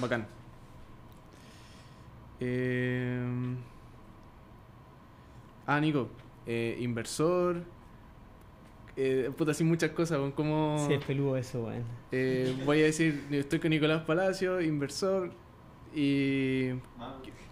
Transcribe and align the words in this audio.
bacán. 0.00 0.26
Eh... 2.40 3.56
Ah, 5.66 5.80
Nico, 5.80 6.08
eh, 6.46 6.78
inversor. 6.80 7.62
Eh, 8.96 9.30
puta, 9.36 9.50
así 9.50 9.62
muchas 9.64 9.90
cosas, 9.90 10.18
weón, 10.18 10.32
como... 10.32 10.84
Sí, 10.88 10.94
es 10.94 11.04
peludo 11.04 11.36
eso, 11.36 11.64
weón. 11.64 11.84
Eh, 12.10 12.56
voy 12.64 12.80
a 12.80 12.84
decir, 12.84 13.22
estoy 13.30 13.58
con 13.60 13.70
Nicolás 13.70 14.02
Palacio, 14.02 14.60
inversor 14.60 15.30
y... 15.94 16.70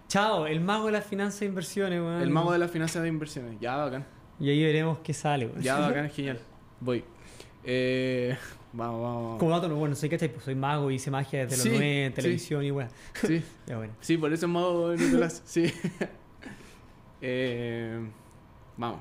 Chao, 0.08 0.46
el 0.46 0.60
mago 0.60 0.86
de 0.86 0.92
las 0.92 1.04
finanzas 1.04 1.42
e 1.42 1.44
inversiones, 1.44 2.00
weón. 2.00 2.22
El 2.22 2.30
mago 2.30 2.52
de 2.52 2.58
las 2.58 2.70
finanzas 2.70 3.02
de 3.02 3.08
inversiones. 3.08 3.60
Ya, 3.60 3.76
bacán. 3.76 4.06
Y 4.40 4.48
ahí 4.48 4.64
veremos 4.64 4.98
qué 5.04 5.12
sale, 5.12 5.46
weón. 5.46 5.60
Ya, 5.60 5.78
bacán, 5.78 6.08
genial. 6.14 6.40
Voy. 6.80 7.04
Eh, 7.64 8.36
vamos, 8.76 9.02
vamos, 9.02 9.22
vamos. 9.24 9.38
Como 9.38 9.50
dato, 9.52 9.68
no, 9.68 9.76
bueno, 9.76 9.94
soy 9.94 10.08
¿cachai? 10.08 10.28
Pues 10.32 10.44
soy 10.44 10.54
mago, 10.54 10.90
hice 10.90 11.10
magia 11.10 11.46
desde 11.46 11.62
Sí, 11.62 11.68
los 11.70 11.78
9 11.78 12.04
en 12.06 12.10
sí. 12.12 12.16
televisión 12.16 12.64
y 12.64 12.70
weón. 12.70 12.90
Sí, 13.26 13.42
Ya 13.66 13.76
bueno. 13.78 13.92
sí, 14.00 14.16
por 14.16 14.32
eso 14.32 14.46
es 14.46 14.52
mago 14.52 14.94
Nicolás. 14.94 15.42
Sí. 15.46 15.72
Eh, 17.20 17.98
vamos. 18.76 19.00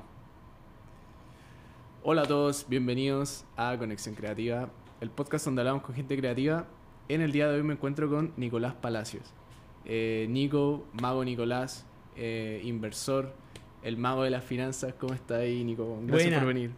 Hola 2.02 2.22
a 2.22 2.26
todos, 2.26 2.66
bienvenidos 2.68 3.44
a 3.56 3.76
Conexión 3.78 4.14
Creativa, 4.14 4.68
el 5.00 5.10
podcast 5.10 5.44
donde 5.44 5.62
hablamos 5.62 5.82
con 5.82 5.94
gente 5.94 6.16
creativa. 6.16 6.66
En 7.08 7.20
el 7.20 7.32
día 7.32 7.48
de 7.48 7.56
hoy 7.56 7.62
me 7.62 7.74
encuentro 7.74 8.08
con 8.08 8.32
Nicolás 8.36 8.74
Palacios. 8.74 9.24
Eh, 9.84 10.26
Nico, 10.30 10.86
mago 11.00 11.24
Nicolás, 11.24 11.84
eh, 12.16 12.60
inversor, 12.64 13.32
el 13.82 13.96
mago 13.96 14.22
de 14.24 14.30
las 14.30 14.44
finanzas. 14.44 14.94
¿Cómo 14.98 15.14
está 15.14 15.36
ahí, 15.36 15.62
Nico? 15.64 15.98
Gracias 16.02 16.30
Buena. 16.30 16.38
por 16.38 16.48
venir. 16.48 16.70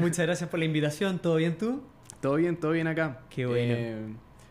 Muchas 0.00 0.26
gracias 0.26 0.50
por 0.50 0.58
la 0.58 0.64
invitación. 0.66 1.18
¿Todo 1.20 1.36
bien 1.36 1.56
tú? 1.58 1.80
Todo 2.22 2.36
bien, 2.36 2.56
todo 2.56 2.70
bien 2.70 2.86
acá. 2.86 3.22
Qué 3.28 3.44
bueno. 3.46 3.74
Eh, 3.76 4.06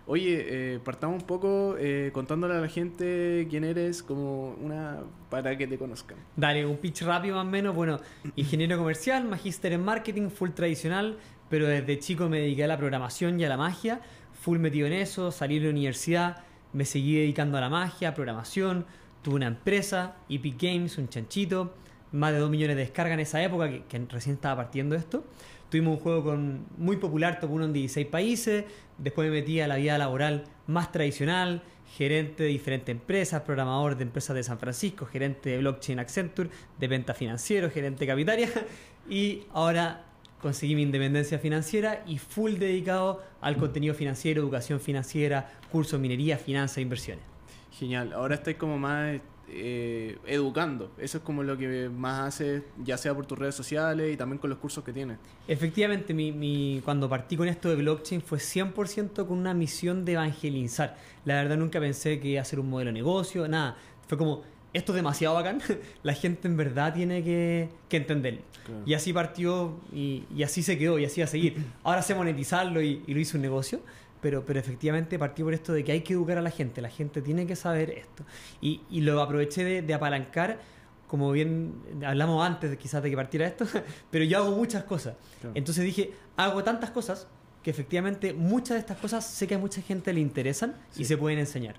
oye, 0.05 0.73
eh, 0.75 0.79
partamos 0.83 1.21
un 1.21 1.25
poco 1.25 1.77
eh, 1.79 2.11
contándole 2.13 2.55
a 2.55 2.59
la 2.59 2.67
gente 2.67 3.47
quién 3.49 3.63
eres, 3.63 4.03
como 4.03 4.55
una 4.55 4.99
para 5.29 5.57
que 5.57 5.67
te 5.67 5.77
conozcan. 5.77 6.17
Dale, 6.35 6.65
un 6.65 6.75
pitch 6.75 7.03
rápido 7.03 7.37
más 7.37 7.45
o 7.45 7.49
menos. 7.49 7.73
Bueno, 7.73 8.01
ingeniero 8.35 8.77
comercial, 8.77 9.23
magíster 9.23 9.71
en 9.71 9.85
marketing, 9.85 10.29
full 10.29 10.49
tradicional, 10.49 11.17
pero 11.49 11.65
desde 11.65 11.97
chico 11.97 12.27
me 12.27 12.41
dediqué 12.41 12.65
a 12.65 12.67
la 12.67 12.77
programación 12.77 13.39
y 13.39 13.45
a 13.45 13.49
la 13.49 13.55
magia. 13.55 14.01
Full 14.41 14.59
metido 14.59 14.85
en 14.87 14.93
eso, 14.93 15.31
salí 15.31 15.57
de 15.57 15.67
la 15.67 15.71
universidad, 15.71 16.43
me 16.73 16.83
seguí 16.83 17.15
dedicando 17.15 17.57
a 17.57 17.61
la 17.61 17.69
magia, 17.69 18.09
a 18.09 18.13
programación. 18.13 18.85
Tuve 19.21 19.35
una 19.35 19.47
empresa, 19.47 20.17
Epic 20.27 20.61
Games, 20.61 20.97
un 20.97 21.07
chanchito, 21.07 21.73
más 22.11 22.33
de 22.33 22.39
2 22.39 22.49
millones 22.49 22.75
de 22.75 22.81
descargas 22.81 23.13
en 23.13 23.21
esa 23.21 23.41
época, 23.41 23.69
que, 23.69 23.83
que 23.85 24.05
recién 24.09 24.35
estaba 24.35 24.57
partiendo 24.57 24.93
esto. 24.93 25.23
Tuvimos 25.71 25.95
un 25.95 26.03
juego 26.03 26.23
con, 26.25 26.65
muy 26.77 26.97
popular, 26.97 27.39
top 27.39 27.49
1 27.51 27.65
en 27.65 27.73
16 27.73 28.07
países. 28.07 28.65
Después 28.97 29.29
me 29.29 29.39
metí 29.39 29.61
a 29.61 29.69
la 29.69 29.77
vida 29.77 29.97
laboral 29.97 30.43
más 30.67 30.91
tradicional, 30.91 31.63
gerente 31.95 32.43
de 32.43 32.49
diferentes 32.49 32.91
empresas, 32.91 33.43
programador 33.43 33.95
de 33.95 34.03
empresas 34.03 34.35
de 34.35 34.43
San 34.43 34.59
Francisco, 34.59 35.05
gerente 35.05 35.51
de 35.51 35.59
blockchain 35.59 35.99
Accenture, 35.99 36.49
de 36.77 36.87
venta 36.89 37.13
financiero, 37.13 37.71
gerente 37.71 38.05
capitaria. 38.05 38.49
Y 39.09 39.45
ahora 39.53 40.03
conseguí 40.41 40.75
mi 40.75 40.83
independencia 40.83 41.39
financiera 41.39 42.03
y 42.05 42.19
full 42.19 42.55
dedicado 42.55 43.23
al 43.41 43.57
contenido 43.57 43.95
financiero, 43.95 44.41
educación 44.41 44.79
financiera, 44.79 45.51
cursos 45.71 45.93
de 45.93 45.99
minería, 45.99 46.37
finanzas 46.37 46.77
e 46.77 46.81
inversiones. 46.81 47.23
Genial. 47.71 48.13
Ahora 48.13 48.35
estáis 48.35 48.57
como 48.57 48.77
más 48.77 49.19
eh, 49.53 50.17
educando. 50.25 50.91
Eso 50.97 51.17
es 51.19 51.23
como 51.23 51.43
lo 51.43 51.57
que 51.57 51.89
más 51.89 52.21
haces, 52.27 52.63
ya 52.83 52.97
sea 52.97 53.13
por 53.13 53.25
tus 53.25 53.37
redes 53.37 53.55
sociales 53.55 54.13
y 54.13 54.17
también 54.17 54.37
con 54.39 54.49
los 54.49 54.59
cursos 54.59 54.83
que 54.83 54.93
tienes. 54.93 55.17
Efectivamente, 55.47 56.13
mi, 56.13 56.31
mi- 56.31 56.81
cuando 56.85 57.09
partí 57.09 57.35
con 57.37 57.47
esto 57.47 57.69
de 57.69 57.75
blockchain 57.75 58.21
fue 58.21 58.37
100% 58.37 59.27
con 59.27 59.37
una 59.37 59.53
misión 59.53 60.05
de 60.05 60.13
evangelizar. 60.13 60.97
La 61.25 61.35
verdad 61.35 61.57
nunca 61.57 61.79
pensé 61.79 62.19
que 62.19 62.43
ser 62.45 62.59
un 62.59 62.69
modelo 62.69 62.89
de 62.89 62.93
negocio, 62.93 63.47
nada. 63.47 63.75
Fue 64.07 64.17
como, 64.17 64.43
esto 64.73 64.93
es 64.93 64.95
demasiado 64.95 65.35
bacán, 65.35 65.61
la 66.03 66.13
gente 66.13 66.47
en 66.47 66.55
verdad 66.57 66.93
tiene 66.93 67.23
que, 67.23 67.69
que 67.89 67.97
entenderlo. 67.97 68.41
Claro. 68.65 68.83
Y 68.85 68.93
así 68.93 69.11
partió 69.11 69.79
y, 69.91 70.23
y 70.35 70.43
así 70.43 70.61
se 70.63 70.77
quedó 70.77 70.97
y 70.99 71.05
así 71.05 71.19
va 71.21 71.25
a 71.25 71.27
seguir. 71.27 71.57
Ahora 71.83 72.01
sé 72.01 72.13
monetizarlo 72.15 72.81
y, 72.81 73.01
y 73.07 73.13
lo 73.13 73.19
hice 73.19 73.35
un 73.37 73.41
negocio, 73.41 73.81
pero, 74.21 74.45
pero 74.45 74.59
efectivamente 74.59 75.17
partí 75.19 75.43
por 75.43 75.53
esto 75.53 75.73
de 75.73 75.83
que 75.83 75.91
hay 75.91 76.01
que 76.01 76.13
educar 76.13 76.37
a 76.37 76.41
la 76.41 76.51
gente, 76.51 76.81
la 76.81 76.89
gente 76.89 77.21
tiene 77.21 77.45
que 77.47 77.55
saber 77.55 77.89
esto. 77.89 78.23
Y, 78.61 78.81
y 78.89 79.01
lo 79.01 79.21
aproveché 79.21 79.63
de, 79.63 79.81
de 79.81 79.93
apalancar, 79.93 80.59
como 81.07 81.31
bien 81.31 81.73
hablamos 82.05 82.45
antes 82.45 82.77
quizás 82.77 83.01
de 83.03 83.09
que 83.09 83.15
partiera 83.15 83.47
esto, 83.47 83.65
pero 84.11 84.23
yo 84.25 84.37
hago 84.37 84.55
muchas 84.55 84.83
cosas. 84.83 85.15
Claro. 85.41 85.55
Entonces 85.55 85.83
dije, 85.83 86.11
hago 86.37 86.63
tantas 86.63 86.91
cosas 86.91 87.27
que 87.63 87.69
efectivamente 87.71 88.33
muchas 88.33 88.69
de 88.75 88.79
estas 88.79 88.97
cosas 88.97 89.25
sé 89.25 89.45
que 89.47 89.55
a 89.55 89.59
mucha 89.59 89.81
gente 89.81 90.13
le 90.13 90.19
interesan 90.19 90.75
Sí. 90.91 91.01
y 91.03 91.05
se 91.05 91.17
pueden 91.17 91.37
enseñar. 91.39 91.75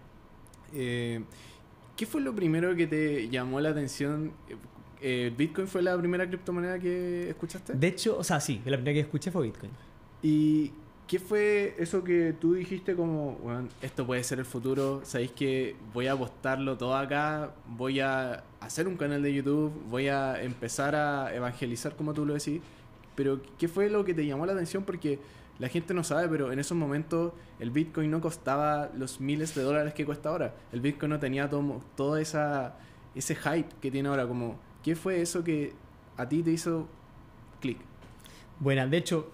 Eh, 0.75 1.25
¿Qué 1.97 2.07
fue 2.07 2.21
lo 2.21 2.35
primero 2.35 2.75
que 2.77 2.87
te 2.87 3.29
llamó 3.29 3.61
la 3.61 3.71
atención? 3.71 4.33
Eh, 5.01 5.33
¿Bitcoin 5.37 5.67
fue 5.67 5.83
la 5.83 5.97
primera 5.99 6.27
criptomoneda 6.27 6.79
que 6.79 7.31
escuchaste? 7.31 7.75
De 7.75 7.87
hecho, 7.89 8.17
o 8.17 8.25
sea, 8.25 8.41
sí, 8.41 8.61
la 8.65 8.77
primera 8.77 8.95
que 8.95 9.01
escuché 9.01 9.31
fue 9.31 9.43
Bitcoin. 9.45 9.73
¿Y 10.23 10.71
qué 11.07 11.19
fue 11.19 11.75
eso 11.79 12.03
que 12.05 12.33
tú 12.33 12.55
dijiste 12.55 12.95
como, 12.95 13.33
"Weón, 13.43 13.69
esto 13.83 14.07
puede 14.07 14.25
ser 14.25 14.39
el 14.39 14.45
futuro, 14.45 15.01
sabéis 15.05 15.33
que 15.33 15.77
voy 15.93 16.07
a 16.07 16.13
apostarlo 16.13 16.77
todo 16.79 16.97
acá, 16.97 17.55
voy 17.67 18.01
a 18.01 18.45
hacer 18.61 18.89
un 18.89 18.97
canal 18.97 19.23
de 19.23 19.35
YouTube, 19.35 19.73
voy 19.91 20.09
a 20.09 20.43
empezar 20.43 20.95
a 20.95 21.35
evangelizar 21.35 21.97
como 21.97 22.15
tú 22.15 22.25
lo 22.25 22.35
decís, 22.35 22.61
pero 23.15 23.41
¿qué 23.59 23.69
fue 23.69 23.91
lo 23.91 24.05
que 24.05 24.15
te 24.15 24.25
llamó 24.25 24.47
la 24.47 24.53
atención? 24.53 24.85
Porque 24.85 25.19
la 25.59 25.69
gente 25.69 25.93
no 25.95 26.03
sabe, 26.03 26.29
pero 26.29 26.51
en 26.51 26.59
esos 26.59 26.77
momentos 26.77 27.33
el 27.61 27.71
Bitcoin 27.71 28.11
no 28.11 28.21
costaba 28.21 28.91
los 28.97 29.21
miles 29.21 29.55
de 29.55 29.63
dólares 29.63 29.93
que 29.95 30.05
cuesta 30.07 30.31
ahora. 30.31 30.55
El 30.73 30.81
Bitcoin 30.81 31.11
no 31.11 31.21
tenía 31.21 31.49
todo, 31.51 31.81
todo 31.95 32.17
esa, 32.17 32.75
ese 33.15 33.35
hype 33.37 33.69
que 33.81 33.91
tiene 33.91 34.09
ahora. 34.09 34.27
Como, 34.27 34.57
¿Qué 34.83 34.97
fue 34.97 35.21
eso 35.21 35.45
que 35.45 35.75
a 36.17 36.29
ti 36.29 36.43
te 36.43 36.51
hizo 36.51 36.89
clic? 37.61 37.79
Bueno, 38.59 38.89
de 38.89 38.97
hecho, 38.97 39.31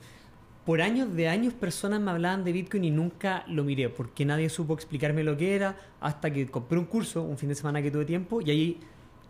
por 0.69 0.83
años 0.83 1.17
de 1.17 1.29
años 1.29 1.55
personas 1.55 1.99
me 1.99 2.11
hablaban 2.11 2.45
de 2.45 2.53
Bitcoin 2.53 2.85
y 2.85 2.91
nunca 2.91 3.43
lo 3.49 3.65
miré 3.65 3.89
porque 3.89 4.27
nadie 4.27 4.51
supo 4.51 4.75
explicarme 4.75 5.25
lo 5.25 5.35
que 5.35 5.55
era 5.55 5.79
hasta 5.99 6.31
que 6.31 6.47
compré 6.47 6.79
un 6.79 6.85
curso 6.85 7.23
un 7.23 7.39
fin 7.39 7.49
de 7.49 7.55
semana 7.55 7.81
que 7.81 7.91
tuve 7.91 8.05
tiempo 8.05 8.43
y 8.43 8.51
ahí 8.51 8.81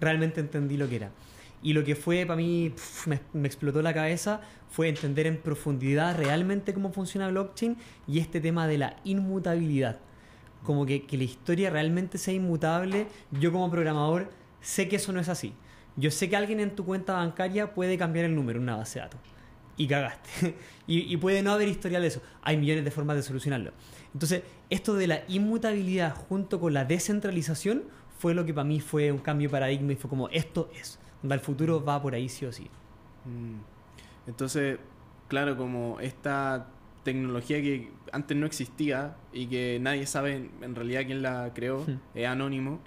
realmente 0.00 0.40
entendí 0.40 0.76
lo 0.76 0.88
que 0.88 0.96
era. 0.96 1.12
Y 1.62 1.74
lo 1.74 1.84
que 1.84 1.94
fue 1.94 2.26
para 2.26 2.38
mí, 2.38 2.74
me, 3.06 3.46
explotó 3.46 3.82
la 3.82 3.94
cabeza, 3.94 4.40
fue 4.68 4.88
entender 4.88 5.28
en 5.28 5.36
profundidad 5.36 6.16
realmente 6.16 6.74
cómo 6.74 6.90
funciona 6.90 7.28
blockchain 7.28 7.76
y 8.08 8.18
este 8.18 8.40
tema 8.40 8.66
de 8.66 8.78
la 8.78 8.96
inmutabilidad. 9.04 10.00
Como 10.64 10.86
que, 10.86 11.06
que 11.06 11.16
la 11.16 11.22
historia 11.22 11.70
realmente 11.70 12.18
sea 12.18 12.34
inmutable. 12.34 13.06
Yo 13.30 13.52
como 13.52 13.70
programador 13.70 14.28
sé 14.60 14.88
que 14.88 14.96
eso 14.96 15.12
no 15.12 15.20
es 15.20 15.28
así. 15.28 15.54
Yo 15.94 16.10
sé 16.10 16.28
que 16.28 16.34
alguien 16.34 16.58
en 16.58 16.74
tu 16.74 16.84
cuenta 16.84 17.12
bancaria 17.12 17.74
puede 17.74 17.96
cambiar 17.96 18.24
el 18.24 18.34
número 18.34 18.60
una 18.60 18.74
base 18.74 18.98
de 18.98 19.04
datos 19.04 19.37
y 19.78 19.86
cagaste. 19.86 20.56
y, 20.86 21.12
y 21.12 21.16
puede 21.16 21.42
no 21.42 21.52
haber 21.52 21.68
historial 21.68 22.02
de 22.02 22.08
eso. 22.08 22.20
Hay 22.42 22.58
millones 22.58 22.84
de 22.84 22.90
formas 22.90 23.16
de 23.16 23.22
solucionarlo. 23.22 23.72
Entonces, 24.12 24.42
esto 24.68 24.94
de 24.94 25.06
la 25.06 25.22
inmutabilidad 25.28 26.14
junto 26.14 26.60
con 26.60 26.74
la 26.74 26.84
descentralización 26.84 27.84
fue 28.18 28.34
lo 28.34 28.44
que 28.44 28.52
para 28.52 28.64
mí 28.64 28.80
fue 28.80 29.12
un 29.12 29.18
cambio 29.18 29.48
de 29.48 29.52
paradigma 29.52 29.92
y 29.92 29.96
fue 29.96 30.10
como, 30.10 30.28
esto 30.28 30.70
es. 30.78 30.98
El 31.22 31.40
futuro 31.40 31.82
va 31.82 32.02
por 32.02 32.14
ahí 32.14 32.28
sí 32.28 32.44
o 32.44 32.52
sí. 32.52 32.64
Mm. 33.24 33.60
Entonces, 34.28 34.78
claro, 35.28 35.56
como 35.56 36.00
esta 36.00 36.68
tecnología 37.04 37.62
que 37.62 37.90
antes 38.12 38.36
no 38.36 38.46
existía 38.46 39.16
y 39.32 39.46
que 39.46 39.78
nadie 39.80 40.06
sabe 40.06 40.50
en, 40.60 40.74
realidad 40.74 41.02
quién 41.06 41.22
la 41.22 41.52
creó, 41.54 41.84
Hmm. 41.86 42.00
es 42.14 42.26
anónimo. 42.26 42.80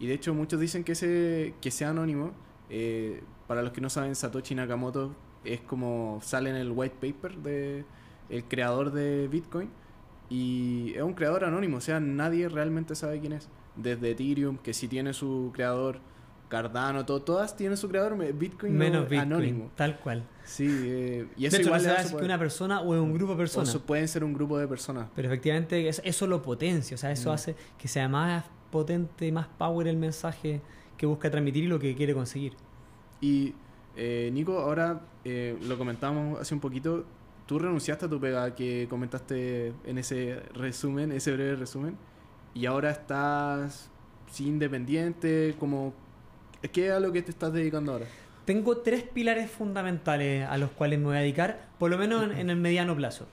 Y 0.00 0.06
de 0.06 0.14
hecho 0.14 0.34
muchos 0.34 0.58
dicen 0.60 0.84
que, 0.84 0.92
ese, 0.92 1.54
que 1.60 1.70
sea 1.70 1.90
anónimo. 1.90 2.32
Eh, 2.70 3.22
para 3.46 3.62
los 3.62 3.72
que 3.72 3.80
no 3.80 3.90
saben, 3.90 4.14
Satoshi 4.14 4.54
Nakamoto 4.54 5.14
es 5.44 5.60
como 5.60 6.20
sale 6.22 6.50
en 6.50 6.56
el 6.56 6.70
white 6.72 6.96
paper 7.00 7.36
de 7.38 7.84
el 8.30 8.44
creador 8.44 8.92
de 8.92 9.28
Bitcoin. 9.28 9.70
Y 10.30 10.92
es 10.94 11.02
un 11.02 11.14
creador 11.14 11.44
anónimo, 11.44 11.78
o 11.78 11.80
sea, 11.80 12.00
nadie 12.00 12.48
realmente 12.48 12.94
sabe 12.94 13.18
quién 13.20 13.32
es. 13.32 13.48
Desde 13.76 14.10
Ethereum, 14.10 14.58
que 14.58 14.74
sí 14.74 14.86
tiene 14.88 15.12
su 15.14 15.50
creador, 15.54 16.00
Cardano, 16.48 17.04
todo, 17.04 17.20
todas 17.22 17.56
tienen 17.56 17.76
su 17.76 17.88
creador, 17.90 18.16
Bitcoin 18.34 18.72
no, 18.72 18.78
Menos 18.78 19.02
Bitcoin, 19.02 19.20
anónimo. 19.20 19.70
tal 19.76 19.98
cual. 20.00 20.24
Sí, 20.44 20.66
eh, 20.66 21.26
y 21.36 21.44
eso 21.44 21.56
de 21.58 21.62
hecho, 21.62 21.68
igual 21.76 21.86
no 22.02 22.08
su 22.08 22.16
que 22.16 22.24
una 22.24 22.38
persona 22.38 22.80
o 22.80 23.02
un 23.02 23.12
grupo 23.12 23.32
de 23.32 23.38
personas. 23.38 23.76
pueden 23.78 24.08
ser 24.08 24.24
un 24.24 24.32
grupo 24.32 24.56
de 24.58 24.66
personas. 24.66 25.08
Pero 25.14 25.28
efectivamente 25.28 25.88
es- 25.88 26.00
eso 26.04 26.26
lo 26.26 26.40
potencia, 26.42 26.94
o 26.94 26.98
sea, 26.98 27.12
eso 27.12 27.28
Mm. 27.30 27.32
hace 27.34 27.56
que 27.76 27.86
sea 27.86 28.08
más 28.08 28.44
potente, 28.70 29.30
más 29.30 29.46
power 29.58 29.86
el 29.88 29.98
mensaje 29.98 30.62
que 30.96 31.04
busca 31.06 31.30
transmitir 31.30 31.64
y 31.64 31.66
lo 31.68 31.78
que 31.78 31.94
quiere 31.94 32.14
conseguir. 32.14 32.54
Y 33.20 33.52
eh, 33.98 34.30
Nico, 34.32 34.58
ahora 34.58 35.00
eh, 35.24 35.58
lo 35.66 35.76
comentamos 35.76 36.40
hace 36.40 36.54
un 36.54 36.60
poquito. 36.60 37.04
Tú 37.46 37.58
renunciaste 37.58 38.06
a 38.06 38.08
tu 38.08 38.20
pega 38.20 38.54
que 38.54 38.86
comentaste 38.88 39.72
en 39.84 39.98
ese 39.98 40.40
resumen, 40.54 41.12
ese 41.12 41.32
breve 41.32 41.56
resumen, 41.56 41.96
y 42.54 42.66
ahora 42.66 42.90
estás 42.90 43.90
sí, 44.30 44.46
independiente, 44.46 45.54
como 45.58 45.94
¿qué 46.72 46.88
es 46.88 46.92
a 46.92 47.00
lo 47.00 47.10
que 47.12 47.22
te 47.22 47.30
estás 47.30 47.52
dedicando 47.52 47.92
ahora? 47.92 48.06
Tengo 48.44 48.78
tres 48.78 49.02
pilares 49.02 49.50
fundamentales 49.50 50.46
a 50.48 50.56
los 50.58 50.70
cuales 50.70 50.98
me 50.98 51.06
voy 51.06 51.16
a 51.16 51.20
dedicar, 51.20 51.68
por 51.78 51.90
lo 51.90 51.98
menos 51.98 52.22
en, 52.24 52.32
en 52.32 52.50
el 52.50 52.56
mediano 52.56 52.94
plazo. 52.94 53.26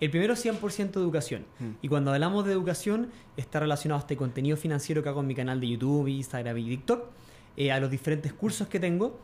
El 0.00 0.10
primero 0.10 0.34
es 0.34 0.44
100% 0.44 0.94
educación. 0.96 1.44
Mm. 1.58 1.70
Y 1.82 1.88
cuando 1.88 2.12
hablamos 2.12 2.46
de 2.46 2.52
educación, 2.52 3.10
está 3.36 3.60
relacionado 3.60 3.98
a 3.98 4.00
este 4.00 4.16
contenido 4.16 4.56
financiero 4.56 5.02
que 5.02 5.08
hago 5.08 5.20
en 5.20 5.26
mi 5.26 5.34
canal 5.34 5.60
de 5.60 5.68
YouTube, 5.68 6.08
Instagram 6.08 6.56
y 6.58 6.64
TikTok, 6.64 7.04
eh, 7.56 7.72
a 7.72 7.80
los 7.80 7.90
diferentes 7.90 8.32
cursos 8.32 8.68
que 8.68 8.78
tengo. 8.78 9.18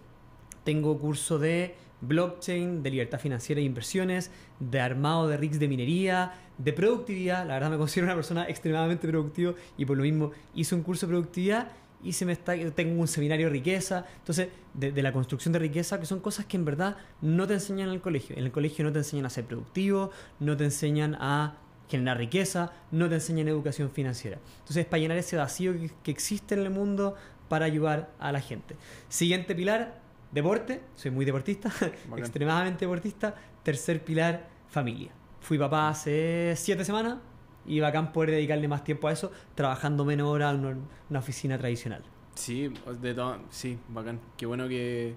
Tengo 0.65 0.99
curso 0.99 1.39
de 1.39 1.75
blockchain, 2.01 2.83
de 2.83 2.91
libertad 2.91 3.19
financiera 3.19 3.61
e 3.61 3.65
inversiones, 3.65 4.31
de 4.61 4.81
armado 4.81 5.29
de 5.29 5.37
rigs 5.37 5.59
de 5.59 5.69
minería, 5.69 6.33
de 6.59 6.73
productividad. 6.73 7.47
La 7.47 7.55
verdad 7.55 7.71
me 7.71 7.79
considero 7.79 8.07
una 8.07 8.15
persona 8.15 8.49
extremadamente 8.49 9.09
productiva 9.09 9.55
y 9.77 9.85
por 9.85 9.97
lo 9.97 10.03
mismo 10.03 10.33
hice 10.55 10.75
un 10.75 10.83
curso 10.83 11.07
de 11.07 11.13
productividad 11.13 11.69
y 12.03 12.13
se 12.13 12.27
me 12.27 12.33
está, 12.33 12.55
tengo 12.75 13.01
un 13.01 13.09
seminario 13.09 13.47
de 13.47 13.53
riqueza. 13.53 14.05
Entonces, 14.19 14.49
de, 14.75 15.03
la 15.03 15.13
construcción 15.13 15.53
de 15.53 15.59
riqueza, 15.59 15.99
que 15.99 16.07
son 16.07 16.21
cosas 16.21 16.45
que 16.45 16.57
en 16.57 16.67
verdad 16.67 16.97
no 17.23 17.47
te 17.47 17.55
enseñan 17.55 17.89
en 17.89 17.95
el 17.95 18.01
colegio. 18.03 18.37
En 18.37 18.45
el 18.45 18.53
colegio 18.53 18.85
no 18.85 18.93
te 18.93 18.99
enseñan 18.99 19.27
a 19.27 19.31
ser 19.31 19.45
productivo, 19.47 20.11
no 20.39 20.57
te 20.57 20.65
enseñan 20.65 21.17
a 21.19 21.57
generar 21.89 22.19
riqueza, 22.19 22.73
no 22.91 23.09
te 23.09 23.15
enseñan 23.15 23.49
educación 23.49 23.91
financiera. 23.91 24.39
Entonces, 24.61 24.85
para 24.85 25.01
llenar 25.01 25.17
ese 25.17 25.37
vacío 25.37 25.75
que 26.03 26.11
existe 26.11 26.55
en 26.55 26.61
el 26.61 26.71
mundo 26.71 27.15
para 27.49 27.65
ayudar 27.65 28.11
a 28.19 28.33
la 28.33 28.41
gente. 28.41 28.77
Siguiente 29.09 29.55
pilar, 29.55 30.04
deporte. 30.35 30.83
Soy 30.97 31.11
muy 31.13 31.25
deportista, 31.25 31.73
extremadamente 32.17 32.85
deportista. 32.85 33.35
Tercer 33.63 34.05
pilar, 34.05 34.49
familia. 34.69 35.13
Fui 35.41 35.59
papá 35.59 35.89
hace 35.89 36.55
siete 36.57 36.85
semanas 36.85 37.19
y 37.67 37.81
bacán 37.81 38.13
poder 38.13 38.33
dedicarle 38.33 38.69
más 38.69 38.85
tiempo 38.85 39.09
a 39.09 39.13
eso, 39.13 39.31
trabajando 39.55 40.05
menos 40.05 40.29
horas 40.29 40.55
en 40.55 40.65
una, 40.65 40.77
una 41.09 41.19
oficina 41.19 41.57
tradicional. 41.57 42.03
Sí, 42.35 42.73
de 43.01 43.15
todo, 43.15 43.39
sí, 43.49 43.79
bacán. 43.89 44.21
Qué 44.37 44.45
bueno 44.45 44.69
que, 44.69 45.15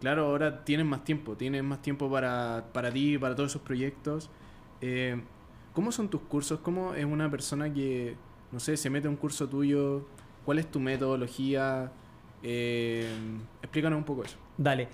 claro, 0.00 0.26
ahora 0.26 0.64
tienes 0.64 0.84
más 0.84 1.04
tiempo, 1.04 1.36
tienes 1.36 1.62
más 1.62 1.80
tiempo 1.80 2.10
para, 2.10 2.66
para 2.72 2.90
ti, 2.90 3.16
para 3.18 3.34
todos 3.34 3.52
esos 3.52 3.62
proyectos. 3.62 4.30
Eh, 4.80 5.22
¿Cómo 5.72 5.92
son 5.92 6.08
tus 6.08 6.22
cursos? 6.22 6.60
¿Cómo 6.60 6.94
es 6.94 7.04
una 7.04 7.30
persona 7.30 7.72
que, 7.72 8.16
no 8.50 8.58
sé, 8.58 8.76
se 8.76 8.90
mete 8.90 9.06
a 9.06 9.10
un 9.10 9.16
curso 9.16 9.48
tuyo? 9.48 10.06
¿Cuál 10.44 10.58
es 10.58 10.70
tu 10.70 10.80
metodología? 10.80 11.92
Eh, 12.42 13.08
explícanos 13.62 13.98
un 13.98 14.04
poco 14.04 14.24
eso. 14.24 14.36
Dale. 14.58 14.88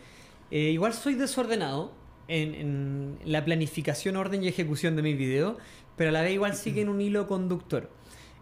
Eh, 0.51 0.71
igual 0.71 0.93
soy 0.93 1.15
desordenado 1.15 1.93
en, 2.29 2.55
en 2.55 3.19
la 3.25 3.45
planificación, 3.45 4.17
orden 4.17 4.43
y 4.45 4.49
ejecución 4.49 4.97
de 4.97 5.03
mis 5.03 5.17
videos, 5.17 5.57
pero 5.97 6.11
a 6.11 6.13
la 6.13 6.23
vez 6.23 6.33
igual 6.33 6.55
siguen 6.55 6.89
un 6.89 7.01
hilo 7.01 7.27
conductor. 7.27 7.91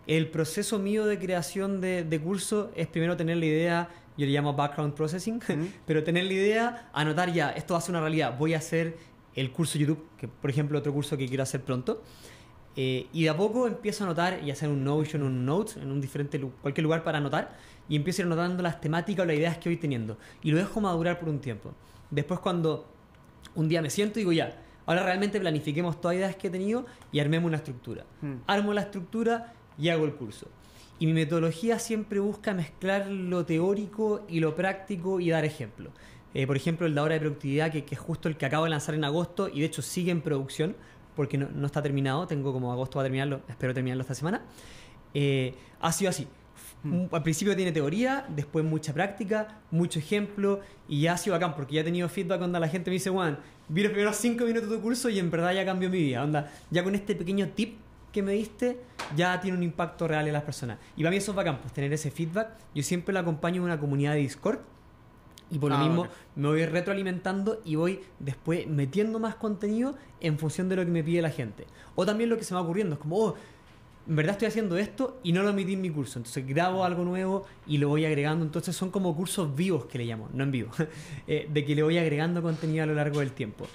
El 0.07 0.29
proceso 0.29 0.79
mío 0.79 1.07
de 1.07 1.19
creación 1.19 1.81
de, 1.81 2.05
de 2.05 2.21
curso 2.21 2.73
es 2.75 2.87
primero 2.89 3.17
tener 3.17 3.37
la 3.37 3.47
idea, 3.47 3.89
yo 4.17 4.27
le 4.27 4.33
llamo 4.33 4.55
background 4.55 4.95
processing, 4.95 5.41
pero 5.87 6.03
tener 6.03 6.25
la 6.25 6.33
idea, 6.33 6.91
anotar 6.93 7.33
ya, 7.33 7.51
esto 7.51 7.75
va 7.75 7.79
a 7.79 7.81
ser 7.81 7.93
una 7.93 8.01
realidad, 8.01 8.37
voy 8.39 8.55
a 8.55 8.59
hacer 8.59 8.97
el 9.35 9.53
curso 9.53 9.79
YouTube, 9.79 10.05
que 10.19 10.27
por 10.27 10.51
ejemplo 10.51 10.79
otro 10.79 10.93
curso 10.93 11.17
que 11.17 11.29
quiero 11.29 11.43
hacer 11.43 11.63
pronto, 11.63 12.03
eh, 12.77 13.09
y 13.13 13.25
de 13.25 13.29
a 13.29 13.37
poco 13.37 13.67
empiezo 13.67 14.05
a 14.05 14.07
anotar 14.07 14.41
y 14.45 14.51
hacer 14.51 14.69
un 14.69 14.85
Notion, 14.85 15.23
un 15.23 15.45
Notes, 15.45 15.77
en 15.77 15.91
un 15.91 16.01
diferente 16.01 16.41
cualquier 16.41 16.85
lugar 16.85 17.03
para 17.03 17.19
anotar, 17.19 17.57
y 17.89 17.97
empiezo 17.97 18.23
a 18.23 18.27
ir 18.27 18.27
anotando 18.27 18.63
las 18.63 18.81
temáticas 18.81 19.25
o 19.25 19.27
las 19.27 19.37
ideas 19.37 19.59
que 19.59 19.69
voy 19.69 19.77
teniendo, 19.77 20.19
y 20.43 20.51
lo 20.51 20.59
dejo 20.59 20.81
madurar 20.81 21.19
por 21.19 21.29
un 21.29 21.41
tiempo. 21.41 21.73
Después 22.11 22.41
cuando 22.41 22.87
un 23.55 23.69
día 23.69 23.83
me 23.83 23.91
siento 23.91 24.19
y 24.19 24.23
digo 24.23 24.33
ya, 24.33 24.57
ahora 24.87 25.05
realmente 25.05 25.41
planifiquemos 25.41 26.01
todas 26.01 26.17
las 26.17 26.21
ideas 26.21 26.37
que 26.37 26.49
he 26.49 26.51
tenido 26.51 26.87
y 27.13 27.21
armemos 27.21 27.49
una 27.49 27.57
estructura. 27.57 28.05
Mm. 28.21 28.35
Armo 28.47 28.73
la 28.73 28.83
estructura 28.83 29.55
y 29.79 29.89
hago 29.89 30.05
el 30.05 30.15
curso. 30.15 30.49
Y 30.99 31.07
mi 31.07 31.13
metodología 31.13 31.79
siempre 31.79 32.21
busca 32.21 32.53
mezclar 32.53 33.07
lo 33.09 33.47
teórico 33.47 34.27
y 34.29 34.41
lo 34.41 34.55
práctico 34.55 35.19
y 35.19 35.31
dar 35.31 35.45
ejemplo. 35.45 35.91
Eh, 36.35 36.47
por 36.47 36.57
ejemplo, 36.57 36.87
el 36.87 36.95
de 36.95 37.01
ahora 37.01 37.15
de 37.15 37.21
productividad, 37.21 37.73
que, 37.73 37.85
que 37.85 37.95
es 37.95 38.01
justo 38.01 38.29
el 38.29 38.37
que 38.37 38.47
acabo 38.47 38.65
de 38.65 38.71
lanzar 38.71 38.95
en 38.95 39.05
agosto 39.05 39.49
y 39.49 39.61
de 39.61 39.67
hecho 39.67 39.83
sigue 39.83 40.13
en 40.13 40.21
producción 40.21 40.77
porque 41.21 41.37
no, 41.37 41.51
no 41.55 41.67
está 41.67 41.83
terminado. 41.83 42.27
Tengo 42.27 42.51
como 42.51 42.73
agosto 42.73 42.97
va 42.97 43.03
a 43.03 43.05
terminarlo, 43.05 43.43
espero 43.47 43.75
terminarlo 43.75 44.01
esta 44.01 44.15
semana. 44.15 44.41
Eh, 45.13 45.55
ha 45.79 45.93
sido 45.93 46.09
así. 46.09 46.27
Mm. 46.83 47.05
Al 47.13 47.23
principio 47.23 47.55
tiene 47.55 47.73
teoría, 47.73 48.25
después 48.31 48.65
mucha 48.65 48.95
práctica, 48.95 49.59
mucho 49.71 49.99
ejemplo 49.99 50.61
y 50.89 51.03
ya 51.03 51.13
ha 51.13 51.19
sido 51.19 51.37
bacán 51.37 51.55
porque 51.55 51.75
ya 51.75 51.83
he 51.83 51.85
tenido 51.85 52.09
feedback 52.09 52.39
cuando 52.39 52.59
la 52.59 52.69
gente 52.69 52.89
me 52.89 52.95
dice, 52.95 53.11
Juan, 53.11 53.39
vi 53.69 53.83
los 53.83 53.93
primeros 53.93 54.17
cinco 54.17 54.47
minutos 54.47 54.71
de 54.71 54.77
tu 54.77 54.83
curso 54.83 55.11
y 55.11 55.19
en 55.19 55.31
verdad 55.31 55.53
ya 55.53 55.67
cambió 55.67 55.91
mi 55.91 55.99
vida. 55.99 56.25
Onda, 56.25 56.51
ya 56.71 56.83
con 56.83 56.95
este 56.95 57.15
pequeño 57.15 57.51
tip 57.51 57.77
que 58.11 58.23
me 58.23 58.33
diste, 58.33 58.81
ya 59.15 59.39
tiene 59.43 59.59
un 59.59 59.63
impacto 59.63 60.09
real 60.09 60.27
en 60.27 60.33
las 60.33 60.43
personas. 60.43 60.79
Y 60.97 61.03
para 61.03 61.11
mí 61.11 61.19
eso 61.19 61.33
es 61.33 61.37
bacán, 61.37 61.59
pues 61.61 61.75
tener 61.75 61.93
ese 61.93 62.11
feedback. 62.11 62.49
Yo 62.75 62.83
siempre 62.83 63.13
lo 63.13 63.21
acompaño 63.21 63.57
en 63.57 63.65
una 63.65 63.79
comunidad 63.79 64.15
de 64.15 64.21
Discord 64.21 64.61
y 65.51 65.59
por 65.59 65.71
lo 65.71 65.77
Ah, 65.77 65.85
mismo 65.85 66.07
me 66.37 66.49
voy 66.49 66.65
retroalimentando 66.65 67.61
y 67.65 67.77
voy 67.77 68.01
después 68.19 68.67
metiendo 68.67 69.19
más 69.19 69.35
contenido 69.35 69.97
en 70.21 70.39
función 70.39 70.69
de 70.69 70.77
lo 70.77 70.85
que 70.85 70.91
me 70.91 71.03
pide 71.03 71.23
la 71.23 71.31
gente. 71.31 71.67
O 71.95 72.07
también 72.07 72.31
lo 72.31 72.37
que 72.37 72.45
se 72.45 72.55
me 72.55 72.61
va 72.61 72.65
ocurriendo, 72.65 72.95
es 72.95 73.01
como, 73.01 73.17
oh, 73.17 73.35
en 74.09 74.17
verdad 74.17 74.33
estoy 74.33 74.49
haciendo 74.49 74.77
esto 74.77 75.21
y 75.23 75.33
no 75.33 75.43
lo 75.43 75.51
emití 75.51 75.75
en 75.75 75.81
mi 75.81 75.91
curso. 75.91 76.19
Entonces 76.19 76.47
grabo 76.47 76.85
algo 76.85 77.05
nuevo 77.05 77.47
y 77.67 77.79
lo 77.79 77.89
voy 77.89 78.05
agregando. 78.05 78.45
Entonces 78.45 78.75
son 78.75 78.91
como 78.91 79.15
cursos 79.15 79.55
vivos 79.55 79.87
que 79.87 79.99
le 79.99 80.05
llamo, 80.05 80.29
no 80.33 80.45
en 80.45 80.51
vivo, 80.51 80.71
eh, 81.27 81.49
de 81.53 81.65
que 81.65 81.75
le 81.75 81.83
voy 81.83 81.99
agregando 81.99 82.43
contenido 82.43 82.85
a 82.85 82.87
lo 82.87 82.95
largo 82.95 83.21
del 83.21 83.33
tiempo. 83.33 83.67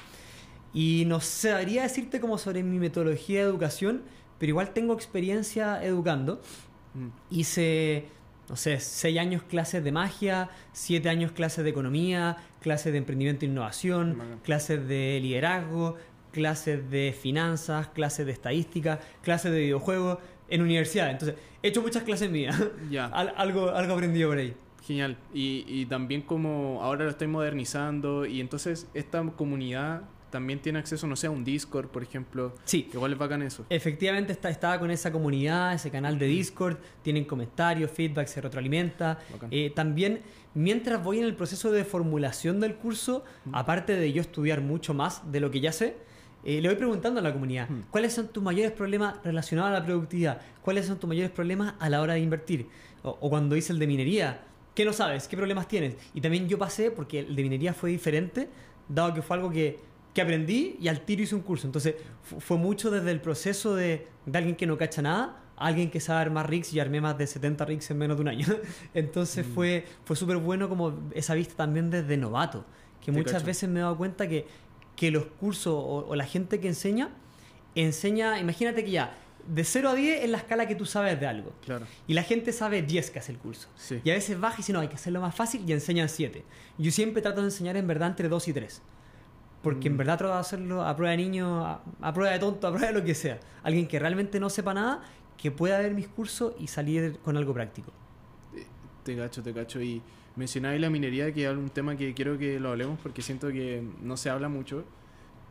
Y 0.73 1.03
no 1.07 1.21
sabría 1.21 1.83
decirte 1.83 2.19
como 2.19 2.37
sobre 2.37 2.63
mi 2.63 2.79
metodología 2.79 3.39
de 3.39 3.45
educación, 3.49 4.01
pero 4.37 4.49
igual 4.49 4.73
tengo 4.73 4.93
experiencia 4.93 5.81
educando. 5.83 6.41
Mm. 6.93 7.07
Hice, 7.29 8.07
no 8.49 8.55
sé, 8.55 8.79
seis 8.79 9.17
años 9.17 9.41
clases 9.43 9.83
de 9.83 9.91
magia, 9.91 10.49
siete 10.71 11.09
años 11.09 11.31
clases 11.31 11.63
de 11.63 11.69
economía, 11.71 12.37
clases 12.61 12.91
de 12.91 12.99
emprendimiento 12.99 13.45
e 13.45 13.49
innovación, 13.49 14.39
clases 14.43 14.87
de 14.87 15.19
liderazgo, 15.21 15.95
clases 16.31 16.89
de 16.89 17.15
finanzas, 17.19 17.87
clases 17.87 18.25
de 18.25 18.31
estadística, 18.33 18.99
clases 19.23 19.51
de 19.51 19.59
videojuegos 19.59 20.19
en 20.49 20.61
universidad. 20.61 21.09
Entonces, 21.09 21.37
he 21.63 21.69
hecho 21.69 21.81
muchas 21.81 22.03
clases 22.03 22.29
mías. 22.29 22.55
Ya. 22.91 23.05
Al- 23.07 23.33
algo, 23.37 23.69
algo 23.71 23.93
aprendido 23.93 24.29
por 24.29 24.37
ahí. 24.37 24.53
Genial. 24.85 25.17
Y, 25.33 25.65
y 25.67 25.85
también 25.87 26.21
como 26.21 26.83
ahora 26.83 27.05
lo 27.05 27.09
estoy 27.11 27.27
modernizando 27.27 28.25
y 28.27 28.39
entonces 28.41 28.87
esta 28.93 29.23
comunidad 29.35 30.03
también 30.35 30.59
tiene 30.59 30.79
acceso, 30.79 31.07
no 31.07 31.15
sé, 31.15 31.27
a 31.27 31.31
un 31.31 31.45
Discord, 31.45 31.87
por 31.87 32.03
ejemplo. 32.03 32.53
Sí, 32.65 32.89
Igual 32.93 33.13
es 33.13 33.17
bacán 33.17 33.41
eso. 33.41 33.65
Efectivamente 33.69 34.33
está, 34.33 34.49
estaba 34.49 34.77
con 34.79 34.91
esa 34.91 35.09
comunidad, 35.13 35.73
ese 35.73 35.89
canal 35.89 36.19
de 36.19 36.25
Discord, 36.25 36.75
tienen 37.03 37.23
comentarios, 37.23 37.89
feedback, 37.89 38.27
se 38.27 38.41
retroalimenta. 38.41 39.17
Eh, 39.49 39.71
también, 39.73 40.19
mientras 40.53 41.01
voy 41.01 41.19
en 41.19 41.23
el 41.25 41.35
proceso 41.35 41.71
de 41.71 41.85
formulación 41.85 42.59
del 42.59 42.75
curso, 42.75 43.23
Mm. 43.45 43.55
aparte 43.55 43.95
de 43.95 44.11
yo 44.11 44.19
estudiar 44.21 44.59
mucho 44.59 44.93
más 44.93 45.31
de 45.31 45.39
lo 45.39 45.49
que 45.51 45.61
ya 45.61 45.71
sé, 45.71 45.95
eh, 46.43 46.59
le 46.61 46.67
voy 46.67 46.75
preguntando 46.77 47.21
a 47.21 47.23
la 47.23 47.31
comunidad, 47.31 47.69
Mm. 47.69 47.83
¿cuáles 47.91 48.13
son 48.13 48.27
tus 48.27 48.43
mayores 48.43 48.71
problemas 48.73 49.15
relacionados 49.23 49.71
a 49.71 49.79
la 49.79 49.85
productividad? 49.85 50.41
¿Cuáles 50.61 50.85
son 50.85 50.99
tus 50.99 51.07
mayores 51.07 51.31
problemas 51.31 51.75
a 51.79 51.89
la 51.89 52.01
hora 52.01 52.15
de 52.15 52.19
invertir? 52.19 52.67
O, 53.03 53.17
o 53.21 53.29
cuando 53.29 53.55
hice 53.55 53.71
el 53.71 53.79
de 53.79 53.87
minería, 53.87 54.41
¿qué 54.75 54.83
no 54.83 54.91
sabes? 54.91 55.27
¿Qué 55.29 55.37
problemas 55.37 55.67
tienes? 55.69 55.95
Y 56.13 56.19
también 56.19 56.49
yo 56.49 56.57
pasé, 56.59 56.91
porque 56.91 57.19
el 57.21 57.35
de 57.35 57.41
minería 57.43 57.73
fue 57.73 57.89
diferente, 57.91 58.49
dado 58.89 59.13
que 59.15 59.21
fue 59.23 59.37
algo 59.37 59.49
que, 59.49 59.79
que 60.15 60.21
aprendí 60.23 60.77
y 60.81 60.87
al 60.87 61.01
tiro 61.01 61.21
hice 61.21 61.35
un 61.35 61.41
curso. 61.41 61.67
Entonces 61.67 61.93
fu- 62.23 62.39
fue 62.39 62.57
mucho 62.57 62.89
desde 62.89 63.11
el 63.11 63.21
proceso 63.21 63.75
de, 63.75 64.07
de 64.25 64.37
alguien 64.39 64.55
que 64.55 64.65
no 64.65 64.77
cacha 64.77 65.03
nada 65.03 65.43
a 65.57 65.67
alguien 65.67 65.91
que 65.91 65.99
sabe 65.99 66.21
armar 66.21 66.49
rigs 66.49 66.73
y 66.73 66.79
armé 66.79 66.99
más 67.01 67.17
de 67.17 67.27
70 67.27 67.63
rigs 67.65 67.91
en 67.91 67.97
menos 67.99 68.17
de 68.17 68.21
un 68.21 68.27
año. 68.29 68.47
Entonces 68.95 69.45
Mm. 69.45 69.53
fue, 69.53 69.85
fue 70.05 70.15
súper 70.15 70.37
bueno 70.37 70.67
como 70.69 70.97
esa 71.13 71.35
vista 71.35 71.53
también 71.55 71.89
desde 71.91 72.17
novato, 72.17 72.65
que 73.01 73.07
Te 73.07 73.11
muchas 73.11 73.33
cacho. 73.33 73.45
veces 73.45 73.69
me 73.69 73.79
he 73.79 73.83
dado 73.83 73.95
cuenta 73.97 74.27
que, 74.27 74.47
que 74.95 75.11
los 75.11 75.25
cursos 75.25 75.73
o, 75.75 76.05
o 76.07 76.15
la 76.15 76.25
gente 76.25 76.59
que 76.59 76.67
enseña, 76.69 77.09
enseña, 77.75 78.39
imagínate 78.39 78.83
que 78.83 78.91
ya, 78.91 79.15
de 79.47 79.63
0 79.63 79.89
a 79.89 79.95
10 79.95 80.23
es 80.23 80.29
la 80.29 80.37
escala 80.39 80.67
que 80.67 80.75
tú 80.75 80.85
sabes 80.85 81.19
de 81.19 81.27
algo. 81.27 81.53
Claro. 81.63 81.85
Y 82.07 82.13
la 82.13 82.23
gente 82.23 82.51
sabe 82.51 82.81
10 82.81 83.11
que 83.11 83.19
hace 83.19 83.31
el 83.31 83.37
curso. 83.37 83.67
Sí. 83.75 84.01
Y 84.03 84.09
a 84.09 84.13
veces 84.13 84.39
baja 84.39 84.55
y 84.55 84.57
dice, 84.57 84.73
no, 84.73 84.79
hay 84.79 84.87
que 84.87 84.95
hacerlo 84.95 85.21
más 85.21 85.35
fácil 85.35 85.61
y 85.67 85.71
enseñan 85.73 86.09
7. 86.09 86.43
Yo 86.77 86.91
siempre 86.91 87.21
trato 87.21 87.41
de 87.41 87.47
enseñar 87.47 87.77
en 87.77 87.85
verdad 87.85 88.09
entre 88.09 88.27
2 88.27 88.47
y 88.47 88.53
3. 88.53 88.81
Porque 89.65 89.87
en 89.87 89.95
Mm. 89.95 89.97
verdad 89.97 90.17
trato 90.19 90.33
de 90.35 90.39
hacerlo 90.39 90.83
a 90.85 90.95
prueba 90.95 91.11
de 91.11 91.17
niño, 91.17 91.65
a, 91.65 91.81
a 92.01 92.13
prueba 92.13 92.31
de 92.31 92.39
tonto, 92.39 92.67
a 92.67 92.71
prueba 92.71 92.87
de 92.87 92.93
lo 92.99 93.03
que 93.03 93.15
sea. 93.15 93.39
Alguien 93.63 93.87
que 93.87 93.97
realmente 93.99 94.39
no 94.39 94.49
sepa 94.49 94.73
nada, 94.75 95.01
que 95.37 95.49
pueda 95.51 95.79
ver 95.79 95.93
mis 95.95 96.07
cursos 96.07 96.53
y 96.59 96.67
salir 96.67 97.17
con 97.23 97.35
algo 97.35 97.51
práctico. 97.53 97.91
Te 99.03 99.15
cacho, 99.15 99.41
te 99.43 99.53
cacho. 99.53 99.81
Y 99.81 100.01
mencionabas 100.35 100.79
la 100.79 100.89
minería, 100.89 101.33
que 101.33 101.45
es 101.49 101.51
un 101.57 101.69
tema 101.69 101.95
que 101.95 102.13
quiero 102.13 102.37
que 102.37 102.59
lo 102.59 102.69
hablemos 102.69 102.99
porque 103.01 103.21
siento 103.21 103.47
que 103.49 103.83
no 104.01 104.17
se 104.17 104.29
habla 104.29 104.49
mucho. 104.49 104.83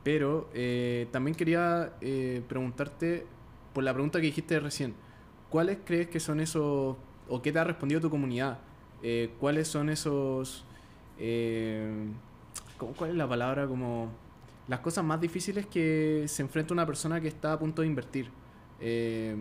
Pero 0.04 0.48
eh, 0.54 1.08
también 1.10 1.34
quería 1.34 1.92
eh, 2.00 2.42
preguntarte, 2.48 3.26
por 3.72 3.82
la 3.84 3.92
pregunta 3.94 4.20
que 4.20 4.26
dijiste 4.26 4.60
recién, 4.60 4.94
¿cuáles 5.50 5.78
crees 5.84 6.08
que 6.08 6.20
son 6.20 6.40
esos, 6.40 6.96
o 7.28 7.42
qué 7.42 7.50
te 7.52 7.58
ha 7.58 7.64
respondido 7.64 8.00
tu 8.00 8.10
comunidad? 8.10 8.58
Eh, 9.02 9.30
¿Cuáles 9.40 9.66
son 9.68 9.88
esos, 9.88 10.64
eh, 11.18 11.90
¿cómo- 12.02 12.33
¿cuál 12.96 13.10
es 13.10 13.16
la 13.16 13.28
palabra? 13.28 13.66
Como 13.66 14.10
las 14.68 14.80
cosas 14.80 15.04
más 15.04 15.20
difíciles 15.20 15.66
que 15.66 16.24
se 16.26 16.42
enfrenta 16.42 16.74
una 16.74 16.86
persona 16.86 17.20
que 17.20 17.28
está 17.28 17.52
a 17.52 17.58
punto 17.58 17.82
de 17.82 17.88
invertir. 17.88 18.28
Eh, 18.80 19.36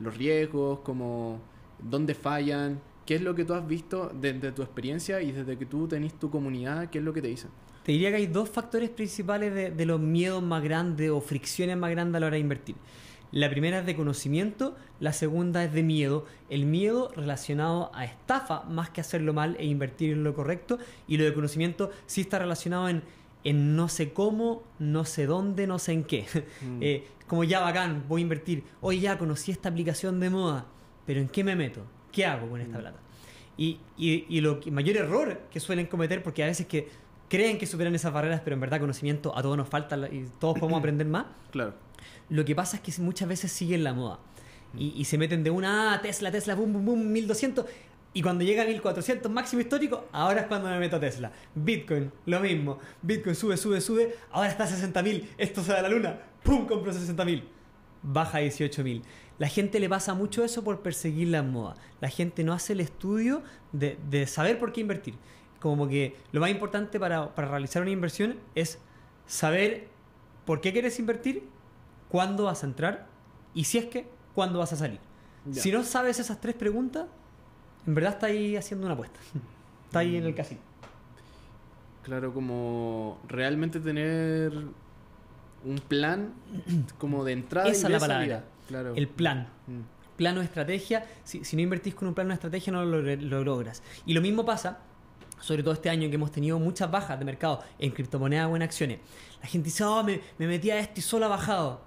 los 0.00 0.16
riesgos, 0.16 0.80
como 0.80 1.40
dónde 1.78 2.14
fallan, 2.14 2.80
qué 3.04 3.16
es 3.16 3.22
lo 3.22 3.34
que 3.34 3.44
tú 3.44 3.54
has 3.54 3.66
visto 3.66 4.10
desde 4.14 4.52
tu 4.52 4.62
experiencia 4.62 5.20
y 5.22 5.32
desde 5.32 5.56
que 5.56 5.66
tú 5.66 5.88
tenés 5.88 6.14
tu 6.14 6.30
comunidad, 6.30 6.90
qué 6.90 6.98
es 6.98 7.04
lo 7.04 7.12
que 7.12 7.22
te 7.22 7.28
dicen. 7.28 7.50
Te 7.84 7.92
diría 7.92 8.10
que 8.10 8.16
hay 8.16 8.26
dos 8.26 8.48
factores 8.48 8.90
principales 8.90 9.54
de, 9.54 9.70
de 9.70 9.86
los 9.86 10.00
miedos 10.00 10.42
más 10.42 10.62
grandes 10.62 11.10
o 11.10 11.20
fricciones 11.20 11.76
más 11.76 11.90
grandes 11.90 12.16
a 12.16 12.20
la 12.20 12.26
hora 12.26 12.34
de 12.34 12.40
invertir. 12.40 12.76
La 13.32 13.50
primera 13.50 13.80
es 13.80 13.86
de 13.86 13.96
conocimiento, 13.96 14.76
la 15.00 15.12
segunda 15.12 15.64
es 15.64 15.72
de 15.72 15.82
miedo. 15.82 16.24
El 16.48 16.64
miedo 16.66 17.10
relacionado 17.14 17.90
a 17.94 18.04
estafa 18.04 18.62
más 18.64 18.90
que 18.90 19.00
hacerlo 19.00 19.34
mal 19.34 19.56
e 19.58 19.66
invertir 19.66 20.12
en 20.12 20.24
lo 20.24 20.34
correcto. 20.34 20.78
Y 21.08 21.16
lo 21.16 21.24
de 21.24 21.34
conocimiento 21.34 21.90
sí 22.06 22.20
está 22.22 22.38
relacionado 22.38 22.88
en, 22.88 23.02
en 23.44 23.76
no 23.76 23.88
sé 23.88 24.12
cómo, 24.12 24.62
no 24.78 25.04
sé 25.04 25.26
dónde, 25.26 25.66
no 25.66 25.78
sé 25.78 25.92
en 25.92 26.04
qué. 26.04 26.26
Mm. 26.62 26.78
Eh, 26.82 27.04
como 27.26 27.42
ya 27.44 27.60
bacán, 27.60 28.04
voy 28.08 28.20
a 28.20 28.22
invertir. 28.22 28.62
Hoy 28.80 29.00
ya 29.00 29.18
conocí 29.18 29.50
esta 29.50 29.68
aplicación 29.68 30.20
de 30.20 30.30
moda, 30.30 30.66
pero 31.04 31.20
¿en 31.20 31.28
qué 31.28 31.42
me 31.42 31.56
meto? 31.56 31.82
¿Qué 32.12 32.24
hago 32.24 32.48
con 32.48 32.60
esta 32.60 32.78
Mm. 32.78 32.80
plata? 32.80 32.98
Y, 33.58 33.80
y, 33.98 34.26
y 34.28 34.40
lo 34.40 34.60
que- 34.60 34.70
mayor 34.70 34.96
error 34.96 35.40
que 35.50 35.58
suelen 35.58 35.86
cometer, 35.86 36.22
porque 36.22 36.42
a 36.44 36.46
veces 36.46 36.66
que 36.66 36.88
creen 37.28 37.58
que 37.58 37.66
superan 37.66 37.94
esas 37.96 38.12
barreras, 38.12 38.40
pero 38.44 38.54
en 38.54 38.60
verdad 38.60 38.78
conocimiento 38.78 39.36
a 39.36 39.42
todos 39.42 39.56
nos 39.56 39.68
falta 39.68 39.96
y 40.12 40.28
todos 40.38 40.58
podemos 40.58 40.78
aprender 40.80 41.06
más. 41.08 41.26
Claro. 41.50 41.74
Lo 42.28 42.44
que 42.44 42.54
pasa 42.54 42.76
es 42.76 42.82
que 42.82 43.02
muchas 43.02 43.28
veces 43.28 43.52
siguen 43.52 43.84
la 43.84 43.94
moda 43.94 44.18
y, 44.78 45.04
se 45.04 45.18
meten 45.18 45.42
de 45.42 45.50
una 45.50 45.94
ah, 45.94 46.02
Tesla, 46.02 46.30
Tesla, 46.30 46.54
boom, 46.54 46.72
boom, 46.72 46.84
boom, 46.84 47.12
1200. 47.12 47.64
Y 48.12 48.22
cuando 48.22 48.44
llega 48.44 48.62
a 48.62 48.66
1400 48.66 49.30
máximo 49.30 49.60
histórico, 49.60 50.06
ahora 50.12 50.42
es 50.42 50.46
cuando 50.46 50.68
me 50.68 50.78
meto 50.78 50.96
a 50.96 51.00
Tesla. 51.00 51.32
Bitcoin, 51.54 52.10
lo 52.26 52.40
mismo. 52.40 52.78
Bitcoin 53.02 53.34
sube, 53.34 53.56
sube, 53.56 53.80
sube. 53.80 54.16
Ahora 54.30 54.48
está 54.48 54.64
a 54.64 54.68
60.000. 54.68 55.28
Esto 55.36 55.62
se 55.62 55.72
da 55.72 55.80
a 55.80 55.82
la 55.82 55.88
luna. 55.88 56.18
¡Pum! 56.42 56.66
Compro 56.66 56.92
60.000. 56.92 57.42
Baja 58.02 58.38
a 58.38 58.40
18.000. 58.40 59.02
La 59.38 59.48
gente 59.48 59.80
le 59.80 59.88
pasa 59.88 60.14
mucho 60.14 60.44
eso 60.44 60.64
por 60.64 60.80
perseguir 60.80 61.28
la 61.28 61.42
moda. 61.42 61.74
La 62.00 62.08
gente 62.08 62.42
no 62.42 62.54
hace 62.54 62.72
el 62.72 62.80
estudio 62.80 63.42
de, 63.72 63.98
de 64.08 64.26
saber 64.26 64.58
por 64.58 64.72
qué 64.72 64.80
invertir. 64.80 65.14
Como 65.60 65.86
que 65.88 66.16
lo 66.32 66.40
más 66.40 66.50
importante 66.50 66.98
para, 66.98 67.34
para 67.34 67.48
realizar 67.48 67.82
una 67.82 67.90
inversión 67.90 68.38
es 68.54 68.78
saber 69.26 69.88
por 70.46 70.62
qué 70.62 70.72
quieres 70.72 70.98
invertir, 70.98 71.42
cuándo 72.16 72.44
vas 72.44 72.62
a 72.62 72.66
entrar 72.66 73.08
y 73.52 73.64
si 73.64 73.76
es 73.76 73.84
que, 73.84 74.08
cuándo 74.34 74.58
vas 74.58 74.72
a 74.72 74.76
salir. 74.76 75.00
Ya. 75.44 75.60
Si 75.60 75.70
no 75.70 75.84
sabes 75.84 76.18
esas 76.18 76.40
tres 76.40 76.54
preguntas, 76.54 77.04
en 77.86 77.94
verdad 77.94 78.14
está 78.14 78.28
ahí 78.28 78.56
haciendo 78.56 78.86
una 78.86 78.94
apuesta. 78.94 79.20
Está 79.84 79.98
ahí 79.98 80.16
en 80.16 80.24
el 80.24 80.34
casino. 80.34 80.60
Claro, 82.02 82.32
como 82.32 83.20
realmente 83.28 83.80
tener 83.80 84.50
un 85.62 85.78
plan 85.86 86.32
como 86.98 87.22
de 87.22 87.32
entrada 87.34 87.68
Esa 87.68 87.76
y 87.76 87.80
es 87.80 87.82
de 87.82 87.90
la 87.90 87.98
palabra. 87.98 88.24
salida. 88.24 88.44
Claro. 88.66 88.94
El 88.94 89.08
plan. 89.08 89.48
Mm. 89.66 90.16
Plano 90.16 90.38
de 90.40 90.46
estrategia. 90.46 91.04
Si, 91.22 91.44
si 91.44 91.54
no 91.54 91.60
invertís 91.60 91.94
con 91.94 92.08
un 92.08 92.14
plano 92.14 92.28
de 92.28 92.34
estrategia, 92.34 92.72
no 92.72 92.82
lo, 92.82 93.02
lo 93.02 93.44
logras. 93.44 93.82
Y 94.06 94.14
lo 94.14 94.22
mismo 94.22 94.46
pasa, 94.46 94.78
sobre 95.38 95.62
todo 95.62 95.74
este 95.74 95.90
año 95.90 96.08
que 96.08 96.14
hemos 96.14 96.32
tenido 96.32 96.58
muchas 96.58 96.90
bajas 96.90 97.18
de 97.18 97.26
mercado 97.26 97.62
en 97.78 97.90
criptomonedas 97.92 98.48
o 98.48 98.56
en 98.56 98.62
acciones. 98.62 99.00
La 99.42 99.48
gente 99.48 99.66
dice, 99.66 99.84
oh, 99.84 100.02
me, 100.02 100.22
me 100.38 100.46
metí 100.46 100.70
a 100.70 100.78
esto 100.78 100.98
y 100.98 101.02
solo 101.02 101.26
ha 101.26 101.28
bajado. 101.28 101.85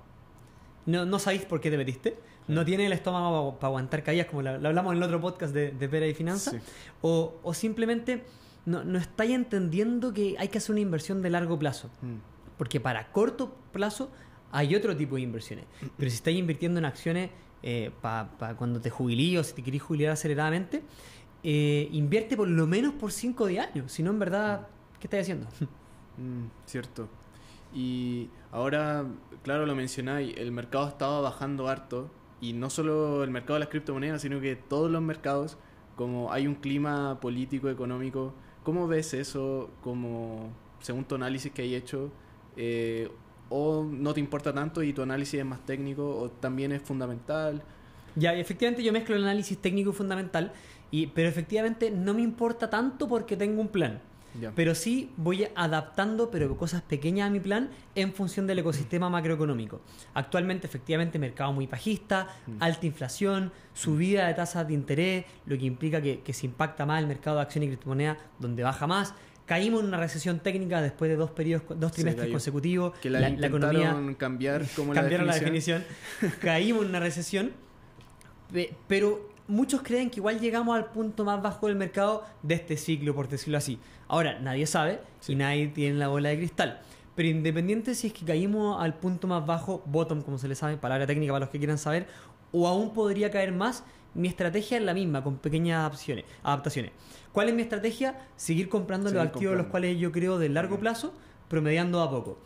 No, 0.85 1.05
no 1.05 1.19
sabéis 1.19 1.43
por 1.45 1.61
qué 1.61 1.69
te 1.69 1.77
metiste. 1.77 2.17
No 2.47 2.65
tiene 2.65 2.87
el 2.87 2.93
estómago 2.93 3.59
para 3.59 3.67
aguantar 3.67 4.03
caídas, 4.03 4.25
como 4.25 4.41
lo, 4.41 4.49
hablamos 4.49 4.93
en 4.93 4.97
el 4.97 5.03
otro 5.03 5.21
podcast 5.21 5.53
de, 5.53 5.71
de 5.71 5.89
Pera 5.89 6.07
y 6.07 6.15
Finanzas. 6.15 6.55
Sí. 6.55 6.59
O, 7.01 7.35
o 7.43 7.53
simplemente 7.53 8.23
no, 8.65 8.83
no 8.83 8.97
estáis 8.97 9.31
entendiendo 9.31 10.13
que 10.13 10.35
hay 10.39 10.47
que 10.47 10.57
hacer 10.57 10.71
una 10.71 10.81
inversión 10.81 11.21
de 11.21 11.29
largo 11.29 11.59
plazo. 11.59 11.89
Mm. 12.01 12.57
Porque 12.57 12.79
para 12.79 13.11
corto 13.11 13.55
plazo 13.71 14.09
hay 14.51 14.75
otro 14.75 14.95
tipo 14.97 15.15
de 15.15 15.21
inversiones. 15.21 15.65
Pero 15.97 16.09
si 16.09 16.17
estás 16.17 16.33
invirtiendo 16.33 16.79
en 16.79 16.85
acciones 16.85 17.29
para 18.01 18.55
cuando 18.57 18.81
te 18.81 18.89
jubilí 18.89 19.37
o 19.37 19.43
si 19.43 19.53
te 19.53 19.63
querés 19.63 19.81
jubilar 19.81 20.13
aceleradamente, 20.13 20.83
eh, 21.43 21.87
invierte 21.91 22.35
por 22.35 22.47
lo 22.47 22.67
menos 22.67 22.93
por 22.93 23.11
5 23.11 23.47
de 23.47 23.59
años. 23.59 23.91
Si 23.91 24.03
no, 24.03 24.11
en 24.11 24.19
verdad, 24.19 24.67
¿qué 24.99 25.07
estás 25.07 25.21
haciendo? 25.21 25.47
Mm, 26.19 26.49
cierto. 26.65 27.07
Y 27.73 28.29
ahora, 28.51 29.05
claro, 29.43 29.65
lo 29.65 29.75
mencionáis, 29.75 30.35
el 30.37 30.51
mercado 30.51 30.87
estaba 30.87 31.21
bajando 31.21 31.67
harto. 31.67 32.09
Y 32.41 32.53
no 32.53 32.69
solo 32.69 33.23
el 33.23 33.31
mercado 33.31 33.55
de 33.55 33.59
las 33.61 33.69
criptomonedas, 33.69 34.21
sino 34.21 34.39
que 34.39 34.55
todos 34.55 34.89
los 34.89 35.01
mercados, 35.01 35.57
como 35.95 36.31
hay 36.31 36.47
un 36.47 36.55
clima 36.55 37.19
político, 37.19 37.69
económico. 37.69 38.33
¿Cómo 38.63 38.87
ves 38.87 39.13
eso 39.13 39.69
como, 39.81 40.49
según 40.79 41.05
tu 41.05 41.15
análisis 41.15 41.51
que 41.51 41.63
hay 41.63 41.75
hecho? 41.75 42.11
eh, 42.55 43.09
¿O 43.49 43.83
no 43.83 44.13
te 44.13 44.19
importa 44.19 44.53
tanto 44.53 44.83
y 44.83 44.93
tu 44.93 45.01
análisis 45.01 45.39
es 45.39 45.45
más 45.45 45.65
técnico? 45.65 46.17
¿O 46.17 46.29
también 46.29 46.71
es 46.71 46.81
fundamental? 46.83 47.63
Ya, 48.15 48.33
efectivamente 48.35 48.83
yo 48.83 48.91
mezclo 48.93 49.15
el 49.15 49.23
análisis 49.23 49.57
técnico 49.57 49.89
y 49.89 49.93
fundamental, 49.93 50.53
y, 50.91 51.07
pero 51.07 51.29
efectivamente 51.29 51.89
no 51.89 52.13
me 52.13 52.21
importa 52.21 52.69
tanto 52.69 53.07
porque 53.07 53.35
tengo 53.37 53.61
un 53.61 53.69
plan. 53.69 54.01
Pero 54.55 54.75
sí 54.75 55.11
voy 55.17 55.47
adaptando, 55.55 56.29
pero 56.31 56.55
cosas 56.57 56.81
pequeñas 56.81 57.27
a 57.27 57.31
mi 57.31 57.39
plan 57.39 57.69
en 57.95 58.13
función 58.13 58.45
del 58.47 58.59
ecosistema 58.59 59.09
macroeconómico. 59.09 59.81
Actualmente, 60.13 60.67
efectivamente, 60.67 61.17
mercado 61.19 61.51
muy 61.53 61.67
bajista, 61.67 62.27
Mm. 62.47 62.57
alta 62.61 62.85
inflación, 62.85 63.51
subida 63.73 64.27
de 64.27 64.33
tasas 64.33 64.67
de 64.67 64.73
interés, 64.73 65.25
lo 65.45 65.57
que 65.57 65.65
implica 65.65 66.01
que, 66.01 66.21
que 66.21 66.33
se 66.33 66.45
impacta 66.45 66.85
más 66.85 67.01
el 67.01 67.07
mercado 67.07 67.37
de 67.37 67.41
acciones 67.43 67.67
y 67.67 67.69
criptomonedas, 67.71 68.17
donde 68.39 68.63
baja 68.63 68.85
más. 68.87 69.13
Caímos 69.45 69.81
en 69.81 69.87
una 69.87 69.97
recesión 69.97 70.39
técnica 70.41 70.79
después 70.79 71.09
de 71.09 71.15
dos 71.17 71.31
periodos, 71.31 71.79
dos 71.79 71.91
trimestres 71.91 72.29
consecutivos. 72.29 72.93
que 72.99 73.09
la, 73.09 73.27
economía 73.29 73.97
cambiar 74.17 74.63
como 74.75 74.93
la 74.93 75.01
cambiaron 75.01 75.27
definición. 75.27 75.79
la 75.81 75.87
definición. 75.87 76.39
Caímos 76.41 76.83
en 76.83 76.89
una 76.89 76.99
recesión, 76.99 77.51
pe- 78.53 78.75
pero 78.87 79.27
muchos 79.49 79.81
creen 79.81 80.09
que 80.09 80.19
igual 80.19 80.39
llegamos 80.39 80.75
al 80.77 80.85
punto 80.91 81.25
más 81.25 81.41
bajo 81.41 81.67
del 81.67 81.75
mercado 81.75 82.23
de 82.43 82.55
este 82.55 82.77
ciclo, 82.77 83.13
por 83.13 83.27
decirlo 83.27 83.57
así. 83.57 83.79
Ahora, 84.07 84.39
nadie 84.39 84.65
sabe 84.65 85.01
Sí. 85.19 85.33
y 85.33 85.35
nadie 85.35 85.67
tiene 85.67 85.97
la 85.97 86.07
bola 86.07 86.29
de 86.29 86.37
cristal. 86.37 86.81
Pero 87.15 87.27
independiente 87.29 87.95
si 87.95 88.07
es 88.07 88.13
que 88.13 88.25
caímos 88.25 88.81
al 88.81 88.93
punto 88.93 89.27
más 89.27 89.45
bajo, 89.45 89.83
bottom, 89.85 90.21
como 90.21 90.37
se 90.37 90.47
le 90.47 90.55
sabe, 90.55 90.77
palabra 90.77 91.05
técnica 91.05 91.33
para 91.33 91.41
los 91.45 91.49
que 91.49 91.57
quieran 91.57 91.77
saber, 91.77 92.07
o 92.53 92.67
aún 92.67 92.93
podría 92.93 93.29
caer 93.29 93.51
más, 93.51 93.83
mi 94.13 94.27
estrategia 94.27 94.77
es 94.77 94.83
la 94.83 94.93
misma, 94.93 95.23
con 95.23 95.37
pequeñas 95.37 95.79
adaptaciones. 95.79 96.25
adaptaciones. 96.43 96.91
¿Cuál 97.31 97.49
es 97.49 97.55
mi 97.55 97.61
estrategia? 97.61 98.17
Seguir 98.37 98.69
comprando 98.69 99.11
los 99.11 99.21
activos 99.23 99.55
los 99.57 99.67
cuales 99.67 99.99
yo 99.99 100.11
creo 100.11 100.39
de 100.39 100.49
largo 100.49 100.79
plazo, 100.79 101.13
promediando 101.47 102.01
a 102.01 102.09
poco. 102.09 102.39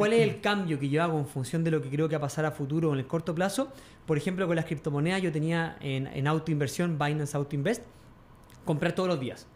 ¿Cuál 0.00 0.14
es 0.14 0.22
el 0.22 0.40
cambio 0.40 0.78
que 0.78 0.88
yo 0.88 1.02
hago 1.02 1.18
en 1.18 1.26
función 1.26 1.62
de 1.62 1.70
lo 1.70 1.82
que 1.82 1.90
creo 1.90 2.08
que 2.08 2.16
va 2.16 2.18
a 2.18 2.22
pasar 2.22 2.46
a 2.46 2.52
futuro 2.52 2.88
o 2.88 2.92
en 2.94 3.00
el 3.00 3.06
corto 3.06 3.34
plazo? 3.34 3.70
Por 4.06 4.16
ejemplo, 4.16 4.46
con 4.46 4.56
las 4.56 4.64
criptomonedas 4.64 5.20
yo 5.20 5.30
tenía 5.30 5.76
en, 5.80 6.06
en 6.06 6.26
autoinversión, 6.26 6.98
Binance 6.98 7.36
Auto 7.36 7.54
Invest, 7.54 7.84
comprar 8.64 8.92
todos 8.94 9.10
los 9.10 9.20
días. 9.20 9.46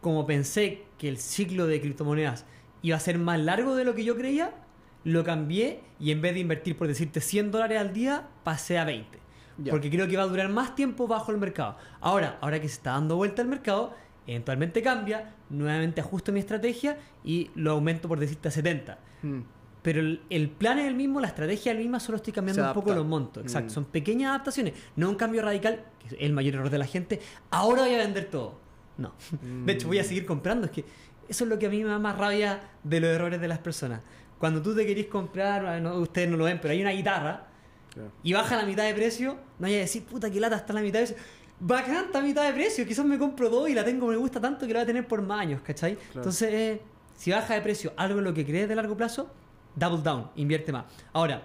Como 0.00 0.26
pensé 0.26 0.84
que 0.96 1.08
el 1.08 1.18
ciclo 1.18 1.66
de 1.66 1.80
criptomonedas 1.80 2.46
iba 2.82 2.96
a 2.96 3.00
ser 3.00 3.18
más 3.18 3.40
largo 3.40 3.74
de 3.74 3.84
lo 3.84 3.96
que 3.96 4.04
yo 4.04 4.16
creía, 4.16 4.54
lo 5.02 5.24
cambié 5.24 5.80
y 5.98 6.12
en 6.12 6.20
vez 6.20 6.34
de 6.34 6.40
invertir, 6.40 6.76
por 6.76 6.86
decirte, 6.86 7.20
100 7.20 7.50
dólares 7.50 7.80
al 7.80 7.92
día, 7.92 8.28
pasé 8.44 8.78
a 8.78 8.84
20. 8.84 9.18
Ya. 9.58 9.72
Porque 9.72 9.90
creo 9.90 10.06
que 10.06 10.16
va 10.16 10.22
a 10.22 10.26
durar 10.26 10.48
más 10.50 10.76
tiempo 10.76 11.08
bajo 11.08 11.32
el 11.32 11.38
mercado. 11.38 11.76
Ahora, 12.00 12.38
ahora 12.40 12.60
que 12.60 12.68
se 12.68 12.74
está 12.74 12.92
dando 12.92 13.16
vuelta 13.16 13.42
el 13.42 13.48
mercado, 13.48 13.92
eventualmente 14.26 14.82
cambia, 14.82 15.34
nuevamente 15.48 16.00
ajusto 16.00 16.30
mi 16.30 16.38
estrategia 16.38 16.96
y 17.24 17.50
lo 17.56 17.72
aumento 17.72 18.08
por 18.08 18.20
decirte 18.20 18.48
a 18.48 18.50
70. 18.52 18.98
Mm. 19.22 19.40
Pero 19.82 20.00
el, 20.00 20.20
el 20.28 20.50
plan 20.50 20.78
es 20.78 20.86
el 20.86 20.94
mismo, 20.94 21.20
la 21.20 21.28
estrategia 21.28 21.72
es 21.72 21.76
la 21.78 21.82
misma, 21.82 22.00
solo 22.00 22.16
estoy 22.16 22.32
cambiando 22.32 22.66
un 22.66 22.74
poco 22.74 22.92
los 22.94 23.06
montos. 23.06 23.42
Exacto, 23.42 23.68
Mm. 23.70 23.74
son 23.74 23.84
pequeñas 23.86 24.30
adaptaciones, 24.30 24.74
no 24.96 25.08
un 25.08 25.14
cambio 25.16 25.40
radical, 25.42 25.84
que 25.98 26.08
es 26.08 26.16
el 26.20 26.32
mayor 26.32 26.54
error 26.56 26.70
de 26.70 26.78
la 26.78 26.86
gente. 26.86 27.20
Ahora 27.50 27.82
voy 27.82 27.94
a 27.94 27.98
vender 27.98 28.26
todo. 28.26 28.58
No. 28.98 29.14
De 29.66 29.72
hecho, 29.72 29.86
voy 29.88 29.98
a 29.98 30.02
Mm. 30.02 30.06
seguir 30.06 30.26
comprando. 30.26 30.66
Es 30.66 30.72
que 30.72 30.84
eso 31.28 31.44
es 31.44 31.50
lo 31.50 31.58
que 31.58 31.66
a 31.66 31.70
mí 31.70 31.82
me 31.82 31.88
da 31.90 31.98
más 31.98 32.18
rabia 32.18 32.60
de 32.84 33.00
los 33.00 33.08
errores 33.10 33.40
de 33.40 33.48
las 33.48 33.58
personas. 33.60 34.00
Cuando 34.38 34.60
tú 34.60 34.74
te 34.74 34.84
querís 34.86 35.06
comprar, 35.06 35.80
no, 35.80 35.96
ustedes 35.98 36.28
no 36.28 36.36
lo 36.36 36.44
ven, 36.44 36.58
pero 36.60 36.72
hay 36.72 36.80
una 36.82 36.90
guitarra 36.92 37.46
Claro. 37.94 38.10
y 38.22 38.32
baja 38.32 38.56
la 38.56 38.64
mitad 38.64 38.84
de 38.84 38.94
precio, 38.94 39.32
no 39.58 39.66
vaya 39.66 39.76
a 39.76 39.80
decir, 39.80 40.04
puta, 40.04 40.30
que 40.30 40.40
lata 40.40 40.56
está 40.56 40.72
la 40.72 40.80
mitad 40.82 41.00
de 41.00 41.06
precio. 41.06 41.24
Bacán, 41.62 42.06
está 42.06 42.18
a 42.20 42.22
mitad 42.22 42.46
de 42.46 42.52
precio. 42.54 42.86
Quizás 42.86 43.04
me 43.04 43.18
compro 43.18 43.48
dos 43.50 43.68
y 43.68 43.74
la 43.74 43.84
tengo, 43.84 44.06
me 44.06 44.16
gusta 44.16 44.40
tanto 44.40 44.66
que 44.66 44.72
la 44.72 44.80
voy 44.80 44.84
a 44.84 44.86
tener 44.86 45.06
por 45.08 45.20
más 45.22 45.40
años, 45.40 45.60
¿cachai? 45.62 45.98
Entonces, 46.14 46.48
eh, 46.52 46.80
si 47.16 47.30
baja 47.32 47.54
de 47.54 47.60
precio 47.60 47.92
algo 47.96 48.18
en 48.18 48.24
lo 48.24 48.32
que 48.34 48.46
crees 48.46 48.66
de 48.68 48.74
largo 48.74 48.96
plazo, 48.96 49.30
double 49.76 50.02
down, 50.02 50.30
invierte 50.36 50.72
más. 50.72 50.84
Ahora, 51.12 51.44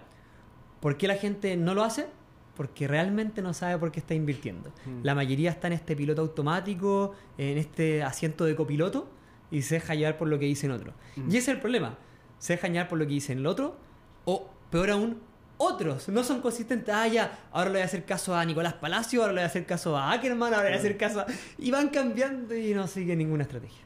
¿por 0.79 0.97
qué 0.97 1.07
la 1.07 1.15
gente 1.15 1.55
no 1.57 1.73
lo 1.73 1.83
hace? 1.83 2.07
Porque 2.55 2.87
realmente 2.87 3.41
no 3.41 3.53
sabe 3.53 3.77
por 3.77 3.91
qué 3.91 3.99
está 3.99 4.13
invirtiendo. 4.13 4.71
Mm. 4.85 5.03
La 5.03 5.15
mayoría 5.15 5.51
está 5.51 5.67
en 5.67 5.73
este 5.73 5.95
piloto 5.95 6.21
automático, 6.21 7.13
en 7.37 7.57
este 7.57 8.03
asiento 8.03 8.45
de 8.45 8.55
copiloto 8.55 9.09
y 9.51 9.61
se 9.61 9.75
deja 9.75 9.95
llevar 9.95 10.17
por 10.17 10.27
lo 10.27 10.39
que 10.39 10.45
dicen 10.45 10.71
otros. 10.71 10.95
Mm. 11.15 11.31
Y 11.31 11.37
ese 11.37 11.37
es 11.37 11.47
el 11.49 11.59
problema. 11.59 11.97
Se 12.39 12.53
dejan 12.53 12.73
llevar 12.73 12.87
por 12.87 12.99
lo 12.99 13.05
que 13.05 13.13
dicen 13.13 13.39
el 13.39 13.45
otro 13.45 13.77
o, 14.25 14.49
peor 14.69 14.91
aún, 14.91 15.21
otros. 15.57 16.09
No 16.09 16.23
son 16.23 16.41
consistentes. 16.41 16.93
Ah, 16.93 17.07
ya, 17.07 17.47
ahora 17.51 17.69
le 17.69 17.75
voy 17.75 17.81
a 17.81 17.85
hacer 17.85 18.05
caso 18.05 18.35
a 18.35 18.43
Nicolás 18.45 18.73
Palacio, 18.73 19.21
ahora 19.21 19.33
le 19.33 19.39
voy 19.39 19.43
a 19.43 19.47
hacer 19.47 19.65
caso 19.65 19.97
a 19.97 20.11
Ackerman, 20.11 20.53
ahora 20.53 20.65
le 20.65 20.69
voy 20.71 20.77
a 20.77 20.79
hacer 20.79 20.97
caso 20.97 21.21
a... 21.21 21.25
Y 21.57 21.71
van 21.71 21.89
cambiando 21.89 22.55
y 22.55 22.73
no 22.73 22.87
siguen 22.87 23.19
ninguna 23.19 23.43
estrategia. 23.43 23.83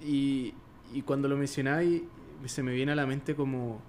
Y, 0.00 0.54
y 0.92 1.02
cuando 1.02 1.28
lo 1.28 1.36
mencionáis, 1.36 2.02
se 2.46 2.62
me 2.62 2.72
viene 2.72 2.92
a 2.92 2.96
la 2.96 3.06
mente 3.06 3.34
como... 3.34 3.80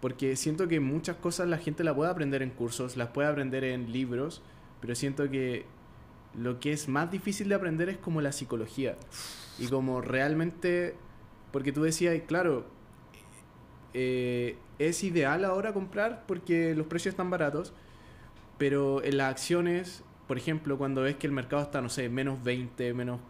Porque 0.00 0.34
siento 0.36 0.66
que 0.66 0.80
muchas 0.80 1.16
cosas 1.16 1.48
la 1.48 1.58
gente 1.58 1.84
la 1.84 1.94
puede 1.94 2.10
aprender 2.10 2.42
en 2.42 2.50
cursos, 2.50 2.96
las 2.96 3.08
puede 3.08 3.28
aprender 3.28 3.64
en 3.64 3.92
libros, 3.92 4.42
pero 4.80 4.94
siento 4.94 5.30
que 5.30 5.66
lo 6.34 6.58
que 6.58 6.72
es 6.72 6.88
más 6.88 7.10
difícil 7.10 7.50
de 7.50 7.54
aprender 7.54 7.90
es 7.90 7.98
como 7.98 8.22
la 8.22 8.32
psicología. 8.32 8.96
Y 9.58 9.66
como 9.66 10.00
realmente 10.00 10.94
porque 11.50 11.72
tú 11.72 11.82
decías, 11.82 12.16
claro, 12.26 12.64
eh, 13.94 14.56
es 14.78 15.02
ideal 15.02 15.44
ahora 15.44 15.72
comprar 15.72 16.24
porque 16.26 16.74
los 16.74 16.86
precios 16.86 17.12
están 17.12 17.30
baratos, 17.30 17.72
pero 18.58 19.02
en 19.02 19.16
las 19.16 19.30
acciones, 19.30 20.04
por 20.28 20.36
ejemplo, 20.36 20.78
cuando 20.78 21.02
ves 21.02 21.16
que 21.16 21.26
el 21.26 21.32
mercado 21.32 21.62
está, 21.62 21.80
no 21.80 21.88
sé, 21.88 22.08
menos 22.08 22.42
20, 22.42 22.94
menos 22.94 23.20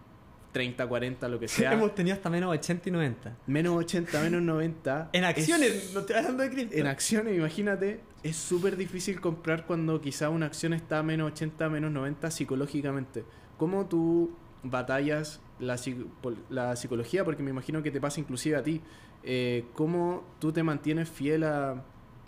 30, 0.53 0.87
40, 0.87 1.29
lo 1.29 1.39
que 1.39 1.49
sea. 1.49 1.73
Hemos 1.73 1.95
tenido 1.95 2.15
hasta 2.17 2.29
menos 2.31 2.51
80 2.53 2.89
y 2.89 2.93
90. 2.93 3.37
Menos 3.47 3.77
80, 3.77 4.21
menos 4.23 4.43
90. 4.43 5.11
en 5.13 5.25
acciones, 5.25 5.71
es- 5.71 5.95
no 5.95 6.01
estoy 6.01 6.17
hablando 6.17 6.43
de 6.43 6.51
cripto. 6.51 6.77
en 6.77 6.87
acciones, 6.87 7.37
imagínate, 7.37 8.01
es 8.23 8.37
súper 8.37 8.77
difícil 8.77 9.21
comprar 9.21 9.67
cuando 9.67 10.01
quizá 10.01 10.29
una 10.31 10.47
acción 10.47 10.73
está 10.73 10.99
a 10.99 11.03
menos 11.03 11.33
80, 11.33 11.69
menos 11.69 11.91
90 11.93 12.31
psicológicamente. 12.31 13.25
¿Cómo 13.57 13.87
tú 13.87 14.35
batallas 14.63 15.41
la, 15.59 15.77
la 16.49 16.77
psicología? 16.77 17.25
Porque 17.25 17.43
me 17.43 17.51
imagino 17.51 17.83
que 17.83 17.91
te 17.91 18.01
pasa 18.01 18.21
inclusive 18.21 18.57
a 18.57 18.63
ti. 18.63 18.81
Eh, 19.23 19.65
¿Cómo 19.75 20.25
tú 20.39 20.51
te 20.53 20.63
mantienes 20.63 21.09
fiel 21.11 21.45
a... 21.45 21.83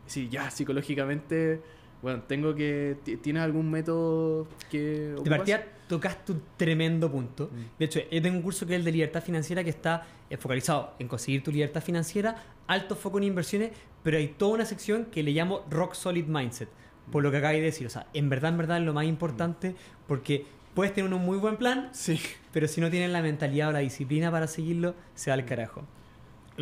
Sí, 0.06 0.28
ya, 0.30 0.50
psicológicamente... 0.50 1.62
Bueno, 2.02 2.22
tengo 2.26 2.54
que... 2.54 2.96
ti- 3.04 3.16
¿Tienes 3.16 3.42
algún 3.42 3.70
método 3.70 4.46
que... 4.70 4.78
De 5.08 5.14
ocupas? 5.14 5.38
partida 5.38 5.64
tocaste 5.88 6.32
un 6.32 6.42
tremendo 6.56 7.10
punto. 7.10 7.48
Mm. 7.52 7.78
De 7.78 7.84
hecho, 7.84 8.00
yo 8.10 8.20
tengo 8.22 8.36
un 8.36 8.42
curso 8.42 8.66
que 8.66 8.74
es 8.74 8.78
el 8.80 8.84
de 8.84 8.92
libertad 8.92 9.22
financiera 9.22 9.62
que 9.62 9.70
está 9.70 10.04
focalizado 10.38 10.94
en 10.98 11.06
conseguir 11.08 11.42
tu 11.44 11.52
libertad 11.52 11.82
financiera, 11.82 12.42
alto 12.66 12.96
foco 12.96 13.18
en 13.18 13.24
inversiones, 13.24 13.70
pero 14.02 14.16
hay 14.18 14.28
toda 14.28 14.54
una 14.54 14.64
sección 14.64 15.04
que 15.06 15.22
le 15.22 15.30
llamo 15.32 15.64
Rock 15.70 15.94
Solid 15.94 16.24
Mindset, 16.26 16.68
por 17.12 17.22
lo 17.22 17.30
que 17.30 17.36
acabáis 17.36 17.60
de 17.60 17.66
decir. 17.66 17.86
O 17.86 17.90
sea, 17.90 18.06
en 18.14 18.28
verdad, 18.30 18.50
en 18.50 18.58
verdad 18.58 18.78
es 18.78 18.84
lo 18.84 18.94
más 18.94 19.04
importante 19.04 19.74
porque 20.08 20.44
puedes 20.74 20.94
tener 20.94 21.12
un 21.12 21.22
muy 21.22 21.36
buen 21.38 21.56
plan, 21.56 21.90
Sí. 21.92 22.18
pero 22.52 22.66
si 22.66 22.80
no 22.80 22.90
tienes 22.90 23.10
la 23.10 23.20
mentalidad 23.22 23.68
o 23.68 23.72
la 23.72 23.80
disciplina 23.80 24.30
para 24.30 24.46
seguirlo, 24.46 24.94
se 25.14 25.30
va 25.30 25.34
al 25.34 25.44
carajo. 25.44 25.84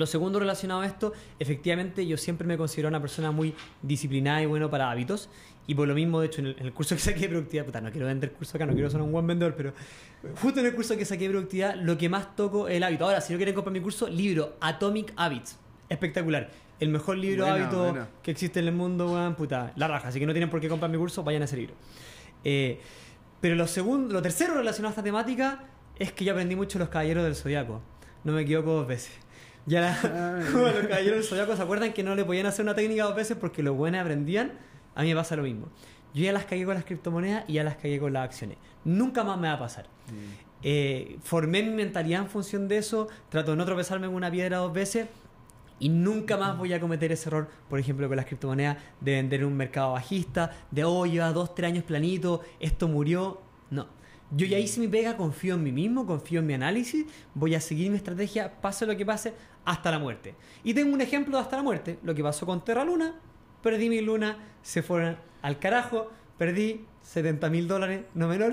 Lo 0.01 0.07
segundo 0.07 0.39
relacionado 0.39 0.81
a 0.81 0.87
esto, 0.87 1.13
efectivamente 1.39 2.07
yo 2.07 2.17
siempre 2.17 2.49
me 2.49 2.57
considero 2.57 2.89
una 2.89 3.03
persona 3.03 3.33
muy 3.33 3.55
disciplinada 3.83 4.41
y 4.41 4.47
bueno 4.47 4.71
para 4.71 4.91
hábitos. 4.91 5.29
Y 5.67 5.75
por 5.75 5.87
lo 5.87 5.95
mismo, 5.95 6.21
de 6.21 6.29
hecho, 6.29 6.41
en 6.41 6.47
el, 6.47 6.57
en 6.59 6.65
el 6.65 6.73
curso 6.73 6.95
que 6.95 7.03
saqué 7.03 7.21
de 7.21 7.29
productividad, 7.29 7.67
puta, 7.67 7.83
no 7.83 7.91
quiero 7.91 8.07
vender 8.07 8.33
curso 8.33 8.57
acá, 8.57 8.65
no 8.65 8.73
quiero 8.73 8.89
ser 8.89 9.03
un 9.03 9.13
buen 9.13 9.27
vendedor, 9.27 9.55
pero 9.55 9.75
justo 10.41 10.61
en 10.61 10.65
el 10.65 10.75
curso 10.75 10.97
que 10.97 11.05
saqué 11.05 11.25
de 11.25 11.31
productividad, 11.33 11.75
lo 11.75 11.99
que 11.99 12.09
más 12.09 12.35
toco 12.35 12.67
es 12.67 12.79
el 12.79 12.83
hábito. 12.83 13.05
Ahora, 13.05 13.21
si 13.21 13.35
no 13.35 13.37
quieren 13.37 13.55
comprar 13.55 13.75
mi 13.75 13.81
curso, 13.81 14.09
libro 14.09 14.57
Atomic 14.63 15.13
Habits. 15.17 15.59
Espectacular. 15.91 16.51
El 16.81 16.89
mejor 16.89 17.19
libro 17.19 17.45
hábito 17.45 17.95
que 18.23 18.31
existe 18.31 18.59
en 18.61 18.69
el 18.69 18.73
mundo, 18.73 19.13
weón, 19.13 19.35
puta, 19.35 19.75
la 19.77 19.87
raja. 19.87 20.09
Así 20.09 20.19
que 20.19 20.25
no 20.25 20.33
tienen 20.33 20.49
por 20.49 20.63
qué 20.63 20.69
comprar 20.71 20.91
mi 20.91 20.97
curso, 20.97 21.23
vayan 21.23 21.43
a 21.43 21.45
ese 21.45 21.59
libro. 21.59 21.75
Eh, 22.43 22.81
pero 23.43 23.55
lo 23.55 23.67
segundo, 23.67 24.15
lo 24.15 24.23
tercero 24.23 24.55
relacionado 24.55 24.89
a 24.89 24.93
esta 24.93 25.03
temática 25.03 25.65
es 25.99 26.11
que 26.11 26.25
yo 26.25 26.33
aprendí 26.33 26.57
mucho 26.57 26.79
de 26.79 26.85
los 26.87 26.89
caballeros 26.89 27.23
del 27.23 27.37
zodiaco. 27.37 27.83
No 28.25 28.33
me 28.33 28.41
equivoco 28.41 28.73
dos 28.73 28.87
veces. 28.87 29.13
Ya 29.67 29.81
la- 29.81 30.43
como 30.53 30.67
los 30.67 30.87
caballeros 30.87 31.31
del 31.31 31.57
se 31.57 31.63
acuerdan 31.63 31.93
que 31.93 32.03
no 32.03 32.15
le 32.15 32.25
podían 32.25 32.47
hacer 32.47 32.65
una 32.65 32.75
técnica 32.75 33.05
dos 33.05 33.15
veces 33.15 33.37
porque 33.41 33.63
los 33.63 33.77
buenos 33.77 34.01
aprendían. 34.01 34.53
A 34.95 35.03
mí 35.03 35.09
me 35.09 35.15
pasa 35.15 35.37
lo 35.37 35.43
mismo. 35.43 35.69
Yo 36.15 36.25
ya 36.25 36.33
las 36.33 36.45
cagué 36.45 36.65
con 36.65 36.75
las 36.75 36.85
criptomonedas 36.85 37.45
y 37.47 37.55
ya 37.55 37.65
las 37.65 37.77
cagué 37.77 38.01
con 38.01 38.13
las 38.13 38.25
acciones. 38.25 38.59
Nunca 38.85 39.23
más 39.23 39.39
me 39.39 39.49
va 39.49 39.55
a 39.55 39.59
pasar. 39.59 39.87
Mm. 40.09 40.51
Eh, 40.63 41.19
formé 41.23 41.63
mi 41.63 41.71
mentalidad 41.71 42.23
en 42.23 42.29
función 42.29 42.69
de 42.69 42.79
eso, 42.79 43.09
trato 43.29 43.53
de 43.53 43.57
no 43.57 43.65
tropezarme 43.65 44.07
con 44.07 44.17
una 44.17 44.31
piedra 44.31 44.59
dos 44.59 44.73
veces 44.73 45.07
y 45.79 45.89
nunca 45.89 46.37
más 46.37 46.59
voy 46.59 46.75
a 46.75 46.81
cometer 46.81 47.11
ese 47.11 47.29
error, 47.31 47.49
por 47.69 47.79
ejemplo, 47.79 48.07
con 48.07 48.17
las 48.17 48.27
criptomonedas, 48.27 48.77
de 49.01 49.13
vender 49.13 49.41
en 49.41 49.47
un 49.47 49.57
mercado 49.57 49.93
bajista, 49.93 50.53
de 50.71 50.85
oh, 50.85 51.07
lleva 51.07 51.33
dos, 51.33 51.55
tres 51.55 51.73
años 51.73 51.85
planito, 51.85 52.43
esto 52.61 52.87
murió. 52.87 53.41
No. 53.71 53.89
Yo 54.31 54.47
ya 54.47 54.59
hice 54.59 54.79
mi 54.79 54.89
pega, 54.89 55.17
confío 55.17 55.55
en 55.55 55.63
mí 55.63 55.73
mismo, 55.73 56.07
confío 56.07 56.41
en 56.41 56.47
mi 56.47 56.55
análisis, 56.55 57.07
voy 57.35 57.55
a 57.55 57.61
seguir 57.61 57.91
mi 57.91 57.97
estrategia, 57.97 58.61
pase 58.61 58.85
lo 58.87 58.97
que 58.97 59.07
pase, 59.07 59.33
hasta 59.65 59.91
la 59.91 59.99
muerte. 59.99 60.35
Y 60.65 60.75
tengo 60.75 60.93
un 60.95 61.01
ejemplo 61.01 61.37
de 61.37 61.43
hasta 61.43 61.57
la 61.57 61.63
muerte, 61.63 61.99
lo 62.03 62.15
que 62.15 62.23
pasó 62.23 62.47
con 62.47 62.65
Terra 62.65 62.85
Luna, 62.85 63.15
perdí 63.63 63.89
mi 63.89 64.01
luna, 64.01 64.37
se 64.63 64.83
fueron 64.83 65.17
al 65.43 65.59
carajo, 65.59 66.11
perdí 66.39 66.85
70 67.03 67.49
mil 67.51 67.69
dólares, 67.69 68.03
no 68.15 68.29
menor. 68.29 68.53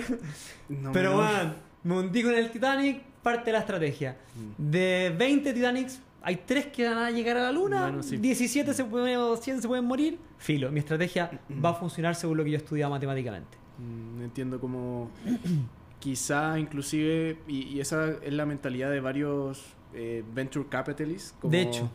No, 0.70 0.92
Pero, 0.94 1.12
no. 1.12 1.18
man, 1.18 1.56
me 1.84 1.98
hundí 2.00 2.24
con 2.24 2.34
el 2.34 2.50
Titanic, 2.52 3.02
parte 3.24 3.46
de 3.46 3.52
la 3.54 3.60
estrategia. 3.60 4.18
Mm. 4.36 4.70
De 4.72 5.16
20 5.18 5.54
Titanics, 5.54 6.02
hay 6.22 6.38
3 6.46 6.68
que 6.68 6.88
van 6.88 6.98
a 6.98 7.12
llegar 7.12 7.38
a 7.38 7.42
la 7.44 7.52
luna, 7.52 7.84
Bueno, 7.84 8.04
sí. 8.04 8.18
17 8.18 8.74
se 8.74 8.84
pueden, 8.86 9.18
o 9.18 9.36
100 9.38 9.62
se 9.62 9.68
pueden 9.68 9.86
morir. 9.86 10.20
Filo, 10.38 10.72
mi 10.72 10.80
estrategia 10.80 11.32
va 11.64 11.70
a 11.70 11.74
funcionar 11.74 12.16
según 12.16 12.38
lo 12.38 12.44
que 12.44 12.52
yo 12.52 12.56
he 12.58 12.60
estudiado 12.60 12.92
matemáticamente. 12.92 13.58
Mm, 13.80 14.22
Entiendo 14.24 14.60
como 14.60 15.10
quizá 16.00 16.60
inclusive, 16.60 17.38
y, 17.48 17.64
y 17.70 17.80
esa 17.80 18.12
es 18.22 18.34
la 18.34 18.46
mentalidad 18.46 18.92
de 18.92 19.00
varios 19.00 19.64
eh, 19.94 20.24
venture 20.34 20.66
capitalists, 20.70 21.34
como 21.40 21.52
De 21.52 21.62
hecho. 21.62 21.90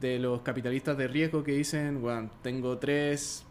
de 0.00 0.18
los 0.18 0.42
capitalistas 0.42 0.96
de 0.98 1.08
riesgo 1.08 1.42
que 1.44 1.52
dicen, 1.52 2.00
bueno, 2.00 2.30
tengo 2.42 2.78
tres, 2.78 3.44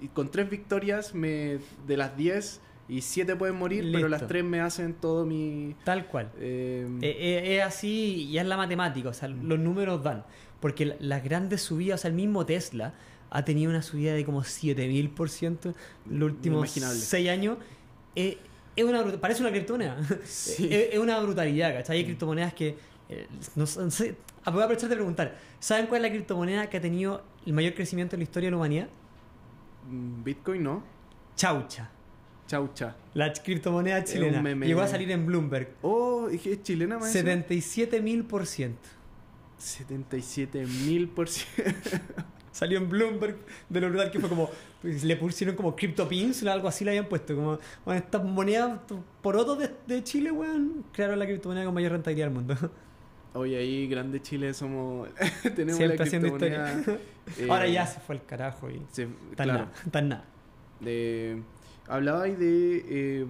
y 0.00 0.08
con 0.08 0.30
tres 0.30 0.48
victorias 0.50 1.14
me, 1.14 1.58
de 1.86 1.96
las 1.96 2.16
10 2.16 2.60
y 2.88 3.02
7 3.02 3.36
pueden 3.36 3.56
morir, 3.56 3.90
pero 3.92 4.08
las 4.08 4.26
tres 4.26 4.44
me 4.44 4.60
hacen 4.60 4.94
todo 4.94 5.26
mi... 5.26 5.74
Tal 5.84 6.06
cual. 6.06 6.30
eh, 6.38 6.86
Eh, 7.02 7.16
eh, 7.18 7.56
es 7.58 7.62
así 7.64 8.26
y 8.30 8.38
es 8.38 8.46
la 8.46 8.56
matemática, 8.56 9.10
o 9.10 9.12
sea, 9.12 9.28
los 9.28 9.58
números 9.58 10.02
dan. 10.02 10.24
Porque 10.60 10.86
la- 10.86 10.96
las 11.00 11.22
grandes 11.24 11.60
subidas, 11.62 12.00
o 12.00 12.02
sea, 12.02 12.08
el 12.08 12.14
mismo 12.16 12.46
Tesla 12.46 12.94
ha 13.30 13.44
tenido 13.44 13.70
una 13.70 13.82
subida 13.82 14.14
de 14.14 14.24
como 14.24 14.42
7000% 14.42 15.74
los 16.08 16.30
últimos. 16.32 16.70
6 16.70 17.28
años. 17.28 17.58
Es 18.14 18.36
una, 18.84 19.04
parece 19.20 19.42
una 19.42 19.50
criptomoneda. 19.50 19.98
Sí. 20.24 20.68
es, 20.70 20.98
una 20.98 21.20
brutalidad, 21.20 21.74
¿cachai? 21.74 21.98
Hay 21.98 22.04
criptomonedas 22.04 22.54
que. 22.54 22.76
Eh, 23.08 23.26
no, 23.56 23.66
sé- 23.66 23.80
no 23.80 23.90
sé, 23.90 24.16
ah, 24.44 24.50
voy 24.50 24.60
a 24.60 24.64
aprovechar 24.64 24.88
de 24.90 24.96
preguntar: 24.96 25.36
¿saben 25.60 25.86
cuál 25.86 26.04
es 26.04 26.10
la 26.10 26.14
criptomoneda 26.16 26.68
que 26.70 26.76
ha 26.76 26.80
tenido 26.80 27.22
el 27.46 27.52
mayor 27.52 27.74
crecimiento 27.74 28.16
en 28.16 28.20
la 28.20 28.24
historia 28.24 28.48
de 28.48 28.50
la 28.52 28.56
humanidad? 28.56 28.88
mm, 29.90 30.22
Bitcoin 30.24 30.62
no, 30.62 30.82
Chaucha. 31.36 31.90
chaucha. 32.46 32.96
La 33.14 33.32
criptomoneda 33.32 34.02
chilena. 34.04 34.42
Llegó 34.66 34.80
a 34.82 34.88
salir 34.88 35.10
en 35.10 35.24
Bloomberg. 35.26 35.68
Oh, 35.82 36.28
dije, 36.30 36.52
¿es 36.52 36.62
chilena 36.62 36.98
más. 36.98 37.10
77 37.12 38.00
mil 38.00 38.24
por 38.24 38.46
ciento. 38.46 38.88
77 39.58 40.66
mil 40.66 41.08
por 41.08 41.28
ciento. 41.28 41.72
Salió 42.52 42.78
en 42.78 42.88
Bloomberg 42.88 43.36
de 43.68 43.80
lo 43.80 43.88
brutal 43.88 44.10
que 44.10 44.18
fue 44.18 44.28
como. 44.28 44.50
pues, 44.82 45.04
Le 45.04 45.16
pusieron 45.16 45.54
como 45.54 45.76
CryptoPins 45.76 46.42
o 46.42 46.50
algo 46.50 46.66
así 46.68 46.84
le 46.84 46.90
habían 46.92 47.06
puesto. 47.08 47.34
Como, 47.36 47.58
bueno, 47.84 48.00
estas 48.00 48.24
monedas 48.24 48.80
por 49.22 49.36
otros 49.36 49.58
de, 49.58 49.70
de 49.86 50.02
Chile, 50.02 50.32
weón, 50.32 50.84
crearon 50.92 51.18
la 51.18 51.26
criptomoneda 51.26 51.64
con 51.66 51.74
mayor 51.74 51.92
rentabilidad 51.92 52.26
del 52.26 52.34
mundo. 52.34 52.56
Hoy 53.34 53.54
ahí, 53.54 53.86
grande 53.88 54.20
Chile, 54.22 54.52
somos. 54.54 55.08
tenemos 55.54 55.76
Siempre 55.76 55.98
la 55.98 56.04
haciendo 56.04 56.28
historia. 56.28 56.82
eh, 57.38 57.46
Ahora 57.48 57.66
ya 57.68 57.86
se 57.86 58.00
fue 58.00 58.16
al 58.16 58.24
carajo 58.24 58.70
y. 58.70 58.80
se- 58.90 59.06
Tan 59.36 59.48
claro. 59.48 59.58
nada, 59.66 59.72
tan 59.90 60.08
nada. 60.08 60.24
De, 60.80 61.42
hablabais 61.86 62.38
de, 62.38 62.84
eh, 62.88 63.26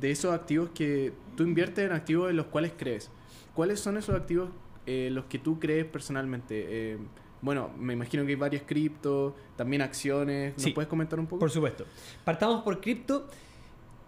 de 0.00 0.10
esos 0.10 0.32
activos 0.32 0.70
que 0.74 1.12
tú 1.36 1.42
inviertes 1.42 1.84
en 1.84 1.92
activos 1.92 2.30
en 2.30 2.36
los 2.36 2.46
cuales 2.46 2.72
crees. 2.76 3.10
¿Cuáles 3.54 3.80
son 3.80 3.96
esos 3.96 4.14
activos 4.14 4.50
eh, 4.86 5.08
los 5.12 5.24
que 5.26 5.38
tú 5.38 5.58
crees 5.58 5.84
personalmente? 5.86 6.98
Bueno, 7.42 7.70
me 7.76 7.92
imagino 7.94 8.22
que 8.24 8.30
hay 8.30 8.36
varias 8.36 8.62
cripto, 8.64 9.34
también 9.56 9.82
acciones. 9.82 10.54
¿Nos 10.54 10.62
Sí. 10.62 10.70
puedes 10.70 10.88
comentar 10.88 11.18
un 11.18 11.26
poco? 11.26 11.40
Por 11.40 11.50
supuesto. 11.50 11.84
Partamos 12.24 12.62
por 12.62 12.80
cripto. 12.80 13.26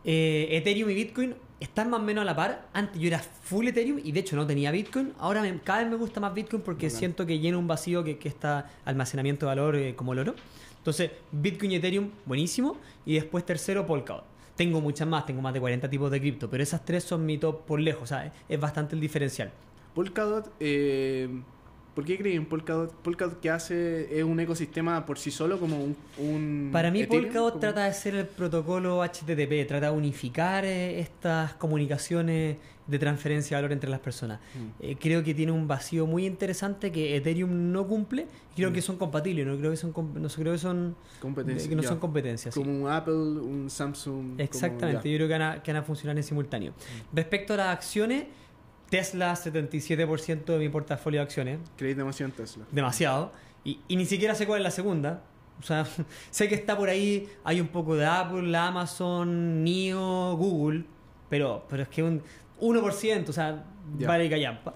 Ethereum 0.05 0.90
y 0.90 0.94
Bitcoin 0.94 1.35
están 1.61 1.90
más 1.90 2.01
o 2.01 2.03
menos 2.03 2.23
a 2.23 2.25
la 2.25 2.37
par. 2.37 2.67
Antes 2.73 3.01
yo 3.01 3.07
era 3.09 3.19
full 3.19 3.67
Ethereum 3.69 4.01
y 4.03 4.12
de 4.12 4.21
hecho 4.21 4.37
no 4.37 4.47
tenía 4.47 4.71
Bitcoin. 4.71 5.12
Ahora 5.19 5.40
me- 5.43 5.59
cada 5.61 5.81
vez 5.81 5.90
me 5.90 5.97
gusta 5.97 6.21
más 6.21 6.35
Bitcoin 6.35 6.62
porque 6.62 6.88
siento 6.99 7.25
que 7.27 7.38
llena 7.38 7.59
un 7.59 7.67
vacío 7.67 8.03
que, 8.05 8.19
que 8.19 8.29
está 8.29 8.71
almacenamiento 8.85 9.47
de 9.47 9.49
valor 9.49 9.77
eh, 9.77 9.95
como 9.95 10.12
el 10.12 10.19
oro. 10.21 10.35
Entonces, 10.79 11.11
Bitcoin 11.33 11.73
y 11.73 11.77
Ethereum, 11.77 12.11
buenísimo. 12.27 12.77
Y 13.07 13.14
después 13.14 13.47
tercero, 13.47 13.87
Polkadot. 13.87 14.25
Tengo 14.57 14.81
muchas 14.81 15.09
más, 15.09 15.25
tengo 15.27 15.40
más 15.43 15.55
de 15.55 15.61
40 15.61 15.88
tipos 15.90 16.11
de 16.11 16.21
cripto, 16.21 16.49
pero 16.51 16.62
esas 16.62 16.85
tres 16.85 17.03
son 17.05 17.25
mi 17.27 17.38
top 17.38 17.64
por 17.64 17.81
lejos. 17.81 18.03
O 18.03 18.07
sea, 18.07 18.27
es- 18.27 18.33
es 18.49 18.61
bastante 18.61 18.95
el 18.95 19.01
diferencial. 19.01 19.51
Polkadot, 19.95 20.53
eh, 20.61 21.29
¿por 21.94 22.04
qué 22.04 22.18
creen 22.18 22.46
Polkadot? 22.46 22.92
Polkadot 22.92 23.40
que 23.40 23.50
hace 23.50 24.18
es 24.18 24.24
un 24.24 24.38
ecosistema 24.40 25.04
por 25.07 25.18
sí 25.18 25.30
solo 25.30 25.59
como 25.61 25.76
un... 25.83 25.96
un 26.18 26.70
Para 26.72 26.90
mí, 26.90 27.00
Ethereum, 27.02 27.24
Polkadot 27.26 27.50
como- 27.52 27.61
trata 27.61 27.85
de 27.85 27.92
ser 27.92 28.14
el 28.16 28.26
protocolo 28.26 29.02
HTTP, 29.02 29.66
trata 29.66 29.90
de 29.90 29.96
unificar 29.96 30.64
eh, 30.64 31.00
estas 31.00 31.54
comunicaciones 31.54 32.57
de 32.87 32.98
transferencia 32.98 33.57
de 33.57 33.62
valor 33.62 33.72
entre 33.72 33.88
las 33.88 34.00
personas. 34.00 34.40
Mm. 34.54 34.83
Eh, 34.85 34.96
creo 35.00 35.22
que 35.24 35.33
tiene 35.33 35.52
un 35.52 35.66
vacío 35.66 36.07
muy 36.07 36.26
interesante 36.26 36.92
que 36.92 37.16
Ethereum 37.16 37.72
no 37.72 37.87
cumple. 37.87 38.26
Creo 38.54 38.70
Mm. 38.70 38.74
que 38.74 38.83
son 38.83 38.96
compatibles, 38.98 39.46
no 39.46 39.57
creo 39.57 39.70
que 39.70 39.76
son, 39.78 39.88
no 39.96 40.28
creo 40.28 40.52
que 40.52 40.59
son, 40.59 40.94
que 41.22 41.74
no 41.76 41.83
son 41.83 41.98
competencias. 41.98 42.52
sí. 42.54 42.61
Como 42.61 42.85
un 42.85 42.90
Apple, 42.90 43.14
un 43.14 43.70
Samsung. 43.70 44.22
como- 44.33 44.35
Exactamente, 44.42 45.11
yo 45.11 45.16
creo 45.16 45.28
que 45.28 45.33
van, 45.33 45.42
a, 45.42 45.62
que 45.62 45.72
van 45.72 45.80
a 45.83 45.85
funcionar 45.85 46.14
en 46.18 46.22
simultáneo. 46.22 46.74
Respecto 47.12 47.54
a 47.54 47.57
las 47.57 47.68
acciones, 47.68 48.24
Tesla 48.90 49.35
77% 49.35 50.44
de 50.44 50.59
mi 50.59 50.68
portafolio 50.68 51.20
de 51.20 51.25
acciones, 51.25 51.59
Creéis 51.77 51.97
demasiado 51.97 52.31
en 52.31 52.37
Tesla. 52.37 52.64
demasiado. 52.70 53.33
Y, 53.64 53.81
y 53.88 53.97
ni 53.97 54.05
siquiera 54.05 54.35
sé 54.35 54.47
cuál 54.47 54.61
es 54.61 54.64
la 54.64 54.70
segunda. 54.70 55.23
O 55.61 55.62
sea, 55.62 55.87
sé 56.31 56.49
que 56.49 56.55
está 56.55 56.77
por 56.77 56.88
ahí, 56.88 57.29
hay 57.44 57.61
un 57.61 57.68
poco 57.68 57.97
de 57.97 58.05
Apple, 58.07 58.57
Amazon, 58.57 59.64
NIO, 59.64 60.37
Google, 60.37 60.85
pero, 61.31 61.64
pero 61.68 61.83
es 61.85 61.88
que 61.88 62.03
un 62.03 62.23
1%, 62.61 63.29
o 63.29 63.33
sea, 63.33 63.64
Ya. 63.99 64.09
vale 64.09 64.29
callampa. 64.31 64.75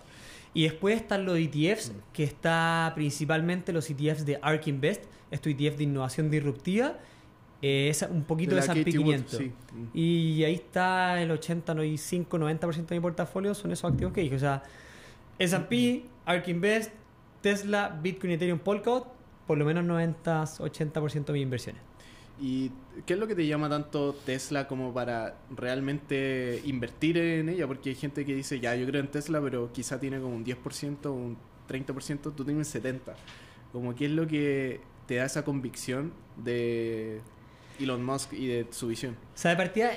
Y 0.55 0.65
después 0.65 0.97
están 0.97 1.25
los 1.25 1.39
ETFs, 1.39 1.93
que 2.13 2.25
está 2.25 2.91
principalmente 2.95 3.73
los 3.73 3.89
ETFs 3.91 4.25
de 4.25 4.39
ARK 4.43 4.67
Invest, 4.69 5.05
este 5.31 5.51
ETF 5.51 5.77
de 5.77 5.85
innovación 5.85 6.31
disruptiva, 6.31 6.95
eh, 7.61 7.93
un 8.11 8.25
poquito 8.25 8.55
de, 8.55 8.61
la 8.61 8.65
S&P 8.65 8.85
Katie 8.85 8.99
Wood, 8.99 9.25
500. 9.25 9.39
sí. 9.39 9.45
Mm. 9.45 9.87
Y 9.95 10.45
ahí 10.45 10.55
está 10.55 11.21
el 11.21 11.31
80, 11.31 11.75
95, 11.75 12.39
90% 12.39 12.87
de 12.87 12.95
mi 12.95 13.01
portafolio 13.01 13.55
son 13.55 13.73
esos 13.73 13.91
activos 13.91 14.13
que 14.13 14.21
dije. 14.21 14.37
O 14.37 14.39
sea, 14.39 14.63
S&P, 15.39 16.05
ARK 16.25 16.49
Invest, 16.49 16.93
Tesla, 17.41 17.99
Bitcoin, 18.01 18.33
Ethereum, 18.33 18.59
Polkadot, 18.59 19.09
por 19.47 19.59
lo 19.59 19.65
menos 19.65 19.85
90, 19.85 20.43
80% 20.45 21.25
de 21.25 21.33
mis 21.33 21.43
inversiones. 21.43 21.83
¿Y 22.41 22.71
qué 23.05 23.15
es 23.15 23.19
lo 23.19 23.27
que 23.27 23.35
te 23.35 23.45
llama 23.47 23.69
tanto 23.69 24.15
Tesla 24.15 24.69
como 24.69 24.95
para 24.95 25.37
realmente 25.51 26.63
invertir 26.65 27.19
en 27.19 27.49
ella? 27.49 27.67
Porque 27.67 27.91
hay 27.91 27.97
gente 27.97 28.25
que 28.25 28.35
dice, 28.35 28.61
ya, 28.61 28.77
yo 28.77 28.87
creo 28.87 29.01
en 29.01 29.09
Tesla, 29.09 29.41
pero 29.41 29.73
quizá 29.73 29.99
tiene 29.99 30.21
como 30.21 30.37
un 30.37 30.45
10% 30.45 31.07
o 31.07 31.13
un 31.13 31.37
30%, 31.69 32.35
tú 32.35 32.45
tienes 32.45 32.75
un 32.75 32.83
70%. 32.83 33.01
Como, 33.73 33.95
¿qué 33.95 34.07
es 34.07 34.13
lo 34.13 34.27
que 34.27 34.81
te 35.07 35.17
da 35.17 35.25
esa 35.25 35.45
convicción 35.45 36.13
de 36.37 37.21
Elon 37.81 38.05
Musk 38.05 38.33
y 38.33 38.47
de 38.47 38.67
su 38.71 38.89
visión? 38.89 39.15
O 39.35 39.39
sea, 39.39 39.51
de 39.53 39.57
partida 39.57 39.91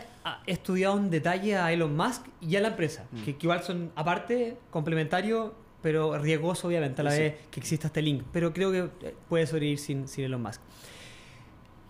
he 0.45 0.51
estudiado 0.51 0.97
en 0.97 1.09
detalle 1.09 1.57
a 1.57 1.71
Elon 1.71 1.95
Musk 1.95 2.25
y 2.41 2.55
a 2.55 2.61
la 2.61 2.69
empresa, 2.69 3.05
Mm. 3.11 3.23
que, 3.23 3.35
que 3.37 3.45
igual 3.47 3.63
son 3.63 3.91
aparte 3.95 4.57
complementarios, 4.69 5.51
pero 5.81 6.17
riesgoso 6.19 6.67
obviamente 6.67 7.01
a 7.01 7.03
la 7.05 7.11
Sí. 7.11 7.19
vez 7.21 7.35
que 7.49 7.59
exista 7.59 7.87
este 7.87 8.01
link. 8.01 8.23
Pero 8.31 8.53
creo 8.53 8.71
que 8.71 9.07
eh, 9.07 9.15
puede 9.27 9.47
sobrevivir 9.47 9.79
sin, 9.79 10.07
sin 10.07 10.25
Elon 10.25 10.41
Musk. 10.41 10.61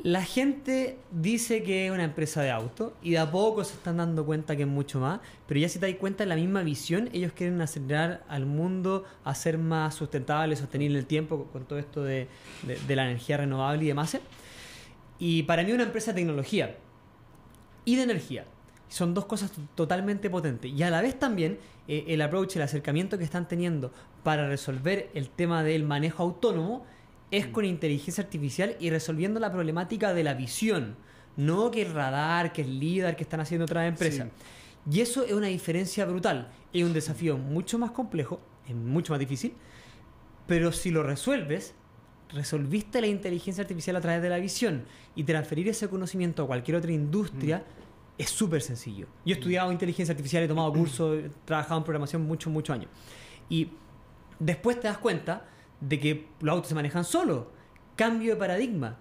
La 0.04 0.24
gente 0.24 0.98
dice 1.12 1.62
que 1.62 1.86
es 1.86 1.92
una 1.92 2.04
empresa 2.04 2.42
de 2.42 2.50
auto 2.50 2.96
y 3.04 3.12
de 3.12 3.20
a 3.20 3.30
poco 3.30 3.64
se 3.64 3.76
están 3.76 3.98
dando 3.98 4.26
cuenta 4.26 4.56
que 4.56 4.64
es 4.64 4.68
mucho 4.68 5.00
más, 5.00 5.20
pero 5.46 5.60
ya 5.60 5.70
si 5.70 5.78
te 5.78 5.86
das 5.86 5.96
cuenta, 6.00 6.24
en 6.24 6.30
la 6.30 6.36
misma 6.38 6.64
visión, 6.64 7.08
ellos 7.14 7.34
quieren 7.34 7.62
acelerar 7.62 8.24
al 8.28 8.48
mundo 8.48 9.04
a 9.24 9.36
ser 9.36 9.60
más 9.60 9.94
sustentable, 9.94 10.56
sostenible 10.56 10.96
en 10.98 11.02
el 11.02 11.06
tiempo, 11.06 11.46
con 11.54 11.66
todo 11.66 11.78
esto 11.78 12.02
de, 12.04 12.28
de- 12.64 12.80
de 12.80 12.96
la 12.96 13.04
energía 13.06 13.38
renovable 13.38 13.84
y 13.84 13.88
demás. 13.90 14.18
Y 15.24 15.44
para 15.44 15.64
mí 15.64 15.72
una 15.72 15.84
empresa 15.84 16.14
de 16.14 16.22
tecnología 16.22 16.78
y 17.86 17.96
de 17.96 18.02
energía. 18.02 18.46
Son 18.90 19.14
dos 19.14 19.26
cosas 19.26 19.52
totalmente 19.76 20.32
potentes. 20.32 20.72
Y 20.72 20.82
a 20.82 20.90
la 20.90 21.00
vez 21.00 21.20
también 21.20 21.60
eh, 21.88 22.06
el 22.08 22.24
approach, 22.24 22.56
el 22.56 22.64
acercamiento 22.64 23.20
que 23.20 23.24
están 23.24 23.48
teniendo 23.48 23.92
para 24.24 24.48
resolver 24.48 25.12
el 25.14 25.30
tema 25.30 25.64
del 25.64 25.84
manejo 25.84 26.24
autónomo 26.24 26.88
es 27.30 27.46
con 27.46 27.66
inteligencia 27.66 28.24
artificial 28.24 28.76
y 28.80 28.90
resolviendo 28.90 29.40
la 29.40 29.52
problemática 29.52 30.12
de 30.16 30.24
la 30.24 30.34
visión. 30.34 30.96
No 31.38 31.70
que 31.70 31.84
el 31.84 31.94
radar, 31.94 32.52
que 32.52 32.64
el 32.64 32.80
LIDAR 32.80 33.16
que 33.16 33.22
están 33.22 33.42
haciendo 33.42 33.66
otras 33.66 33.88
empresas. 33.88 34.28
Y 34.90 35.02
eso 35.02 35.24
es 35.24 35.34
una 35.34 35.48
diferencia 35.48 36.04
brutal. 36.06 36.50
Es 36.74 36.84
un 36.84 36.94
desafío 36.94 37.38
mucho 37.38 37.78
más 37.78 37.92
complejo, 37.92 38.40
es 38.68 38.74
mucho 38.74 39.14
más 39.14 39.20
difícil, 39.20 39.54
pero 40.48 40.72
si 40.72 40.90
lo 40.90 41.04
resuelves, 41.04 41.76
resolviste 42.34 43.02
la 43.02 43.08
inteligencia 43.08 43.62
artificial 43.62 43.96
a 43.96 44.02
través 44.02 44.22
de 44.22 44.30
la 44.30 44.38
visión 44.38 44.84
y 45.16 45.24
transferir 45.24 45.68
ese 45.68 45.90
conocimiento 45.90 46.44
a 46.44 46.48
cualquier 46.48 46.78
otra 46.78 46.92
industria 46.92 47.64
es 48.18 48.30
súper 48.30 48.62
sencillo. 48.62 49.08
Yo 49.26 49.36
he 49.36 49.38
estudiado 49.38 49.72
inteligencia 49.72 50.14
artificial, 50.14 50.44
he 50.44 50.48
tomado 50.48 50.72
cursos, 50.74 51.18
he 51.18 51.32
trabajado 51.46 51.80
en 51.80 51.84
programación 51.84 52.22
muchos, 52.24 52.52
muchos 52.52 52.74
años. 52.74 52.90
Y 53.50 53.70
después 54.40 54.80
te 54.80 54.88
das 54.88 54.98
cuenta 54.98 55.46
de 55.80 56.00
que 56.00 56.28
los 56.40 56.54
autos 56.54 56.70
se 56.70 56.76
manejan 56.76 57.04
solos. 57.04 57.46
Cambio 57.96 58.34
de 58.34 58.40
paradigma. 58.40 58.98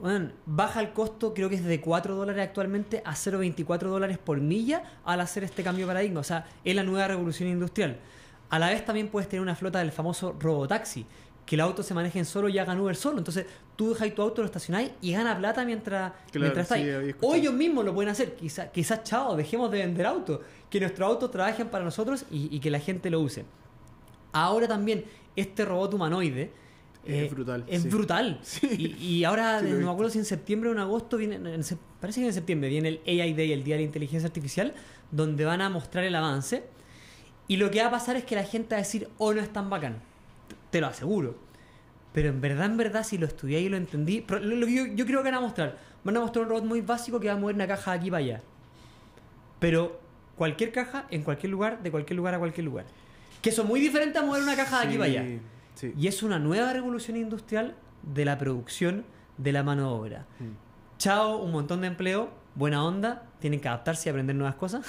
Bueno, 0.00 0.32
baja 0.44 0.80
el 0.80 0.92
costo, 0.92 1.32
creo 1.32 1.48
que 1.48 1.54
es 1.54 1.64
de 1.64 1.80
4 1.80 2.14
dólares 2.16 2.42
actualmente 2.42 3.02
a 3.04 3.12
0,24 3.12 3.78
dólares 3.78 4.18
por 4.18 4.40
milla 4.40 4.82
al 5.04 5.20
hacer 5.20 5.44
este 5.44 5.62
cambio 5.62 5.86
de 5.86 5.90
paradigma. 5.90 6.20
O 6.20 6.24
sea, 6.24 6.46
es 6.64 6.74
la 6.74 6.82
nueva 6.82 7.08
revolución 7.08 7.48
industrial. 7.48 7.98
A 8.50 8.58
la 8.58 8.68
vez 8.68 8.84
también 8.84 9.08
puedes 9.08 9.28
tener 9.28 9.40
una 9.40 9.54
flota 9.54 9.78
del 9.78 9.92
famoso 9.92 10.36
robotaxi, 10.38 11.06
que 11.46 11.54
el 11.54 11.60
auto 11.60 11.82
se 11.84 11.94
manejen 11.94 12.24
solo 12.24 12.48
y 12.48 12.58
hagan 12.58 12.78
Uber 12.80 12.96
solo. 12.96 13.18
Entonces 13.18 13.46
tú 13.76 13.90
dejas 13.90 14.12
tu 14.14 14.20
auto, 14.20 14.42
lo 14.42 14.46
estacionáis 14.46 14.90
y 15.00 15.12
gana 15.12 15.38
plata 15.38 15.64
mientras, 15.64 16.12
Claro, 16.32 16.52
mientras 16.52 16.68
sí, 16.68 16.86
escuchado. 16.86 17.32
O 17.32 17.34
ellos 17.36 17.54
mismos 17.54 17.84
lo 17.84 17.94
pueden 17.94 18.10
hacer. 18.10 18.34
Quizás, 18.34 18.68
quizás 18.70 19.04
chao, 19.04 19.36
dejemos 19.36 19.70
de 19.70 19.78
vender 19.78 20.06
autos. 20.06 20.40
Que 20.68 20.80
nuestros 20.80 21.08
autos 21.08 21.30
trabajen 21.30 21.68
para 21.68 21.84
nosotros 21.84 22.24
y, 22.30 22.54
y 22.54 22.58
que 22.58 22.70
la 22.70 22.80
gente 22.80 23.08
lo 23.10 23.20
use. 23.20 23.44
Ahora 24.32 24.66
también, 24.66 25.04
este 25.36 25.64
robot 25.64 25.94
humanoide. 25.94 26.50
Es 27.04 27.30
brutal, 27.30 27.64
Es 27.68 27.82
sí. 27.82 27.88
brutal. 27.88 28.40
Sí. 28.42 28.96
Y, 29.00 29.06
y 29.18 29.24
ahora, 29.24 29.62
no 29.62 29.86
me 29.86 29.90
acuerdo 29.90 30.10
si 30.10 30.18
en 30.18 30.24
septiembre 30.24 30.70
o 30.70 30.72
en 30.72 30.80
agosto, 30.80 31.16
viene, 31.16 31.36
en 31.36 31.62
parece 32.00 32.20
que 32.20 32.26
en 32.26 32.32
septiembre 32.34 32.68
viene 32.68 32.88
el 32.88 33.00
AI 33.22 33.32
Day, 33.34 33.52
el 33.52 33.62
Día 33.62 33.76
de 33.76 33.82
la 33.82 33.86
Inteligencia 33.86 34.26
Artificial, 34.26 34.74
donde 35.12 35.44
van 35.44 35.60
a 35.62 35.70
mostrar 35.70 36.02
el 36.02 36.16
avance. 36.16 36.64
Y 37.46 37.58
lo 37.58 37.70
que 37.70 37.80
va 37.80 37.86
a 37.86 37.90
pasar 37.92 38.16
es 38.16 38.24
que 38.24 38.34
la 38.34 38.42
gente 38.42 38.70
va 38.74 38.78
a 38.78 38.82
decir, 38.82 39.08
oh, 39.18 39.32
no 39.32 39.40
es 39.40 39.52
tan 39.52 39.70
bacán. 39.70 40.02
Te 40.70 40.80
lo 40.80 40.86
aseguro. 40.88 41.36
Pero 42.12 42.30
en 42.30 42.40
verdad, 42.40 42.66
en 42.66 42.76
verdad, 42.76 43.04
si 43.04 43.18
lo 43.18 43.26
estudié 43.26 43.60
y 43.60 43.68
lo 43.68 43.76
entendí, 43.76 44.24
lo, 44.28 44.66
que 44.66 44.74
yo, 44.74 44.86
yo 44.86 45.04
creo 45.04 45.22
que 45.22 45.30
van 45.30 45.34
a 45.34 45.40
mostrar, 45.40 45.78
van 46.02 46.16
a 46.16 46.20
mostrar 46.20 46.44
un 46.44 46.48
robot 46.48 46.64
muy 46.64 46.80
básico 46.80 47.20
que 47.20 47.28
va 47.28 47.34
a 47.34 47.36
mover 47.36 47.54
una 47.54 47.66
caja 47.66 47.92
de 47.92 47.98
aquí 47.98 48.10
para 48.10 48.24
allá. 48.24 48.40
Pero 49.58 50.00
cualquier 50.36 50.72
caja, 50.72 51.06
en 51.10 51.22
cualquier 51.22 51.50
lugar, 51.52 51.82
de 51.82 51.90
cualquier 51.90 52.16
lugar 52.16 52.34
a 52.34 52.38
cualquier 52.38 52.64
lugar. 52.64 52.86
Que 53.42 53.50
eso 53.50 53.62
es 53.62 53.68
muy 53.68 53.80
diferente 53.80 54.18
a 54.18 54.22
mover 54.22 54.42
una 54.42 54.56
caja 54.56 54.80
de 54.80 54.86
aquí 54.86 54.98
para 54.98 55.10
allá. 55.10 55.40
sí. 55.74 55.92
Y 55.96 56.06
es 56.06 56.22
una 56.22 56.38
nueva 56.38 56.72
revolución 56.72 57.16
industrial 57.16 57.74
de 58.02 58.24
la 58.24 58.38
producción 58.38 59.04
de 59.36 59.52
la 59.52 59.62
mano 59.62 59.82
de 59.82 59.88
obra. 59.88 60.26
Mm. 60.38 60.98
Chao, 60.98 61.36
un 61.38 61.52
montón 61.52 61.82
de 61.82 61.88
empleo, 61.88 62.30
buena 62.56 62.84
onda, 62.84 63.22
tienen 63.38 63.60
que 63.60 63.68
adaptarse 63.68 64.08
y 64.08 64.10
aprender 64.10 64.34
nuevas 64.34 64.56
cosas. 64.56 64.84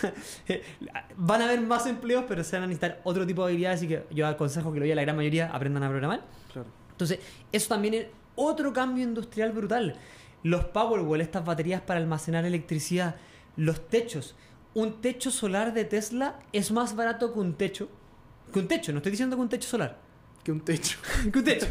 Van 1.18 1.42
a 1.42 1.46
haber 1.46 1.62
más 1.62 1.86
empleos, 1.86 2.26
pero 2.28 2.44
se 2.44 2.56
van 2.56 2.64
a 2.64 2.68
necesitar 2.68 3.02
otro 3.04 3.28
tipo 3.28 3.46
de 3.46 3.52
habilidades, 3.52 3.80
así 3.80 3.88
que 3.88 4.06
yo 4.10 4.26
aconsejo 4.26 4.74
que 4.74 4.80
lo 4.80 4.96
la 4.96 5.02
gran 5.02 5.16
mayoría 5.16 5.52
aprendan 5.54 5.84
a 5.84 5.90
programar. 5.90 6.22
Claro. 6.52 6.68
Entonces, 6.92 7.20
eso 7.52 7.68
también 7.68 7.94
es 7.94 8.08
otro 8.36 8.74
cambio 8.74 9.04
industrial 9.04 9.52
brutal. 9.52 9.96
Los 10.44 10.66
Powerwall, 10.66 11.22
estas 11.22 11.44
baterías 11.44 11.82
para 11.82 12.00
almacenar 12.00 12.46
electricidad, 12.46 13.16
los 13.58 13.88
techos. 13.90 14.36
Un 14.74 15.02
techo 15.02 15.30
solar 15.30 15.74
de 15.74 15.84
Tesla 15.84 16.40
es 16.54 16.72
más 16.72 16.96
barato 16.96 17.34
que 17.34 17.40
un 17.40 17.56
techo. 17.56 17.90
Que 18.54 18.60
un 18.60 18.68
techo, 18.68 18.94
no 18.94 19.00
estoy 19.00 19.12
diciendo 19.12 19.36
que 19.36 19.42
un 19.42 19.50
techo 19.50 19.68
solar. 19.68 20.00
Que 20.44 20.52
un 20.52 20.62
techo. 20.62 21.00
que 21.32 21.38
un 21.38 21.44
techo. 21.44 21.68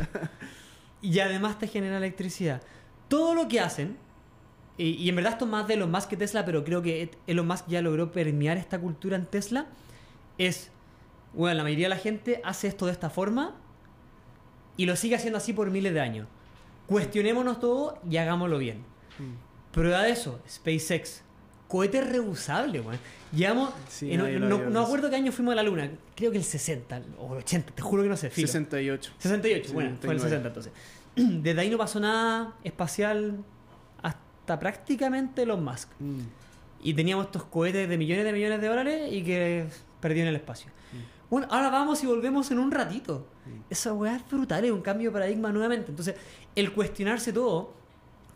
Y 1.00 1.18
además 1.20 1.58
te 1.58 1.68
genera 1.68 1.96
electricidad. 1.96 2.60
Todo 3.08 3.34
lo 3.34 3.48
que 3.48 3.60
hacen, 3.60 3.96
y, 4.78 4.90
y 4.90 5.08
en 5.08 5.16
verdad 5.16 5.32
esto 5.32 5.44
es 5.46 5.50
más 5.50 5.66
de 5.68 5.74
Elon 5.74 5.90
Musk 5.90 6.08
que 6.10 6.16
Tesla, 6.16 6.44
pero 6.44 6.64
creo 6.64 6.82
que 6.82 7.10
Elon 7.26 7.46
Musk 7.46 7.66
ya 7.68 7.80
logró 7.82 8.12
permear 8.12 8.56
esta 8.56 8.78
cultura 8.78 9.16
en 9.16 9.26
Tesla, 9.26 9.66
es, 10.38 10.70
bueno, 11.32 11.56
la 11.56 11.62
mayoría 11.62 11.86
de 11.86 11.90
la 11.94 12.00
gente 12.00 12.40
hace 12.44 12.68
esto 12.68 12.86
de 12.86 12.92
esta 12.92 13.08
forma 13.10 13.54
y 14.76 14.86
lo 14.86 14.96
sigue 14.96 15.14
haciendo 15.16 15.38
así 15.38 15.52
por 15.52 15.70
miles 15.70 15.94
de 15.94 16.00
años. 16.00 16.28
Cuestionémonos 16.86 17.58
todo 17.58 17.98
y 18.08 18.16
hagámoslo 18.18 18.58
bien. 18.58 18.78
Mm. 19.18 19.72
Prueba 19.72 20.02
de 20.02 20.10
eso, 20.10 20.40
SpaceX. 20.48 21.22
Cohete 21.68 22.00
reusable, 22.00 22.80
weón. 22.80 22.98
Llevamos. 23.32 23.70
Sí, 23.88 24.12
eh, 24.12 24.16
no, 24.16 24.28
no- 24.38 24.70
no 24.70 24.80
acuerdo 24.80 25.10
qué 25.10 25.16
año 25.16 25.32
fuimos 25.32 25.52
a 25.52 25.56
la 25.56 25.62
luna. 25.64 25.90
Creo 26.14 26.30
que 26.30 26.38
el 26.38 26.44
60 26.44 27.02
o 27.18 27.32
el 27.32 27.38
80, 27.40 27.72
te 27.74 27.82
juro 27.82 28.04
que 28.04 28.08
no 28.08 28.16
sé. 28.16 28.30
filo. 28.30 28.46
68. 28.46 29.12
68, 29.18 29.72
bueno, 29.72 29.96
fue 30.00 30.14
el 30.14 30.20
69. 30.20 30.30
60 30.30 30.48
entonces. 30.48 30.72
Desde 31.42 31.60
ahí 31.60 31.68
no 31.70 31.76
pasó 31.78 31.98
nada 31.98 32.54
espacial 32.62 33.38
hasta 34.46 34.60
prácticamente 34.60 35.42
Elon 35.42 35.64
Musk. 35.64 35.88
Mm. 35.98 36.20
Y 36.84 36.94
teníamos 36.94 37.26
estos 37.26 37.42
cohetes 37.44 37.88
de 37.88 37.98
millones 37.98 38.24
de 38.24 38.32
millones 38.32 38.60
de 38.60 38.68
dólares 38.68 39.12
y 39.12 39.24
que 39.24 39.66
perdió 40.00 40.22
en 40.22 40.28
el 40.28 40.36
espacio. 40.36 40.70
Bueno, 41.28 41.48
ahora 41.50 41.68
vamos 41.68 42.04
y 42.04 42.06
volvemos 42.06 42.48
en 42.52 42.60
un 42.60 42.70
ratito. 42.70 43.26
Esa 43.68 43.92
weá 43.92 44.14
es 44.14 44.30
brutal, 44.30 44.64
es 44.64 44.70
un 44.70 44.82
cambio 44.82 45.10
de 45.10 45.14
paradigma 45.14 45.50
nuevamente. 45.50 45.90
Entonces, 45.90 46.14
el 46.54 46.72
cuestionarse 46.72 47.32
todo, 47.32 47.72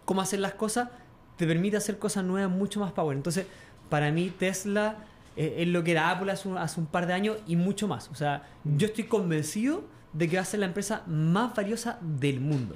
cómo 0.04 0.20
hacer 0.20 0.40
las 0.40 0.54
cosas, 0.54 0.88
te 1.36 1.46
permite 1.46 1.76
hacer 1.76 1.96
cosas 2.00 2.24
nuevas 2.24 2.50
mucho 2.50 2.80
más 2.80 2.90
power. 2.90 3.16
Entonces, 3.16 3.46
para 3.88 4.10
mí 4.10 4.32
Tesla 4.36 4.96
eh, 5.36 5.56
es 5.58 5.68
lo 5.68 5.84
que 5.84 5.92
era 5.92 6.10
Apple 6.10 6.32
hace 6.32 6.48
un, 6.48 6.58
hace 6.58 6.80
un 6.80 6.86
par 6.86 7.06
de 7.06 7.12
años 7.12 7.36
y 7.46 7.54
mucho 7.54 7.86
más. 7.86 8.08
O 8.08 8.16
sea, 8.16 8.48
yo 8.64 8.88
estoy 8.88 9.04
convencido 9.04 9.84
de 10.12 10.28
que 10.28 10.38
va 10.38 10.42
a 10.42 10.46
ser 10.46 10.58
la 10.58 10.66
empresa 10.66 11.04
más 11.06 11.54
valiosa 11.54 11.98
del 12.00 12.40
mundo, 12.40 12.74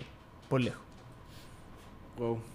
por 0.49 0.61
lejos. 0.61 0.83
Wow. 2.17 2.54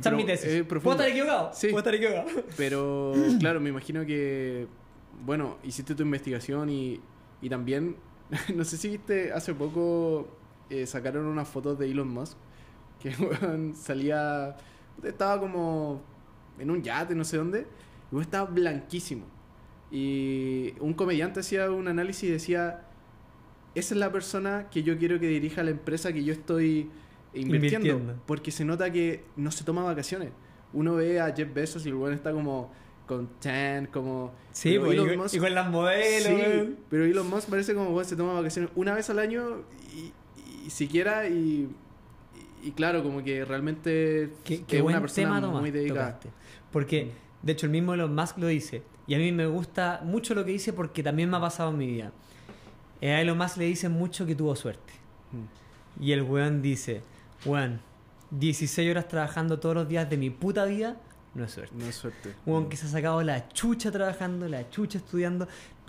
Qué 0.00 0.08
Esa 0.08 0.10
es 0.10 0.16
mi 0.16 0.24
tesis. 0.24 0.48
eh, 0.50 0.64
¿Puedo 0.64 0.92
estar 0.92 1.08
equivocado? 1.08 1.50
Sí. 1.52 1.68
¿Puedo 1.68 1.78
estar 1.78 1.94
equivocado? 1.94 2.26
Pero 2.56 3.12
claro, 3.40 3.60
me 3.60 3.70
imagino 3.70 4.04
que, 4.06 4.66
bueno, 5.24 5.58
hiciste 5.62 5.94
tu 5.94 6.02
investigación 6.02 6.68
y, 6.70 7.00
y 7.40 7.48
también, 7.48 7.96
no 8.54 8.64
sé 8.64 8.76
si 8.76 8.88
viste, 8.88 9.32
hace 9.32 9.54
poco 9.54 10.28
eh, 10.70 10.86
sacaron 10.86 11.26
unas 11.26 11.48
fotos 11.48 11.78
de 11.78 11.90
Elon 11.90 12.08
Musk, 12.08 12.36
que 13.00 13.10
weón, 13.42 13.74
salía, 13.74 14.56
estaba 15.02 15.40
como 15.40 16.02
en 16.58 16.70
un 16.70 16.82
yate, 16.82 17.14
no 17.14 17.24
sé 17.24 17.36
dónde, 17.36 17.66
y 18.10 18.14
weón, 18.14 18.22
estaba 18.22 18.50
blanquísimo. 18.50 19.24
Y 19.90 20.74
un 20.80 20.92
comediante 20.92 21.40
hacía 21.40 21.70
un 21.70 21.88
análisis 21.88 22.24
y 22.28 22.32
decía, 22.32 22.84
esa 23.74 23.94
es 23.94 23.98
la 24.00 24.12
persona 24.12 24.68
que 24.70 24.82
yo 24.82 24.98
quiero 24.98 25.18
que 25.18 25.28
dirija 25.28 25.62
la 25.62 25.70
empresa 25.70 26.12
que 26.12 26.24
yo 26.24 26.32
estoy 26.32 26.90
invirtiendo. 27.34 27.88
Invirtiendo. 27.88 28.22
Porque 28.26 28.50
se 28.50 28.64
nota 28.64 28.90
que 28.92 29.24
no 29.36 29.50
se 29.50 29.64
toma 29.64 29.82
vacaciones. 29.82 30.30
Uno 30.72 30.94
ve 30.96 31.20
a 31.20 31.34
Jeff 31.34 31.52
Bezos 31.52 31.84
y 31.86 31.88
el 31.88 31.94
weón 31.94 32.14
está 32.14 32.32
como 32.32 32.70
con 33.06 33.28
Chan, 33.40 33.86
como... 33.86 34.32
Sí, 34.52 34.70
pero 34.72 34.84
pues, 34.84 34.94
y, 34.96 35.00
Elon 35.00 35.08
con- 35.16 35.26
Musk- 35.26 35.34
y 35.34 35.38
con 35.38 35.54
las 35.54 35.70
modelos. 35.70 36.40
Sí, 36.42 36.76
pero 36.90 37.04
Elon 37.04 37.30
Musk 37.30 37.48
parece 37.48 37.74
como 37.74 37.90
weón, 37.90 38.04
se 38.04 38.16
toma 38.16 38.34
vacaciones 38.34 38.70
una 38.74 38.92
vez 38.94 39.08
al 39.08 39.18
año 39.18 39.62
y, 39.96 40.12
y 40.66 40.70
siquiera 40.70 41.26
y, 41.26 41.68
y 42.62 42.70
claro, 42.72 43.02
como 43.02 43.24
que 43.24 43.44
realmente 43.46 44.30
Qué, 44.44 44.54
es 44.56 44.60
qué 44.66 44.82
buen 44.82 44.94
una 44.96 45.00
persona 45.00 45.40
muy 45.40 45.70
dedicada. 45.70 46.18
tocaste. 46.18 46.28
Porque, 46.70 47.12
de 47.42 47.52
hecho, 47.52 47.64
el 47.64 47.72
mismo 47.72 47.94
Elon 47.94 48.14
Musk 48.14 48.36
lo 48.36 48.46
dice. 48.46 48.82
Y 49.06 49.14
a 49.14 49.18
mí 49.18 49.32
me 49.32 49.46
gusta 49.46 50.02
mucho 50.04 50.34
lo 50.34 50.44
que 50.44 50.50
dice 50.50 50.74
porque 50.74 51.02
también 51.02 51.30
me 51.30 51.38
ha 51.38 51.40
pasado 51.40 51.70
en 51.70 51.78
mi 51.78 51.86
vida. 51.86 52.12
Eh, 53.00 53.12
A 53.12 53.22
Elon 53.22 53.38
Musk 53.38 53.56
le 53.56 53.64
dicen 53.64 53.92
mucho 53.92 54.26
que 54.26 54.34
tuvo 54.34 54.54
suerte. 54.54 54.92
Mm. 55.32 56.04
Y 56.04 56.12
el 56.12 56.22
weón 56.24 56.60
dice, 56.60 57.00
weón, 57.44 57.80
16 58.30 58.90
horas 58.90 59.08
trabajando 59.08 59.58
todos 59.58 59.74
los 59.74 59.88
días 59.88 60.08
de 60.10 60.16
mi 60.16 60.30
puta 60.30 60.64
vida, 60.64 60.96
no 61.34 61.44
es 61.44 61.52
suerte. 61.52 61.74
No 61.76 61.86
es 61.86 61.94
suerte. 61.94 62.34
Un 62.46 62.68
que 62.68 62.76
se 62.76 62.86
ha 62.86 62.88
sacado 62.90 63.22
la 63.22 63.48
chucha 63.50 63.90
trabajando, 63.92 64.48
la 64.48 64.68
chucha 64.70 64.98
estudiando, 64.98 65.46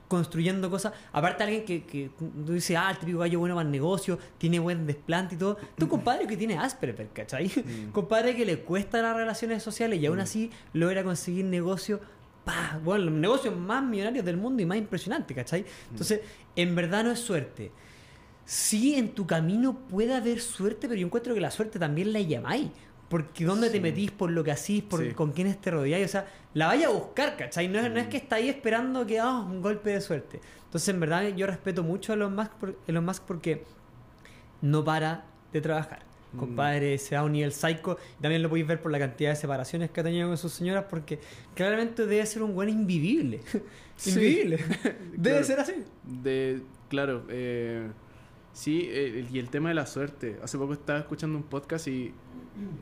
construyendo 0.08 0.70
cosas. 0.70 0.94
Aparte, 1.12 1.44
alguien 1.44 1.66
que, 1.66 1.84
que 1.86 2.12
tú 2.18 2.54
dices, 2.54 2.78
ah, 2.78 2.92
el 2.92 2.98
típico 2.98 3.20
gallo 3.20 3.40
bueno 3.40 3.56
para 3.56 3.66
el 3.66 3.72
negocio, 3.72 4.18
tiene 4.38 4.60
buen 4.60 4.86
desplante 4.86 5.36
y 5.36 5.38
todo. 5.38 5.58
Tu 5.78 5.88
compadre 5.88 6.28
que 6.28 6.36
tiene 6.38 6.58
Asperger, 6.58 7.10
¿cachai? 7.14 7.48
Mm. 7.48 7.92
compadre 7.94 8.36
que 8.36 8.46
le 8.46 8.60
cuesta 8.60 9.02
las 9.02 9.16
relaciones 9.16 9.62
sociales 9.64 10.00
y 10.00 10.06
aún 10.06 10.18
Mm. 10.18 10.22
así 10.22 10.52
logra 10.74 11.04
conseguir 11.04 11.46
negocio. 11.46 12.00
pa, 12.46 12.80
Bueno, 12.84 13.06
los 13.06 13.14
negocios 13.14 13.56
más 13.56 13.84
millonarios 13.84 14.24
del 14.26 14.38
mundo 14.38 14.62
y 14.64 14.66
más 14.66 14.78
impresionantes, 14.78 15.36
¿cachai? 15.36 15.66
Entonces, 15.92 16.22
en 16.56 16.74
verdad 16.76 17.04
no 17.04 17.12
es 17.12 17.20
suerte. 17.20 17.72
Sí, 18.52 18.96
en 18.96 19.10
tu 19.10 19.28
camino 19.28 19.78
puede 19.78 20.16
haber 20.16 20.40
suerte, 20.42 20.88
pero 20.88 21.00
yo 21.00 21.06
encuentro 21.06 21.36
que 21.36 21.40
la 21.40 21.52
suerte 21.52 21.78
también 21.78 22.12
la 22.14 22.20
llamáis. 22.20 22.70
Porque 23.08 23.46
dónde 23.46 23.70
te 23.70 23.80
metís, 23.80 24.10
por 24.10 24.32
lo 24.32 24.44
que 24.44 24.52
hacís, 24.52 24.82
por 24.84 25.04
Sí. 25.04 25.12
con 25.14 25.32
quiénes 25.34 25.62
te 25.62 25.70
rodeáis, 25.70 26.06
o 26.06 26.08
sea, 26.10 26.28
la 26.56 26.66
vaya 26.68 26.88
a 26.88 26.90
buscar, 26.90 27.38
¿cachai? 27.38 27.68
No 27.68 27.78
es, 27.80 27.92
no 27.92 28.00
es 28.00 28.08
Mm. 28.08 28.10
que 28.10 28.18
está 28.18 28.38
ahí 28.38 28.50
esperando 28.50 29.06
que 29.06 29.20
ah, 29.20 29.40
un 29.40 29.62
golpe 29.62 29.92
de 29.92 30.02
suerte. 30.02 30.40
Entonces, 30.66 30.90
en 30.90 31.00
verdad, 31.00 31.28
yo 31.36 31.46
respeto 31.46 31.84
mucho 31.84 32.12
a 32.12 32.16
Elon 32.16 32.36
Musk, 32.36 32.52
por- 32.54 32.76
Elon 32.88 33.06
Musk 33.06 33.24
porque 33.28 33.64
no 34.62 34.84
para 34.84 35.26
de 35.54 35.62
trabajar. 35.62 36.00
Mm. 36.34 36.38
Compadre, 36.40 36.98
se 36.98 37.14
da 37.16 37.24
un 37.24 37.32
nivel 37.34 37.52
psycho. 37.52 37.98
También 38.22 38.42
lo 38.42 38.50
podéis 38.50 38.68
ver 38.68 38.82
por 38.82 38.92
la 38.92 38.98
cantidad 39.00 39.30
de 39.32 39.36
separaciones 39.36 39.90
que 39.92 40.02
ha 40.02 40.04
tenido 40.04 40.28
con 40.28 40.38
sus 40.38 40.54
señoras, 40.54 40.86
porque 40.90 41.20
claramente 41.56 42.06
debe 42.08 42.26
ser 42.26 42.42
un 42.44 42.54
buen 42.56 42.70
invivible. 42.70 43.42
Invivible. 44.06 44.58
debe 45.14 45.22
Claro. 45.40 45.44
ser 45.46 45.60
así. 45.60 45.74
De, 46.04 46.62
claro, 46.90 47.26
eh, 47.30 47.88
sí, 48.54 48.88
eh, 48.90 49.26
y 49.32 49.40
el 49.40 49.50
tema 49.50 49.70
de 49.70 49.76
la 49.76 49.86
suerte. 49.86 50.38
Hace 50.44 50.58
poco 50.58 50.74
estaba 50.74 51.00
escuchando 51.00 51.38
un 51.38 51.44
podcast 51.44 51.88
y 51.88 52.14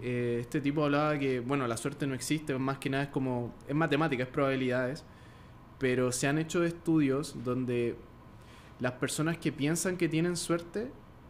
eh, 0.02 0.38
este 0.42 0.62
tipo 0.62 0.84
hablaba 0.84 1.18
que, 1.20 1.40
bueno, 1.40 1.68
la 1.68 1.78
suerte 1.78 2.08
no 2.08 2.14
existe, 2.16 2.58
más 2.58 2.78
que 2.80 2.90
nada 2.90 3.04
es 3.06 3.10
como, 3.10 3.54
es 3.68 3.76
matemática, 3.76 4.24
es 4.24 4.30
probabilidades, 4.30 5.04
pero 5.80 6.12
se 6.12 6.28
han 6.28 6.38
hecho 6.40 6.64
estudios 6.64 7.44
donde 7.44 7.96
las 8.80 8.94
personas 8.94 9.38
que 9.38 9.52
piensan 9.52 9.98
que 9.98 10.08
tienen 10.10 10.36
suerte, 10.38 10.88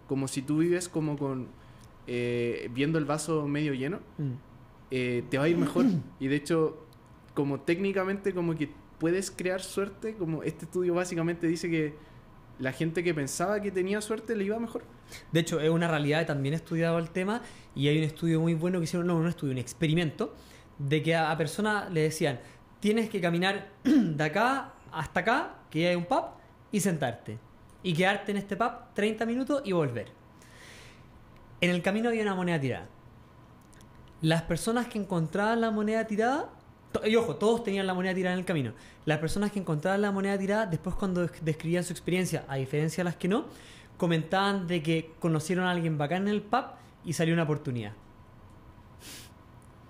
como 0.07 0.27
si 0.27 0.41
tú 0.41 0.59
vives 0.59 0.87
como 0.89 1.17
con, 1.17 1.47
eh, 2.07 2.69
viendo 2.73 2.97
el 2.97 3.05
vaso 3.05 3.47
medio 3.47 3.73
lleno, 3.73 3.99
Mm. 4.17 4.31
te 4.89 5.37
va 5.37 5.43
a 5.43 5.49
ir 5.49 5.57
mejor. 5.57 5.85
Y 6.19 6.27
de 6.27 6.35
hecho, 6.37 6.85
como 7.33 7.59
técnicamente 7.59 8.33
como 8.33 8.55
que 8.55 8.69
puedes 8.99 9.29
crear 9.29 9.61
suerte, 9.61 10.15
como 10.15 10.43
este 10.43 10.63
estudio 10.65 10.93
básicamente 10.93 11.45
dice 11.45 11.69
que 11.69 11.93
la 12.59 12.71
gente 12.71 13.03
que 13.03 13.13
pensaba 13.13 13.61
que 13.61 13.71
tenía 13.71 14.01
suerte 14.01 14.35
le 14.35 14.43
iba 14.43 14.59
mejor. 14.59 14.83
De 15.31 15.39
hecho, 15.39 15.59
es 15.59 15.69
una 15.69 15.87
realidad, 15.87 16.25
también 16.25 16.53
he 16.53 16.57
estudiado 16.57 16.97
el 16.97 17.09
tema 17.09 17.41
y 17.75 17.87
hay 17.87 17.97
un 17.97 18.03
estudio 18.03 18.41
muy 18.41 18.53
bueno 18.53 18.79
que 18.79 18.85
hicieron, 18.85 19.07
no, 19.07 19.15
un 19.15 19.27
estudio, 19.27 19.53
un 19.53 19.59
experimento, 19.59 20.33
de 20.77 21.01
que 21.01 21.15
a, 21.15 21.31
a 21.31 21.37
personas 21.37 21.91
le 21.91 22.01
decían, 22.01 22.39
tienes 22.79 23.09
que 23.09 23.21
caminar 23.21 23.69
de 23.83 24.23
acá 24.23 24.73
hasta 24.91 25.19
acá, 25.19 25.55
que 25.69 25.87
hay 25.87 25.95
un 25.95 26.05
pub, 26.05 26.25
y 26.71 26.79
sentarte. 26.79 27.39
Y 27.83 27.93
quedarte 27.93 28.31
en 28.31 28.37
este 28.37 28.55
pub 28.55 28.71
30 28.93 29.25
minutos 29.25 29.61
y 29.63 29.71
volver. 29.71 30.07
En 31.61 31.69
el 31.71 31.81
camino 31.81 32.09
había 32.09 32.23
una 32.23 32.35
moneda 32.35 32.59
tirada. 32.59 32.87
Las 34.21 34.43
personas 34.43 34.87
que 34.87 34.99
encontraban 34.99 35.61
la 35.61 35.71
moneda 35.71 36.05
tirada, 36.05 36.49
y 37.05 37.15
ojo, 37.15 37.35
todos 37.35 37.63
tenían 37.63 37.85
la 37.87 37.93
moneda 37.93 38.13
tirada 38.13 38.33
en 38.33 38.39
el 38.39 38.45
camino. 38.45 38.73
Las 39.05 39.19
personas 39.19 39.51
que 39.51 39.59
encontraban 39.59 40.01
la 40.01 40.11
moneda 40.11 40.37
tirada, 40.37 40.65
después 40.65 40.95
cuando 40.95 41.21
des- 41.21 41.43
describían 41.43 41.83
su 41.83 41.93
experiencia, 41.93 42.45
a 42.47 42.55
diferencia 42.55 43.03
de 43.03 43.05
las 43.05 43.15
que 43.17 43.27
no, 43.27 43.45
comentaban 43.97 44.67
de 44.67 44.81
que 44.83 45.11
conocieron 45.19 45.65
a 45.65 45.71
alguien 45.71 45.97
bacán 45.97 46.23
en 46.23 46.27
el 46.29 46.41
pub 46.41 46.65
y 47.03 47.13
salió 47.13 47.33
una 47.33 47.43
oportunidad. 47.43 47.93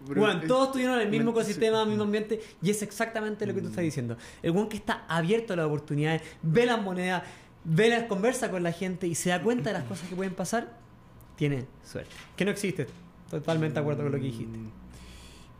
Bueno, 0.05 0.41
es- 0.41 0.47
todos 0.47 0.71
tuvieron 0.71 0.99
el 0.99 1.09
mismo 1.09 1.31
ecosistema, 1.31 1.81
el 1.81 1.89
mismo 1.89 2.03
ambiente, 2.03 2.39
y 2.61 2.69
es 2.69 2.81
exactamente 2.81 3.45
lo 3.45 3.53
que 3.53 3.61
tú 3.61 3.67
estás 3.67 3.81
Mm. 3.81 3.85
diciendo. 3.85 4.17
El 4.41 4.51
buen 4.51 4.69
que 4.69 4.77
está 4.77 5.03
abierto 5.07 5.53
a 5.53 5.55
las 5.55 5.65
oportunidades, 5.65 6.21
ve 6.41 6.65
las 6.65 6.81
monedas, 6.81 7.23
ve 7.63 7.89
las 7.89 8.03
conversa 8.03 8.49
con 8.51 8.63
la 8.63 8.71
gente 8.71 9.07
y 9.07 9.15
se 9.15 9.29
da 9.29 9.41
cuenta 9.41 9.71
de 9.71 9.79
las 9.79 9.83
cosas 9.83 10.07
que 10.07 10.15
pueden 10.15 10.33
pasar, 10.35 10.77
tiene 11.35 11.65
suerte. 11.83 12.11
Que 12.35 12.45
no 12.45 12.51
existe. 12.51 12.87
Totalmente 13.29 13.73
de 13.73 13.79
acuerdo 13.81 14.03
con 14.03 14.11
lo 14.13 14.17
que 14.19 14.23
dijiste. 14.25 14.57
Mm. 14.57 14.71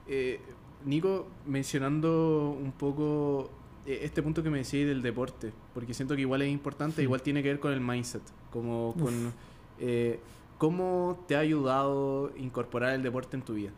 Eh, 0.08 0.40
Nico, 0.86 1.28
mencionando 1.46 2.56
un 2.60 2.72
poco 2.72 3.50
eh, 3.86 4.00
este 4.04 4.22
punto 4.22 4.44
que 4.44 4.50
me 4.50 4.60
decís 4.60 4.86
del 4.86 5.02
deporte, 5.02 5.52
porque 5.74 5.94
siento 5.94 6.16
que 6.16 6.22
igual 6.22 6.42
es 6.42 6.50
importante, 6.50 7.02
igual 7.02 7.22
tiene 7.22 7.42
que 7.44 7.50
ver 7.50 7.60
con 7.60 7.74
el 7.74 7.82
mindset, 7.82 8.22
como 8.52 8.90
Uf. 8.90 9.02
con 9.02 9.34
eh, 9.80 10.20
cómo 10.58 11.24
te 11.28 11.36
ha 11.36 11.40
ayudado 11.40 12.32
incorporar 12.38 12.94
el 12.94 13.04
deporte 13.04 13.38
en 13.38 13.44
tu 13.44 13.54
vida. 13.54 13.72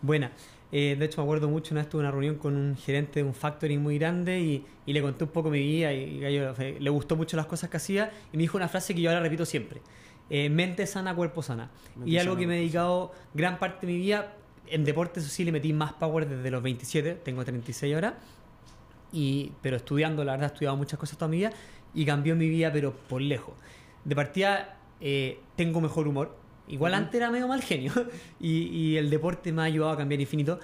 Buena. 0.00 0.32
Eh, 0.72 0.96
de 0.98 1.04
hecho, 1.04 1.20
me 1.20 1.24
acuerdo 1.24 1.48
mucho, 1.48 1.74
una 1.74 1.82
vez 1.82 1.90
tuve 1.90 2.00
una 2.00 2.10
reunión 2.10 2.36
con 2.36 2.56
un 2.56 2.76
gerente 2.76 3.20
de 3.20 3.26
un 3.26 3.34
factory 3.34 3.76
muy 3.76 3.98
grande 3.98 4.40
y, 4.40 4.64
y 4.86 4.92
le 4.94 5.02
conté 5.02 5.24
un 5.24 5.30
poco 5.30 5.50
mi 5.50 5.60
vida 5.60 5.92
y, 5.92 6.18
le 6.80 6.90
gustó 6.90 7.14
mucho 7.14 7.36
las 7.36 7.44
cosas 7.46 7.68
que 7.68 7.76
hacía 7.76 8.10
y 8.32 8.38
me 8.38 8.42
dijo 8.42 8.56
una 8.56 8.68
frase 8.68 8.94
que 8.94 9.02
yo 9.02 9.10
ahora 9.10 9.20
repito 9.20 9.44
siempre. 9.44 9.82
Eh, 10.30 10.48
mente 10.48 10.86
sana, 10.86 11.14
cuerpo 11.14 11.42
sana. 11.42 11.70
Mente 11.94 12.10
y 12.10 12.16
algo 12.16 12.32
sana, 12.32 12.40
que 12.40 12.46
me 12.46 12.54
he 12.54 12.58
dedicado 12.60 13.12
gran 13.34 13.58
parte 13.58 13.86
de 13.86 13.92
mi 13.92 13.98
vida, 13.98 14.34
en 14.72 14.84
deportes 14.84 15.24
eso 15.24 15.32
sí 15.32 15.44
le 15.44 15.52
metí 15.52 15.72
más 15.72 15.92
power 15.92 16.28
desde 16.28 16.50
los 16.50 16.62
27, 16.62 17.14
tengo 17.16 17.44
36 17.44 17.94
ahora, 17.94 18.18
y, 19.12 19.52
pero 19.60 19.76
estudiando, 19.76 20.24
la 20.24 20.32
verdad, 20.32 20.50
he 20.50 20.52
estudiado 20.54 20.76
muchas 20.76 20.98
cosas 20.98 21.18
toda 21.18 21.28
mi 21.28 21.38
vida 21.38 21.52
y 21.94 22.06
cambió 22.06 22.34
mi 22.34 22.48
vida, 22.48 22.72
pero 22.72 22.92
por 22.92 23.20
lejos. 23.20 23.54
De 24.04 24.16
partida, 24.16 24.78
eh, 25.00 25.40
tengo 25.56 25.80
mejor 25.80 26.08
humor. 26.08 26.36
Igual 26.68 26.94
antes 26.94 27.14
era 27.14 27.30
medio 27.30 27.46
mal 27.46 27.62
genio 27.62 27.92
y, 28.40 28.62
y 28.68 28.96
el 28.96 29.10
deporte 29.10 29.52
me 29.52 29.62
ha 29.62 29.66
ayudado 29.66 29.92
a 29.92 29.96
cambiar 29.98 30.20
infinito. 30.20 30.58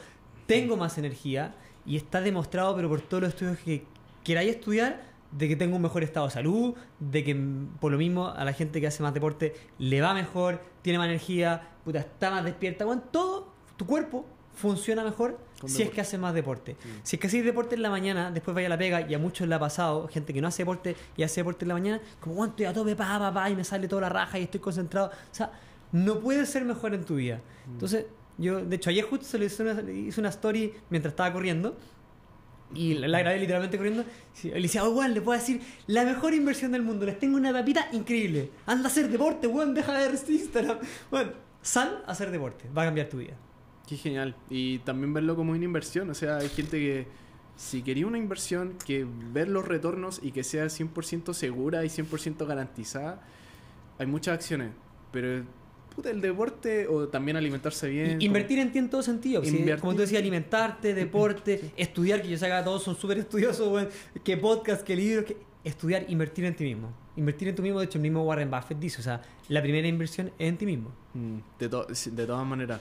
Tengo 0.46 0.76
más 0.78 0.96
energía 0.96 1.54
y 1.84 1.96
está 1.96 2.22
demostrado, 2.22 2.74
pero 2.74 2.88
por 2.88 3.02
todos 3.02 3.24
los 3.24 3.30
estudios 3.34 3.58
que 3.58 3.84
queráis 4.24 4.50
estudiar, 4.50 5.02
de 5.30 5.48
que 5.48 5.56
tengo 5.56 5.76
un 5.76 5.82
mejor 5.82 6.02
estado 6.02 6.26
de 6.26 6.32
salud, 6.32 6.74
de 6.98 7.22
que 7.24 7.34
mm, 7.34 7.76
por 7.80 7.92
lo 7.92 7.98
mismo 7.98 8.28
a 8.28 8.44
la 8.44 8.52
gente 8.52 8.80
que 8.80 8.86
hace 8.86 9.02
más 9.02 9.12
deporte 9.12 9.54
le 9.78 10.00
va 10.00 10.14
mejor, 10.14 10.62
tiene 10.82 10.98
más 10.98 11.08
energía, 11.08 11.68
puta, 11.84 11.98
está 11.98 12.30
más 12.30 12.44
despierta. 12.44 12.84
Bueno, 12.84 13.02
todo 13.10 13.57
tu 13.78 13.86
cuerpo 13.86 14.26
funciona 14.54 15.04
mejor 15.04 15.38
Con 15.60 15.70
si 15.70 15.82
es 15.82 15.90
que 15.90 16.00
hace 16.00 16.18
más 16.18 16.34
deporte. 16.34 16.76
Si 17.04 17.16
es 17.16 17.20
que 17.20 17.28
hacéis 17.28 17.44
deporte 17.44 17.76
en 17.76 17.82
la 17.82 17.90
mañana, 17.90 18.30
después 18.30 18.54
vaya 18.54 18.66
a 18.66 18.70
la 18.70 18.78
pega, 18.78 19.08
y 19.08 19.14
a 19.14 19.18
muchos 19.18 19.46
le 19.48 19.54
ha 19.54 19.58
pasado, 19.58 20.08
gente 20.08 20.34
que 20.34 20.40
no 20.40 20.48
hace 20.48 20.62
deporte 20.62 20.96
y 21.16 21.22
hace 21.22 21.40
deporte 21.40 21.64
en 21.64 21.68
la 21.68 21.74
mañana, 21.74 22.00
como, 22.20 22.34
bueno, 22.34 22.50
estoy 22.50 22.66
a 22.66 22.72
tope, 22.72 22.96
pa, 22.96 23.18
pa, 23.18 23.32
pa, 23.32 23.48
y 23.48 23.56
me 23.56 23.64
sale 23.64 23.88
toda 23.88 24.02
la 24.02 24.08
raja 24.08 24.38
y 24.38 24.42
estoy 24.42 24.60
concentrado. 24.60 25.08
O 25.08 25.34
sea, 25.34 25.52
no 25.92 26.18
puedes 26.18 26.50
ser 26.50 26.64
mejor 26.64 26.92
en 26.92 27.04
tu 27.04 27.14
vida. 27.14 27.40
Mm. 27.66 27.72
Entonces, 27.72 28.06
yo, 28.36 28.64
de 28.64 28.76
hecho, 28.76 28.90
ayer 28.90 29.04
justo 29.04 29.24
se 29.24 29.38
le 29.38 29.46
hice 29.46 29.62
una, 29.62 29.90
hice 29.90 30.20
una 30.20 30.28
story 30.30 30.74
mientras 30.90 31.12
estaba 31.12 31.32
corriendo. 31.32 31.76
Y 32.74 32.94
la, 32.94 33.20
grabé 33.20 33.38
literalmente 33.38 33.76
corriendo. 33.78 34.04
Le 34.42 34.60
decía, 34.60 34.84
oh, 34.84 34.90
weón, 34.90 35.14
le 35.14 35.20
puedo 35.22 35.38
decir 35.38 35.62
la 35.86 36.04
mejor 36.04 36.34
inversión 36.34 36.72
del 36.72 36.82
mundo. 36.82 37.06
Les 37.06 37.18
tengo 37.18 37.36
una 37.36 37.52
papita 37.52 37.88
increíble. 37.92 38.50
Anda 38.66 38.88
a 38.88 38.90
hacer 38.90 39.08
deporte, 39.08 39.46
weón, 39.46 39.72
deja 39.72 39.96
de 39.96 40.08
ver 40.08 40.18
Instagram. 40.28 40.78
Bueno, 41.10 41.32
sal 41.62 42.02
a 42.06 42.10
hacer 42.10 42.30
deporte. 42.30 42.68
Va 42.76 42.82
a 42.82 42.84
cambiar 42.86 43.08
tu 43.08 43.18
vida. 43.18 43.34
Qué 43.88 43.96
genial. 43.96 44.36
Y 44.50 44.78
también 44.80 45.14
verlo 45.14 45.34
como 45.36 45.52
una 45.52 45.64
inversión. 45.64 46.10
O 46.10 46.14
sea, 46.14 46.38
hay 46.38 46.48
gente 46.48 46.78
que 46.78 47.06
si 47.56 47.82
quería 47.82 48.06
una 48.06 48.18
inversión, 48.18 48.74
que 48.84 49.06
ver 49.32 49.48
los 49.48 49.66
retornos 49.66 50.20
y 50.22 50.30
que 50.32 50.44
sea 50.44 50.66
100% 50.66 51.32
segura 51.32 51.84
y 51.84 51.88
100% 51.88 52.46
garantizada, 52.46 53.22
hay 53.98 54.06
muchas 54.06 54.34
acciones. 54.34 54.70
Pero 55.10 55.42
puta, 55.96 56.10
el 56.10 56.20
deporte 56.20 56.86
o 56.86 57.08
también 57.08 57.36
alimentarse 57.36 57.88
bien. 57.88 58.20
Y- 58.20 58.26
Invertir 58.26 58.58
en 58.58 58.70
ti 58.72 58.78
en 58.78 58.90
todo 58.90 59.02
sentido. 59.02 59.42
sí, 59.44 59.64
como 59.80 59.94
tú 59.94 60.00
decías, 60.02 60.20
alimentarte, 60.20 60.92
deporte, 60.94 61.72
estudiar, 61.76 62.20
que 62.22 62.28
yo 62.28 62.36
sé 62.38 62.46
que 62.46 62.62
todos 62.62 62.82
son 62.82 62.94
súper 62.94 63.18
estudiosos, 63.18 63.66
weón, 63.72 63.88
que 64.22 64.36
podcast, 64.36 64.82
que 64.82 64.94
libros, 64.94 65.24
que 65.24 65.36
estudiar, 65.64 66.04
invertir 66.08 66.44
en 66.44 66.54
ti 66.54 66.64
mismo. 66.64 66.92
Invertir 67.16 67.48
en 67.48 67.54
ti 67.56 67.62
mismo, 67.62 67.80
de 67.80 67.86
hecho, 67.86 67.98
el 67.98 68.02
mismo 68.02 68.22
Warren 68.22 68.50
Buffett 68.50 68.78
dice, 68.78 69.00
o 69.00 69.02
sea, 69.02 69.20
la 69.48 69.60
primera 69.62 69.88
inversión 69.88 70.28
es 70.38 70.48
en 70.48 70.56
ti 70.58 70.66
mismo. 70.66 70.92
Mm, 71.14 71.38
De, 71.58 71.68
to- 71.68 71.86
de 71.88 72.26
todas 72.26 72.46
maneras. 72.46 72.80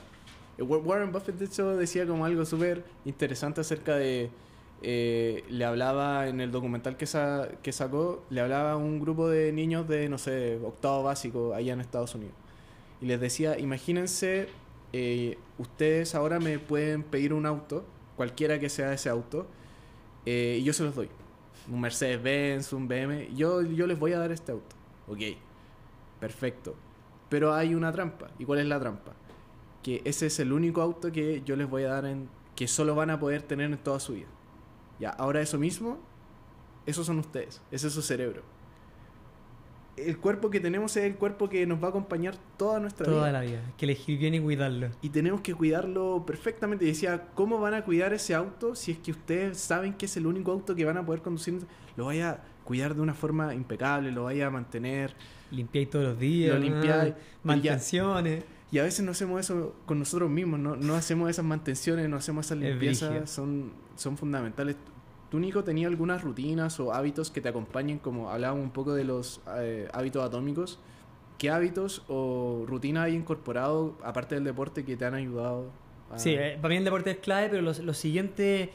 Eh, 0.58 0.62
Wa- 0.62 0.78
Warren 0.78 1.12
Buffett, 1.12 1.36
de 1.36 1.44
hecho, 1.46 1.76
decía 1.76 2.06
como 2.06 2.24
algo 2.24 2.44
súper 2.44 2.84
interesante 3.04 3.60
acerca 3.60 3.96
de. 3.96 4.30
eh, 4.82 5.42
le 5.48 5.64
hablaba 5.64 6.28
en 6.28 6.40
el 6.40 6.50
documental 6.52 6.96
que, 6.96 7.06
sa- 7.06 7.48
que 7.62 7.72
sacó, 7.72 8.22
le 8.30 8.40
hablaba 8.40 8.72
a 8.72 8.76
un 8.76 9.00
grupo 9.00 9.28
de 9.28 9.50
niños 9.52 9.88
de, 9.88 10.08
no 10.08 10.18
sé, 10.18 10.56
octavo 10.64 11.02
básico 11.02 11.52
allá 11.54 11.72
en 11.72 11.80
Estados 11.80 12.14
Unidos. 12.14 12.34
Y 13.00 13.06
les 13.06 13.20
decía: 13.20 13.58
Imagínense, 13.58 14.48
eh, 14.92 15.36
ustedes 15.58 16.14
ahora 16.14 16.38
me 16.38 16.58
pueden 16.58 17.02
pedir 17.02 17.32
un 17.32 17.44
auto, 17.46 17.84
cualquiera 18.16 18.58
que 18.60 18.68
sea 18.68 18.92
ese 18.92 19.08
auto, 19.08 19.46
y 20.24 20.62
yo 20.62 20.72
se 20.72 20.84
los 20.84 20.94
doy. 20.94 21.08
Un 21.70 21.80
Mercedes-Benz, 21.80 22.72
un 22.72 22.86
BM. 22.88 23.28
Yo, 23.34 23.62
yo 23.62 23.86
les 23.86 23.98
voy 23.98 24.12
a 24.12 24.18
dar 24.18 24.30
este 24.32 24.52
auto. 24.52 24.76
Ok, 25.08 25.18
perfecto. 26.20 26.74
Pero 27.28 27.52
hay 27.54 27.74
una 27.74 27.92
trampa. 27.92 28.28
¿Y 28.38 28.44
cuál 28.44 28.60
es 28.60 28.66
la 28.66 28.78
trampa? 28.80 29.12
Que 29.88 30.02
ese 30.04 30.26
es 30.26 30.38
el 30.38 30.52
único 30.52 30.82
auto 30.82 31.10
que 31.10 31.40
yo 31.46 31.56
les 31.56 31.66
voy 31.66 31.84
a 31.84 31.88
dar 31.88 32.04
en... 32.04 32.28
que 32.54 32.68
solo 32.68 32.94
van 32.94 33.08
a 33.08 33.18
poder 33.18 33.40
tener 33.40 33.70
en 33.70 33.78
toda 33.78 33.98
su 34.00 34.12
vida. 34.12 34.26
Ya, 35.00 35.08
ahora 35.08 35.40
eso 35.40 35.58
mismo, 35.58 35.96
esos 36.84 37.06
son 37.06 37.18
ustedes. 37.20 37.62
Ese 37.70 37.86
es 37.86 37.94
su 37.94 38.02
cerebro. 38.02 38.42
El 39.96 40.18
cuerpo 40.18 40.50
que 40.50 40.60
tenemos 40.60 40.94
es 40.98 41.04
el 41.04 41.14
cuerpo 41.14 41.48
que 41.48 41.66
nos 41.66 41.82
va 41.82 41.86
a 41.86 41.88
acompañar 41.88 42.34
toda 42.58 42.80
nuestra 42.80 43.06
vida. 43.06 43.16
Toda 43.16 43.32
la 43.32 43.40
vida. 43.40 43.62
Que 43.78 43.86
elegir 43.86 44.18
bien 44.18 44.34
y 44.34 44.40
cuidarlo. 44.40 44.90
Y 45.00 45.08
tenemos 45.08 45.40
que 45.40 45.54
cuidarlo 45.54 46.22
perfectamente. 46.26 46.84
Y 46.84 46.88
decía, 46.88 47.28
¿cómo 47.34 47.58
van 47.58 47.72
a 47.72 47.82
cuidar 47.82 48.12
ese 48.12 48.34
auto 48.34 48.74
si 48.74 48.92
es 48.92 48.98
que 48.98 49.12
ustedes 49.12 49.56
saben 49.56 49.94
que 49.94 50.04
es 50.04 50.18
el 50.18 50.26
único 50.26 50.52
auto 50.52 50.74
que 50.74 50.84
van 50.84 50.98
a 50.98 51.06
poder 51.06 51.22
conducir? 51.22 51.60
Lo 51.96 52.04
vaya 52.04 52.30
a 52.30 52.40
cuidar 52.64 52.94
de 52.94 53.00
una 53.00 53.14
forma 53.14 53.54
impecable, 53.54 54.12
lo 54.12 54.24
vaya 54.24 54.48
a 54.48 54.50
mantener. 54.50 55.14
Limpiáis 55.50 55.88
todos 55.88 56.04
los 56.04 56.18
días. 56.18 56.54
Lo 56.54 56.60
limpiáis. 56.60 57.14
Mantenciones. 57.42 58.44
Y 58.70 58.78
a 58.78 58.82
veces 58.82 59.04
no 59.04 59.12
hacemos 59.12 59.40
eso 59.40 59.74
con 59.86 59.98
nosotros 59.98 60.28
mismos, 60.30 60.60
no, 60.60 60.76
no 60.76 60.94
hacemos 60.94 61.30
esas 61.30 61.44
mantenciones, 61.44 62.08
no 62.08 62.16
hacemos 62.16 62.46
esas 62.46 62.58
limpiezas, 62.58 63.30
son, 63.30 63.72
son 63.96 64.16
fundamentales. 64.18 64.76
¿Tú, 65.30 65.38
Nico, 65.38 65.64
tenías 65.64 65.90
algunas 65.90 66.22
rutinas 66.22 66.78
o 66.80 66.92
hábitos 66.92 67.30
que 67.30 67.40
te 67.40 67.48
acompañen, 67.48 67.98
como 67.98 68.30
hablábamos 68.30 68.64
un 68.64 68.70
poco 68.70 68.94
de 68.94 69.04
los 69.04 69.40
eh, 69.56 69.88
hábitos 69.92 70.22
atómicos? 70.24 70.78
¿Qué 71.38 71.50
hábitos 71.50 72.02
o 72.08 72.64
rutinas 72.66 73.04
hay 73.04 73.14
incorporado, 73.14 73.96
aparte 74.02 74.34
del 74.34 74.44
deporte, 74.44 74.84
que 74.84 74.96
te 74.96 75.04
han 75.04 75.14
ayudado? 75.14 75.70
a- 76.10 76.18
Sí, 76.18 76.30
eh, 76.30 76.58
para 76.60 76.70
mí 76.72 76.76
el 76.78 76.84
deporte 76.84 77.10
es 77.12 77.18
clave, 77.18 77.48
pero 77.48 77.62
lo, 77.62 77.72
lo 77.72 77.94
siguiente 77.94 78.70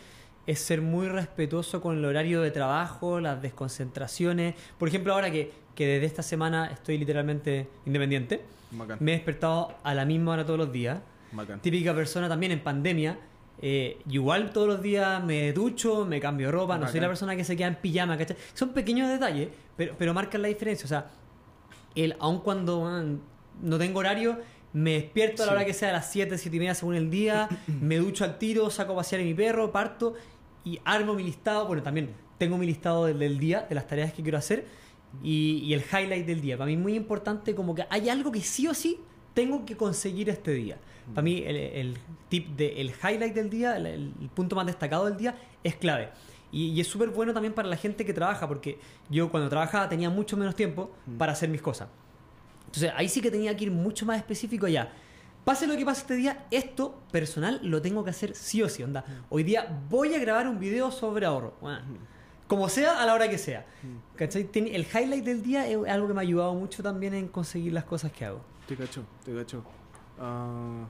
es 0.47 0.60
ser 0.60 0.82
muy 0.82 1.08
respetuoso 1.08 1.82
con 1.82 1.97
el 1.97 2.06
horario 2.06 2.41
de 2.41 2.51
trabajo, 2.51 3.19
las 3.19 3.41
desconcentraciones. 3.41 4.56
Por 4.77 4.88
ejemplo, 4.88 5.13
ahora 5.13 5.32
que, 5.32 5.51
que 5.75 5.86
desde 5.88 6.06
esta 6.06 6.23
semana 6.23 6.67
estoy 6.67 6.97
literalmente 6.97 7.67
independiente, 7.86 8.41
Bacán, 8.73 8.97
me 9.01 9.12
he 9.13 9.15
despertado 9.15 9.75
a 9.83 9.93
la 9.93 10.05
misma 10.05 10.33
hora 10.33 10.45
todos 10.45 10.59
los 10.59 10.71
días. 10.71 10.99
bacán. 11.31 11.59
Típica 11.62 11.93
persona 11.93 12.27
también 12.29 12.51
en 12.51 12.62
pandemia. 12.63 13.19
eh, 13.62 13.99
igual 14.09 14.51
todos 14.51 14.67
los 14.67 14.81
días 14.81 15.23
me 15.23 15.53
ducho, 15.53 16.05
me 16.05 16.19
cambio 16.19 16.51
ropa, 16.51 16.75
no 16.77 16.81
soy 16.86 16.93
Bacán. 16.95 17.01
la 17.03 17.07
persona 17.07 17.36
que 17.36 17.43
se 17.43 17.55
queda 17.55 17.67
en 17.67 17.75
pijama, 17.75 18.17
¿cachai? 18.17 18.36
Son 18.53 18.69
pequeños 18.69 19.07
detalles, 19.09 19.49
pero, 19.77 19.95
pero 19.97 20.13
marcan 20.13 20.41
la 20.41 20.47
diferencia. 20.49 20.86
O 20.86 20.89
sea, 20.89 21.07
el, 21.95 22.15
aun 22.19 22.39
cuando 22.39 22.81
man, 22.81 23.21
no 23.62 23.77
tengo 23.77 23.99
horario, 23.99 24.39
me 24.73 24.93
despierto 24.93 25.43
a 25.43 25.45
la 25.45 25.51
Sí. 25.51 25.55
hora 25.55 25.65
que 25.65 25.73
sea, 25.73 25.89
a 25.89 25.93
las 25.93 26.12
7, 26.12 26.38
7 26.38 26.55
y 26.57 26.59
media 26.59 26.73
según 26.75 26.95
el 26.95 27.09
día, 27.12 27.47
me 27.81 27.97
ducho 27.97 28.23
al 28.25 28.38
tiro, 28.39 28.69
saco 28.71 28.93
a 28.93 28.95
pasear 28.97 29.21
a 29.21 29.23
mi 29.23 29.33
perro, 29.36 29.71
parto 29.71 30.15
y 30.65 30.79
armo 30.83 31.13
mi 31.13 31.23
listado. 31.23 31.67
Bueno, 31.67 31.83
también 31.83 32.09
tengo 32.39 32.57
mi 32.57 32.65
listado 32.65 33.05
del, 33.05 33.19
del 33.19 33.38
día, 33.39 33.65
de 33.69 33.75
las 33.75 33.86
tareas 33.88 34.12
que 34.13 34.23
quiero 34.23 34.38
hacer 34.39 34.65
y, 35.21 35.60
y 35.63 35.73
el 35.73 35.82
highlight 35.82 36.26
del 36.26 36.41
día. 36.41 36.58
Para 36.58 36.67
mí 36.67 36.73
es 36.73 36.80
muy 36.80 36.95
importante 36.95 37.54
como 37.54 37.76
que 37.76 37.86
hay 37.89 38.10
algo 38.10 38.32
que 38.32 38.41
sí 38.41 38.67
o 38.67 38.73
sí 38.73 38.99
tengo 39.34 39.65
que 39.65 39.76
conseguir 39.76 40.30
este 40.30 40.52
día. 40.52 40.78
Para 41.13 41.23
mí 41.23 41.43
el, 41.45 41.56
el 41.56 41.97
tip 42.30 42.56
del 42.56 42.91
highlight 42.91 43.34
del 43.34 43.49
día, 43.49 43.78
el, 43.78 43.86
el 43.86 44.30
punto 44.34 44.56
más 44.56 44.65
destacado 44.65 45.06
del 45.06 45.17
día 45.17 45.36
es 45.63 45.76
clave. 45.76 46.10
Y, 46.52 46.67
y 46.67 46.82
es 46.82 46.88
súper 46.88 47.10
bueno 47.10 47.34
también 47.34 47.54
para 47.54 47.67
la 47.67 47.76
gente 47.76 48.06
que 48.06 48.13
trabaja, 48.13 48.47
porque 48.47 48.78
yo 49.10 49.30
cuando 49.30 49.49
trabajaba 49.49 49.89
tenía 49.89 50.10
mucho 50.10 50.38
menos 50.38 50.56
tiempo 50.56 50.91
para 51.17 51.34
hacer 51.34 51.49
mis 51.49 51.62
cosas. 51.62 51.89
Entonces 52.67 52.91
ahí 52.95 53.10
sí 53.10 53.21
que 53.21 53.30
tenía 53.30 53.56
que 53.58 53.65
ir 53.65 53.71
mucho 53.71 54.06
más 54.06 54.17
específico 54.17 54.67
ya. 54.67 54.91
Pase 55.43 55.67
lo 55.67 55.76
que 55.76 55.84
pase 55.84 56.02
este 56.02 56.15
día, 56.15 56.45
esto 56.52 57.02
personal 57.12 57.60
lo 57.63 57.82
tengo 57.82 58.04
que 58.04 58.12
hacer 58.12 58.34
sí 58.34 58.62
o 58.62 58.69
sí. 58.69 58.82
Onda. 58.82 59.04
Hoy 59.30 59.43
día 59.43 59.84
voy 59.89 60.13
a 60.13 60.19
grabar 60.19 60.47
un 60.47 60.58
video 60.58 60.89
sobre 60.89 61.26
ahorro. 61.26 61.56
Bueno, 61.60 61.82
como 62.47 62.69
sea, 62.69 63.01
a 63.01 63.06
la 63.06 63.13
hora 63.13 63.29
que 63.29 63.38
sea. 63.38 63.65
¿Cachai? 64.15 64.43
Ten- 64.45 64.67
El 64.67 64.86
highlight 64.86 65.23
del 65.25 65.41
día 65.41 65.67
es 65.67 65.77
algo 65.88 66.08
que 66.08 66.13
me 66.13 66.19
ha 66.19 66.23
ayudado 66.23 66.53
mucho 66.53 66.84
también 66.84 67.13
en 67.13 67.27
conseguir 67.27 67.73
las 67.73 67.84
cosas 67.86 68.12
que 68.12 68.25
hago. 68.25 68.41
Te 68.67 68.75
cacho, 68.75 69.03
te 69.25 69.34
cacho. 69.34 69.63
Ah, 70.19 70.86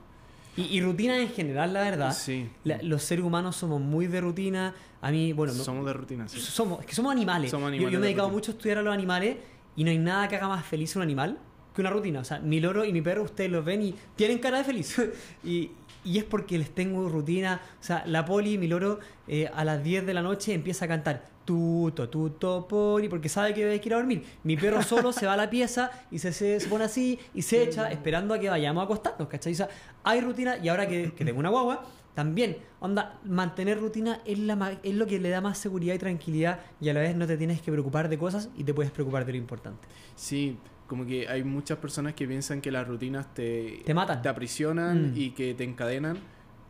Y, 0.56 0.62
y 0.76 0.80
rutina 0.80 1.18
en 1.18 1.28
general, 1.28 1.72
la 1.72 1.80
verdad. 1.82 2.12
Sí. 2.12 2.48
La- 2.62 2.80
los 2.82 3.02
seres 3.02 3.24
humanos 3.24 3.56
somos 3.56 3.80
muy 3.80 4.06
de 4.06 4.20
rutina. 4.20 4.72
A 5.00 5.10
mí, 5.10 5.32
bueno, 5.32 5.52
somos 5.52 5.84
de 5.84 5.92
rutina, 5.92 6.28
sí. 6.28 6.38
somos, 6.40 6.80
es 6.80 6.86
que 6.86 6.94
somos 6.94 7.10
animales. 7.12 7.50
Somos 7.50 7.64
Yo- 7.64 7.68
animales 7.68 7.92
yo, 7.92 7.98
me 7.98 8.04
he 8.04 8.06
de 8.06 8.06
dedicado 8.08 8.28
rutina. 8.28 8.38
mucho 8.40 8.52
a 8.52 8.54
estudiar 8.54 8.78
a 8.78 8.82
los 8.82 8.94
animales 8.94 9.36
y 9.76 9.82
no 9.84 9.90
hay 9.90 9.98
nada 9.98 10.28
que 10.28 10.36
haga 10.36 10.48
más 10.48 10.64
feliz 10.64 10.94
a 10.94 10.98
un 11.00 11.02
animal 11.02 11.38
que 11.74 11.80
una 11.80 11.90
rutina. 11.90 12.20
O 12.20 12.24
sea, 12.24 12.38
mi 12.38 12.60
loro 12.60 12.84
y 12.84 12.92
mi 12.92 13.02
perro, 13.02 13.24
ustedes 13.24 13.50
los 13.50 13.64
ven 13.64 13.82
y 13.82 13.94
tienen 14.14 14.38
cara 14.38 14.58
de 14.58 14.64
feliz. 14.64 14.96
y, 15.44 15.72
y 16.04 16.18
es 16.18 16.24
porque 16.24 16.58
les 16.58 16.70
tengo 16.70 17.08
rutina. 17.08 17.60
O 17.80 17.82
sea, 17.82 18.04
la 18.06 18.24
poli, 18.24 18.58
mi 18.58 18.68
loro, 18.68 19.00
eh, 19.26 19.50
a 19.52 19.64
las 19.64 19.82
10 19.82 20.06
de 20.06 20.14
la 20.14 20.22
noche 20.22 20.52
empieza 20.52 20.84
a 20.84 20.88
cantar 20.88 21.24
tuto, 21.44 22.08
tuto, 22.08 22.66
poli, 22.68 23.08
porque 23.08 23.28
sabe 23.28 23.52
que 23.54 23.64
hay 23.64 23.80
que 23.80 23.88
ir 23.88 23.94
a 23.94 23.98
dormir. 23.98 24.24
Mi 24.44 24.56
perro 24.56 24.82
solo 24.84 25.12
se 25.12 25.26
va 25.26 25.34
a 25.34 25.36
la 25.36 25.50
pieza 25.50 25.90
y 26.10 26.18
se, 26.18 26.32
se, 26.32 26.60
se 26.60 26.68
pone 26.68 26.84
así 26.84 27.18
y 27.34 27.42
se 27.42 27.62
echa 27.62 27.90
esperando 27.90 28.34
a 28.34 28.38
que 28.38 28.48
vayamos 28.48 28.82
a 28.82 28.84
acostarnos, 28.84 29.28
¿cachai? 29.28 29.52
O 29.52 29.56
sea, 29.56 29.68
hay 30.02 30.20
rutina 30.20 30.56
y 30.58 30.68
ahora 30.68 30.86
que, 30.86 31.12
que 31.12 31.24
tengo 31.24 31.40
una 31.40 31.50
guagua, 31.50 31.84
también, 32.14 32.58
onda, 32.78 33.18
mantener 33.24 33.80
rutina 33.80 34.20
es, 34.24 34.38
la, 34.38 34.78
es 34.84 34.94
lo 34.94 35.06
que 35.06 35.18
le 35.18 35.30
da 35.30 35.40
más 35.40 35.58
seguridad 35.58 35.94
y 35.94 35.98
tranquilidad 35.98 36.60
y 36.80 36.88
a 36.88 36.94
la 36.94 37.00
vez 37.00 37.16
no 37.16 37.26
te 37.26 37.36
tienes 37.36 37.60
que 37.60 37.72
preocupar 37.72 38.08
de 38.08 38.18
cosas 38.18 38.50
y 38.56 38.62
te 38.62 38.72
puedes 38.72 38.92
preocupar 38.92 39.24
de 39.26 39.32
lo 39.32 39.38
importante. 39.38 39.88
Sí, 40.14 40.56
como 40.94 41.06
que 41.06 41.26
hay 41.26 41.42
muchas 41.42 41.78
personas 41.78 42.14
que 42.14 42.24
piensan 42.28 42.60
que 42.60 42.70
las 42.70 42.86
rutinas 42.86 43.34
te, 43.34 43.82
Te 43.84 43.92
matan. 43.94 44.22
te 44.22 44.28
aprisionan 44.28 45.10
Mm. 45.10 45.16
y 45.16 45.30
que 45.32 45.52
te 45.52 45.64
encadenan, 45.64 46.18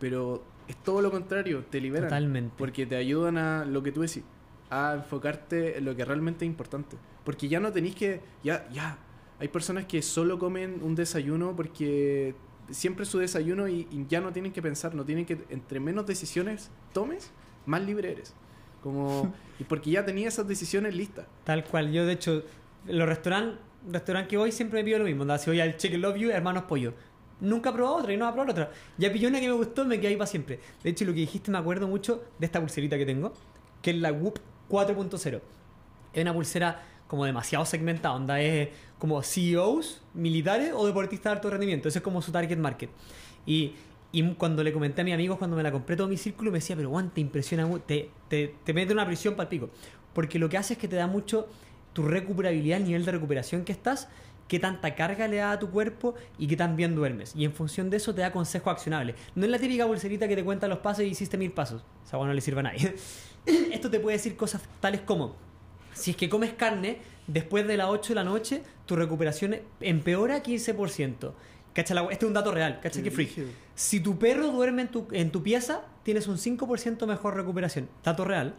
pero 0.00 0.42
es 0.66 0.76
todo 0.76 1.02
lo 1.02 1.10
contrario, 1.10 1.62
te 1.68 1.78
liberan. 1.78 2.08
Totalmente. 2.08 2.54
Porque 2.56 2.86
te 2.86 2.96
ayudan 2.96 3.36
a 3.36 3.66
lo 3.66 3.82
que 3.82 3.92
tú 3.92 4.00
decís, 4.00 4.22
a 4.70 4.94
enfocarte 4.94 5.76
en 5.76 5.84
lo 5.84 5.94
que 5.94 6.06
realmente 6.06 6.46
es 6.46 6.48
importante. 6.50 6.96
Porque 7.22 7.48
ya 7.48 7.60
no 7.60 7.70
tenéis 7.70 7.96
que, 7.96 8.22
ya, 8.42 8.66
ya, 8.72 8.96
hay 9.38 9.48
personas 9.48 9.84
que 9.84 10.00
solo 10.00 10.38
comen 10.38 10.78
un 10.82 10.94
desayuno 10.94 11.54
porque 11.54 12.34
siempre 12.70 13.02
es 13.02 13.10
su 13.10 13.18
desayuno 13.18 13.68
y, 13.68 13.86
y 13.90 14.06
ya 14.08 14.22
no 14.22 14.32
tienen 14.32 14.52
que 14.52 14.62
pensar, 14.62 14.94
no 14.94 15.04
tienen 15.04 15.26
que, 15.26 15.44
entre 15.50 15.80
menos 15.80 16.06
decisiones 16.06 16.70
tomes, 16.94 17.30
más 17.66 17.82
libre 17.82 18.12
eres. 18.12 18.32
Como, 18.82 19.34
y 19.60 19.64
porque 19.64 19.90
ya 19.90 20.02
tenía 20.06 20.28
esas 20.28 20.48
decisiones 20.48 20.94
listas. 20.96 21.26
Tal 21.44 21.62
cual. 21.64 21.92
Yo, 21.92 22.06
de 22.06 22.14
hecho, 22.14 22.42
los 22.86 23.06
restaurantes 23.06 23.58
restaurante 23.88 24.28
que 24.28 24.36
voy 24.36 24.52
siempre 24.52 24.80
me 24.80 24.84
pido 24.84 24.98
lo 24.98 25.04
mismo. 25.04 25.38
Si 25.38 25.50
voy 25.50 25.60
al 25.60 25.76
Chicken 25.76 26.00
Love 26.00 26.16
You, 26.16 26.30
hermanos 26.30 26.64
pollo. 26.64 26.94
Nunca 27.40 27.70
he 27.70 27.72
probado 27.72 27.96
otra 27.96 28.12
y 28.12 28.16
no 28.16 28.24
voy 28.24 28.30
a 28.30 28.34
probar 28.34 28.50
otra. 28.50 28.70
Ya 28.96 29.12
pillé 29.12 29.26
una 29.26 29.40
que 29.40 29.48
me 29.48 29.54
gustó 29.54 29.82
y 29.82 29.86
me 29.86 29.96
quedé 29.98 30.08
ahí 30.08 30.16
para 30.16 30.26
siempre. 30.26 30.60
De 30.82 30.90
hecho, 30.90 31.04
lo 31.04 31.12
que 31.12 31.20
dijiste 31.20 31.50
me 31.50 31.58
acuerdo 31.58 31.88
mucho 31.88 32.24
de 32.38 32.46
esta 32.46 32.60
pulserita 32.60 32.96
que 32.96 33.06
tengo, 33.06 33.32
que 33.82 33.90
es 33.90 33.96
la 33.96 34.12
Whoop 34.12 34.38
4.0. 34.70 35.40
Es 36.12 36.22
una 36.22 36.32
pulsera 36.32 36.82
como 37.06 37.24
demasiado 37.24 37.64
segmentada, 37.64 38.14
onda 38.14 38.40
es 38.40 38.70
como 38.98 39.22
CEOs, 39.22 40.00
militares 40.14 40.72
o 40.74 40.86
deportistas 40.86 41.32
de 41.32 41.36
alto 41.36 41.50
rendimiento. 41.50 41.88
Ese 41.88 41.98
es 41.98 42.02
como 42.02 42.22
su 42.22 42.32
target 42.32 42.56
market. 42.56 42.90
Y, 43.46 43.74
y 44.12 44.34
cuando 44.34 44.62
le 44.62 44.72
comenté 44.72 45.02
a 45.02 45.04
mis 45.04 45.14
amigos, 45.14 45.38
cuando 45.38 45.56
me 45.56 45.62
la 45.62 45.70
compré 45.70 45.96
todo 45.96 46.08
mi 46.08 46.16
círculo, 46.16 46.50
me 46.50 46.58
decía, 46.58 46.76
pero 46.76 46.90
Juan, 46.90 47.10
te 47.10 47.20
impresiona, 47.20 47.68
te, 47.86 48.10
te, 48.28 48.54
te 48.64 48.72
mete 48.72 48.92
una 48.92 49.04
prisión 49.04 49.34
para 49.34 49.44
el 49.44 49.48
pico. 49.48 49.70
Porque 50.14 50.38
lo 50.38 50.48
que 50.48 50.56
hace 50.56 50.74
es 50.74 50.78
que 50.78 50.88
te 50.88 50.96
da 50.96 51.06
mucho 51.06 51.48
tu 51.94 52.02
recuperabilidad, 52.02 52.78
el 52.78 52.84
nivel 52.84 53.04
de 53.06 53.12
recuperación 53.12 53.64
que 53.64 53.72
estás, 53.72 54.08
qué 54.48 54.58
tanta 54.58 54.94
carga 54.94 55.26
le 55.26 55.36
da 55.36 55.52
a 55.52 55.58
tu 55.58 55.70
cuerpo 55.70 56.14
y 56.38 56.46
qué 56.46 56.56
tan 56.56 56.76
bien 56.76 56.94
duermes. 56.94 57.34
Y 57.34 57.44
en 57.44 57.52
función 57.52 57.88
de 57.88 57.96
eso 57.96 58.14
te 58.14 58.20
da 58.20 58.32
consejos 58.32 58.72
accionables. 58.72 59.16
No 59.34 59.44
es 59.46 59.50
la 59.50 59.58
típica 59.58 59.86
pulserita 59.86 60.28
que 60.28 60.36
te 60.36 60.44
cuenta 60.44 60.68
los 60.68 60.78
pasos 60.78 61.04
y 61.04 61.08
hiciste 61.08 61.38
mil 61.38 61.52
pasos. 61.52 61.82
O 62.04 62.08
sea, 62.08 62.18
bueno, 62.18 62.28
no 62.28 62.34
le 62.34 62.40
sirve 62.42 62.60
a 62.60 62.64
nadie. 62.64 62.94
Esto 63.46 63.90
te 63.90 64.00
puede 64.00 64.18
decir 64.18 64.36
cosas 64.36 64.62
tales 64.80 65.00
como, 65.00 65.36
si 65.94 66.10
es 66.10 66.16
que 66.16 66.28
comes 66.28 66.52
carne, 66.52 66.98
después 67.26 67.66
de 67.66 67.76
las 67.76 67.88
8 67.88 68.10
de 68.10 68.14
la 68.14 68.24
noche, 68.24 68.62
tu 68.86 68.96
recuperación 68.96 69.56
empeora 69.80 70.42
15%. 70.42 71.32
Cacha 71.72 71.94
este 72.10 72.24
es 72.24 72.28
un 72.28 72.34
dato 72.34 72.52
real, 72.52 72.78
cacha 72.80 73.02
que 73.02 73.10
freak. 73.10 73.30
Si 73.74 73.98
tu 73.98 74.16
perro 74.16 74.52
duerme 74.52 74.82
en 74.82 74.88
tu, 74.88 75.08
en 75.10 75.32
tu 75.32 75.42
pieza, 75.42 75.82
tienes 76.04 76.28
un 76.28 76.36
5% 76.36 77.04
mejor 77.06 77.34
recuperación. 77.34 77.88
Dato 78.04 78.24
real. 78.24 78.54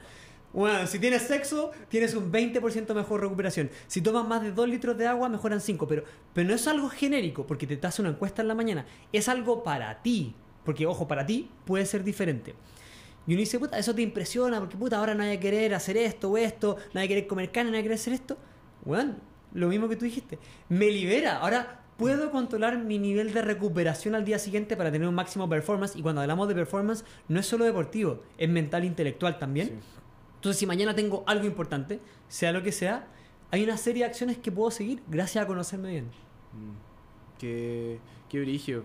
Bueno, 0.55 0.87
si 0.87 0.99
tienes 0.99 1.23
sexo, 1.23 1.71
tienes 1.89 2.15
un 2.15 2.31
20% 2.31 2.93
mejor 2.93 3.19
recuperación. 3.19 3.69
Si 3.87 3.99
tomas 3.99 4.25
más 4.25 4.41
de 4.41 4.53
2 4.53 4.69
litros 4.69 4.97
de 4.97 5.05
agua, 5.05 5.27
mejoran 5.27 5.59
5. 5.59 5.85
Pero, 5.85 6.05
pero 6.33 6.47
no 6.47 6.55
es 6.55 6.65
algo 6.65 6.87
genérico, 6.87 7.45
porque 7.45 7.67
te 7.67 7.75
das 7.75 7.99
una 7.99 8.07
encuesta 8.07 8.41
en 8.41 8.47
la 8.47 8.55
mañana. 8.55 8.85
Es 9.11 9.27
algo 9.27 9.63
para 9.63 10.01
ti. 10.01 10.33
Porque, 10.63 10.85
ojo, 10.85 11.09
para 11.09 11.25
ti 11.25 11.51
puede 11.65 11.85
ser 11.85 12.05
diferente. 12.05 12.55
Y 13.27 13.33
uno 13.33 13.41
dice, 13.41 13.59
puta, 13.59 13.77
eso 13.77 13.93
te 13.93 14.01
impresiona, 14.01 14.59
porque 14.59 14.77
puta, 14.77 14.97
ahora 14.97 15.13
no 15.13 15.23
hay 15.23 15.31
que 15.31 15.41
querer 15.41 15.73
hacer 15.73 15.97
esto 15.97 16.31
o 16.31 16.37
esto, 16.37 16.77
no 16.93 17.01
hay 17.01 17.09
que 17.09 17.15
querer 17.15 17.27
comer 17.27 17.51
carne, 17.51 17.71
no 17.71 17.75
hay 17.75 17.83
que 17.83 17.89
querer 17.89 17.99
hacer 17.99 18.13
esto. 18.13 18.37
Bueno, 18.85 19.15
lo 19.53 19.67
mismo 19.67 19.89
que 19.89 19.97
tú 19.97 20.05
dijiste. 20.05 20.39
Me 20.69 20.89
libera. 20.89 21.39
Ahora 21.39 21.81
puedo 21.97 22.31
controlar 22.31 22.77
mi 22.77 22.97
nivel 22.97 23.33
de 23.33 23.41
recuperación 23.41 24.15
al 24.15 24.23
día 24.23 24.39
siguiente 24.39 24.77
para 24.77 24.89
tener 24.89 25.05
un 25.05 25.15
máximo 25.15 25.49
performance. 25.49 25.97
Y 25.97 26.01
cuando 26.01 26.21
hablamos 26.21 26.47
de 26.47 26.55
performance, 26.55 27.03
no 27.27 27.41
es 27.41 27.45
solo 27.45 27.65
deportivo, 27.65 28.21
es 28.37 28.47
mental 28.47 28.83
e 28.83 28.85
intelectual 28.85 29.37
también. 29.37 29.67
Sí. 29.67 29.73
Entonces, 30.45 30.59
si 30.59 30.67
mañana 30.67 30.93
tengo 30.93 31.23
algo 31.25 31.45
importante, 31.47 31.99
sea 32.27 32.51
lo 32.51 32.61
que 32.61 32.71
sea, 32.71 33.07
hay 33.49 33.63
una 33.63 33.77
serie 33.77 34.03
de 34.03 34.09
acciones 34.09 34.37
que 34.37 34.51
puedo 34.51 34.69
seguir 34.69 35.01
gracias 35.07 35.43
a 35.43 35.47
conocerme 35.47 35.89
bien. 35.89 36.05
Mm. 36.53 37.39
Qué, 37.39 37.97
qué 38.29 38.39
brigio. 38.41 38.83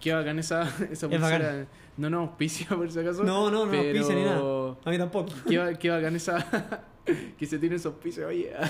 Qué- 0.00 0.12
bacán 0.14 0.38
esa, 0.38 0.62
esa 0.92 0.92
Es 0.92 1.20
bacán. 1.20 1.20
pulsera. 1.40 1.66
No 1.96 2.10
nos 2.10 2.28
auspicia 2.28 2.68
por 2.68 2.88
si 2.92 3.00
acaso. 3.00 3.24
No, 3.24 3.50
no, 3.50 3.64
no, 3.64 3.70
pero 3.72 3.82
auspicia 3.82 4.14
ni 4.14 4.22
nada. 4.22 4.76
A 4.84 4.90
mí 4.90 4.98
tampoco. 4.98 5.32
Qué, 5.48 5.76
qué 5.80 5.90
bacán 5.90 6.14
esa. 6.14 6.84
que 7.36 7.44
se 7.46 7.58
tiene 7.58 7.74
esos 7.74 7.92
auspicios, 7.92 8.28
oye. 8.28 8.52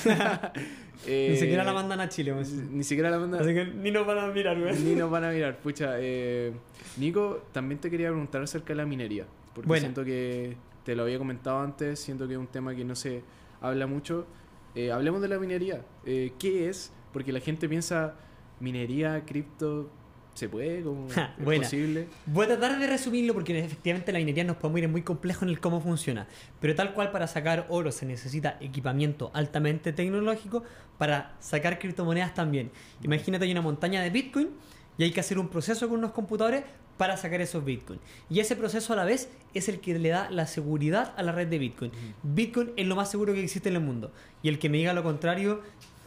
Eh, 1.06 1.28
Ni 1.32 1.36
siquiera 1.36 1.62
la 1.64 1.72
mandan 1.74 2.00
a 2.00 2.08
Chile, 2.08 2.32
weón. 2.32 2.76
Ni 2.76 2.84
siquiera 2.84 3.10
la 3.10 3.18
mandan. 3.18 3.40
Así 3.42 3.52
que 3.52 3.66
ni 3.66 3.90
nos 3.90 4.06
van 4.06 4.18
a 4.18 4.26
mirar, 4.28 4.58
weón. 4.58 4.82
Ni 4.82 4.94
nos 4.94 5.10
van 5.10 5.24
a 5.24 5.30
mirar. 5.30 5.58
Pucha, 5.58 5.94
eh, 5.98 6.52
Nico, 6.96 7.42
también 7.52 7.80
te 7.80 7.90
quería 7.90 8.08
preguntar 8.08 8.40
acerca 8.42 8.68
de 8.68 8.76
la 8.76 8.86
minería. 8.86 9.26
Porque 9.54 9.78
siento 9.80 10.04
que 10.04 10.56
te 10.84 10.94
lo 10.94 11.02
había 11.04 11.18
comentado 11.18 11.60
antes, 11.60 12.00
siento 12.00 12.26
que 12.26 12.34
es 12.34 12.38
un 12.38 12.46
tema 12.46 12.74
que 12.74 12.84
no 12.84 12.94
se 12.94 13.22
habla 13.60 13.86
mucho. 13.86 14.26
Eh, 14.74 14.92
hablemos 14.92 15.20
de 15.20 15.28
la 15.28 15.38
minería. 15.38 15.84
Eh, 16.04 16.32
¿Qué 16.38 16.68
es? 16.68 16.92
Porque 17.12 17.32
la 17.32 17.40
gente 17.40 17.68
piensa, 17.68 18.14
minería, 18.60 19.24
cripto, 19.26 19.90
¿se 20.34 20.48
puede? 20.48 20.82
¿Cómo 20.82 21.08
Ja, 21.10 21.34
¿Es 21.38 21.44
buena. 21.44 21.62
posible? 21.64 22.06
Voy 22.26 22.44
a 22.44 22.48
tratar 22.48 22.78
de 22.78 22.86
resumirlo 22.86 23.34
porque 23.34 23.58
efectivamente 23.58 24.12
la 24.12 24.20
minería 24.20 24.44
nos 24.44 24.56
podemos 24.56 24.80
ir 24.80 24.88
muy 24.88 25.02
complejo 25.02 25.44
en 25.44 25.50
el 25.50 25.60
cómo 25.60 25.80
funciona. 25.80 26.28
Pero 26.60 26.74
tal 26.74 26.94
cual 26.94 27.10
para 27.10 27.26
sacar 27.26 27.66
oro 27.68 27.90
se 27.92 28.06
necesita 28.06 28.56
equipamiento 28.60 29.30
altamente 29.34 29.92
tecnológico, 29.92 30.62
para 30.98 31.34
sacar 31.40 31.78
criptomonedas 31.78 32.34
también. 32.34 32.70
Imagínate 33.02 33.44
hay 33.46 33.52
una 33.52 33.62
montaña 33.62 34.02
de 34.02 34.10
Bitcoin 34.10 34.50
y 34.98 35.04
hay 35.04 35.10
que 35.10 35.20
hacer 35.20 35.38
un 35.38 35.48
proceso 35.48 35.88
con 35.88 35.98
unos 35.98 36.12
computadores 36.12 36.62
para 37.00 37.16
sacar 37.16 37.40
esos 37.40 37.64
Bitcoin. 37.64 37.98
Y 38.28 38.40
ese 38.40 38.56
proceso 38.56 38.92
a 38.92 38.96
la 38.96 39.06
vez 39.06 39.30
es 39.54 39.70
el 39.70 39.80
que 39.80 39.98
le 39.98 40.10
da 40.10 40.28
la 40.30 40.46
seguridad 40.46 41.14
a 41.16 41.22
la 41.22 41.32
red 41.32 41.48
de 41.48 41.58
Bitcoin. 41.58 41.90
Bitcoin 42.22 42.72
es 42.76 42.86
lo 42.86 42.94
más 42.94 43.10
seguro 43.10 43.32
que 43.32 43.42
existe 43.42 43.70
en 43.70 43.76
el 43.76 43.80
mundo. 43.80 44.12
Y 44.42 44.50
el 44.50 44.58
que 44.58 44.68
me 44.68 44.76
diga 44.76 44.92
lo 44.92 45.02
contrario, 45.02 45.62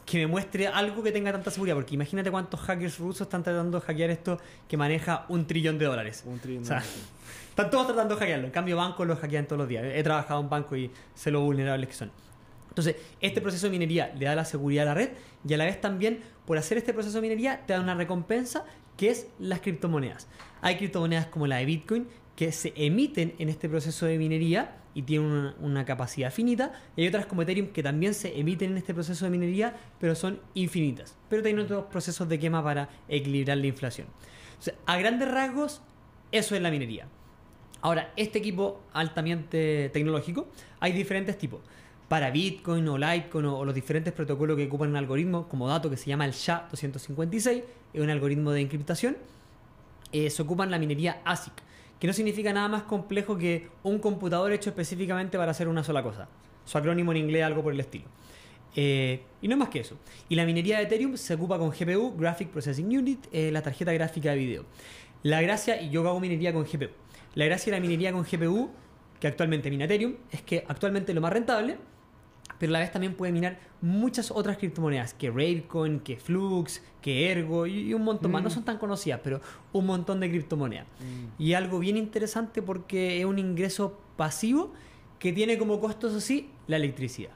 que 0.06 0.20
me 0.20 0.28
muestre 0.28 0.68
algo 0.68 1.02
que 1.02 1.12
tenga 1.12 1.32
tanta 1.32 1.50
seguridad. 1.50 1.74
Porque 1.74 1.96
imagínate 1.96 2.30
cuántos 2.30 2.60
hackers 2.60 3.00
rusos 3.00 3.22
están 3.22 3.42
tratando 3.42 3.80
de 3.80 3.86
hackear 3.88 4.12
esto 4.12 4.40
que 4.68 4.78
maneja 4.78 5.26
un 5.30 5.48
trillón 5.48 5.80
de 5.80 5.86
dólares. 5.86 6.22
Un 6.28 6.38
trillón 6.38 6.62
O 6.62 6.66
de 6.66 6.68
sea, 6.68 6.78
dólares. 6.82 7.04
están 7.50 7.72
todos 7.72 7.88
tratando 7.88 8.14
de 8.14 8.20
hackearlo. 8.20 8.46
En 8.46 8.52
cambio, 8.52 8.78
bancos 8.78 9.08
lo 9.08 9.16
hackean 9.16 9.48
todos 9.48 9.62
los 9.62 9.68
días. 9.68 9.84
He 9.96 10.04
trabajado 10.04 10.42
en 10.42 10.50
banco 10.50 10.76
y 10.76 10.92
sé 11.16 11.32
lo 11.32 11.42
vulnerables 11.42 11.90
que 11.90 11.96
son. 11.96 12.12
Entonces, 12.70 12.98
este 13.20 13.42
proceso 13.42 13.66
de 13.66 13.72
minería 13.72 14.14
le 14.16 14.28
da 14.28 14.36
la 14.36 14.46
seguridad 14.46 14.84
a 14.84 14.90
la 14.90 14.94
red 14.94 15.10
y 15.44 15.56
a 15.56 15.58
la 15.58 15.66
vez 15.66 15.82
también, 15.82 16.20
por 16.46 16.60
hacer 16.60 16.78
este 16.78 16.94
proceso 16.94 17.16
de 17.16 17.24
minería, 17.24 17.62
te 17.66 17.74
da 17.74 17.80
una 17.80 17.96
recompensa 17.96 18.64
que 18.96 19.10
es 19.10 19.26
las 19.40 19.60
criptomonedas. 19.62 20.28
Hay 20.64 20.78
criptomonedas 20.78 21.28
como 21.28 21.46
la 21.46 21.58
de 21.58 21.66
Bitcoin 21.66 22.08
que 22.38 22.54
se 22.54 22.74
emiten 22.78 23.36
en 23.38 23.50
este 23.50 23.68
proceso 23.68 24.06
de 24.06 24.18
minería 24.18 24.78
y 24.96 25.02
tienen 25.02 25.54
una, 25.60 25.84
capacidad 25.84 26.32
finita, 26.32 26.72
y 26.96 27.02
hay 27.02 27.08
otras 27.10 27.26
como 27.26 27.42
Ethereum 27.42 27.68
que 27.68 27.84
también 27.84 28.14
se 28.14 28.40
emiten 28.40 28.72
en 28.72 28.78
este 28.78 28.94
proceso 28.94 29.26
de 29.26 29.32
minería, 29.32 29.76
pero 30.00 30.16
son 30.16 30.40
infinitas. 30.54 31.18
Pero 31.30 31.44
tienen 31.44 31.66
otros 31.66 31.86
procesos 31.86 32.30
de 32.30 32.40
quema 32.40 32.64
para 32.64 32.88
equilibrar 33.10 33.58
la 33.58 33.68
inflación. 33.68 34.08
O 34.08 34.72
a 34.86 34.98
grandes 34.98 35.30
rasgos, 35.30 35.82
eso 36.32 36.56
es 36.56 36.62
la 36.62 36.72
minería. 36.72 37.08
Ahora, 37.82 38.14
este 38.16 38.40
equipo 38.40 38.84
altamente 38.94 39.90
tecnológico, 39.90 40.48
hay 40.80 40.94
diferentes 40.94 41.38
tipos. 41.38 41.60
Para 42.08 42.32
Bitcoin 42.32 42.88
o 42.88 42.98
Litecoin 42.98 43.46
o, 43.48 43.58
o 43.58 43.66
los 43.66 43.76
diferentes 43.76 44.14
protocolos 44.14 44.56
que 44.56 44.68
ocupan 44.68 44.92
un 44.92 44.96
algoritmo 44.96 45.50
como 45.50 45.68
dato 45.68 45.90
que 45.90 45.98
se 45.98 46.06
llama 46.06 46.26
el 46.26 46.32
SHA-256, 46.32 47.64
es 47.94 48.02
un 48.02 48.10
algoritmo 48.10 48.52
de 48.52 48.62
encriptación, 48.62 49.18
eh, 50.14 50.30
se 50.30 50.42
ocupan 50.42 50.72
la 50.72 50.80
minería 50.80 51.22
ASIC, 51.26 51.54
que 52.00 52.08
no 52.08 52.14
significa 52.14 52.54
nada 52.54 52.68
más 52.68 52.84
complejo 52.84 53.38
que 53.38 53.68
un 53.84 54.00
computador 54.00 54.54
hecho 54.54 54.70
específicamente 54.70 55.38
para 55.38 55.52
hacer 55.52 55.68
una 55.68 55.84
sola 55.84 56.04
cosa. 56.04 56.30
Su 56.66 56.78
acrónimo 56.78 57.12
en 57.12 57.18
inglés, 57.18 57.44
algo 57.44 57.64
por 57.64 57.74
el 57.74 57.80
estilo. 57.80 58.06
Eh, 58.76 59.22
y 59.42 59.48
no 59.48 59.56
es 59.56 59.60
más 59.60 59.70
que 59.70 59.80
eso. 59.80 59.98
Y 60.30 60.36
la 60.36 60.46
minería 60.46 60.78
de 60.78 60.84
Ethereum 60.84 61.18
se 61.18 61.34
ocupa 61.34 61.58
con 61.58 61.72
GPU, 61.72 62.16
Graphic 62.18 62.50
Processing 62.50 62.98
Unit, 62.98 63.26
eh, 63.32 63.52
la 63.52 63.62
tarjeta 63.62 63.92
gráfica 63.94 64.32
de 64.32 64.38
video. 64.38 64.66
La 65.24 65.42
gracia, 65.42 65.82
y 65.82 65.90
yo 65.90 66.08
hago 66.08 66.20
minería 66.20 66.54
con 66.54 66.64
GPU. 66.64 66.90
La 67.36 67.46
gracia 67.46 67.72
de 67.72 67.80
la 67.80 67.82
minería 67.82 68.12
con 68.12 68.24
GPU, 68.24 68.70
que 69.20 69.28
actualmente 69.28 69.70
mina 69.70 69.86
Ethereum, 69.86 70.16
es 70.32 70.42
que 70.42 70.64
actualmente 70.68 71.14
lo 71.14 71.22
más 71.22 71.34
rentable, 71.34 71.78
pero 72.60 72.72
a 72.72 72.74
la 72.74 72.80
vez 72.80 72.92
también 72.92 73.16
puede 73.16 73.32
minar 73.32 73.60
muchas 73.82 74.32
otras 74.32 74.58
criptomonedas, 74.58 75.14
que 75.14 75.30
Ravecoin, 75.30 76.00
que 76.00 76.18
Flux, 76.18 76.82
que 77.02 77.32
Ergo 77.32 77.68
y, 77.68 77.90
y 77.90 77.94
un 77.94 78.04
montón 78.04 78.32
más. 78.32 78.42
Mm. 78.42 78.46
No 78.46 78.50
son 78.50 78.64
tan 78.64 78.78
conocidas, 78.78 79.20
pero 79.24 79.42
un 79.74 79.86
montón 79.86 80.20
de 80.20 80.30
criptomonedas. 80.30 80.88
Y 81.38 81.54
algo 81.54 81.80
bien 81.80 81.98
interesante 81.98 82.62
porque 82.62 83.20
es 83.20 83.26
un 83.26 83.40
ingreso 83.40 84.00
pasivo 84.16 84.72
que 85.20 85.34
tiene 85.34 85.58
como 85.58 85.80
costo, 85.80 86.08
eso 86.08 86.20
sí, 86.20 86.50
la 86.68 86.78
electricidad. 86.78 87.32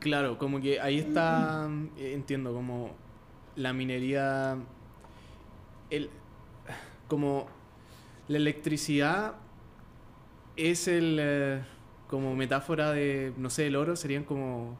Claro, 0.00 0.38
como 0.38 0.60
que 0.60 0.80
ahí 0.80 0.98
está, 0.98 1.68
eh, 1.96 2.12
entiendo, 2.14 2.52
como 2.52 2.90
la 3.56 3.72
minería, 3.72 4.56
el, 5.90 6.10
como 7.08 7.46
la 8.28 8.36
electricidad 8.36 9.34
es 10.56 10.88
el, 10.88 11.18
eh, 11.20 11.62
como 12.14 12.34
metáfora 12.36 12.92
de, 12.92 13.32
no 13.36 13.50
sé, 13.50 13.66
el 13.66 13.76
oro, 13.76 13.96
serían 13.96 14.24
como 14.24 14.78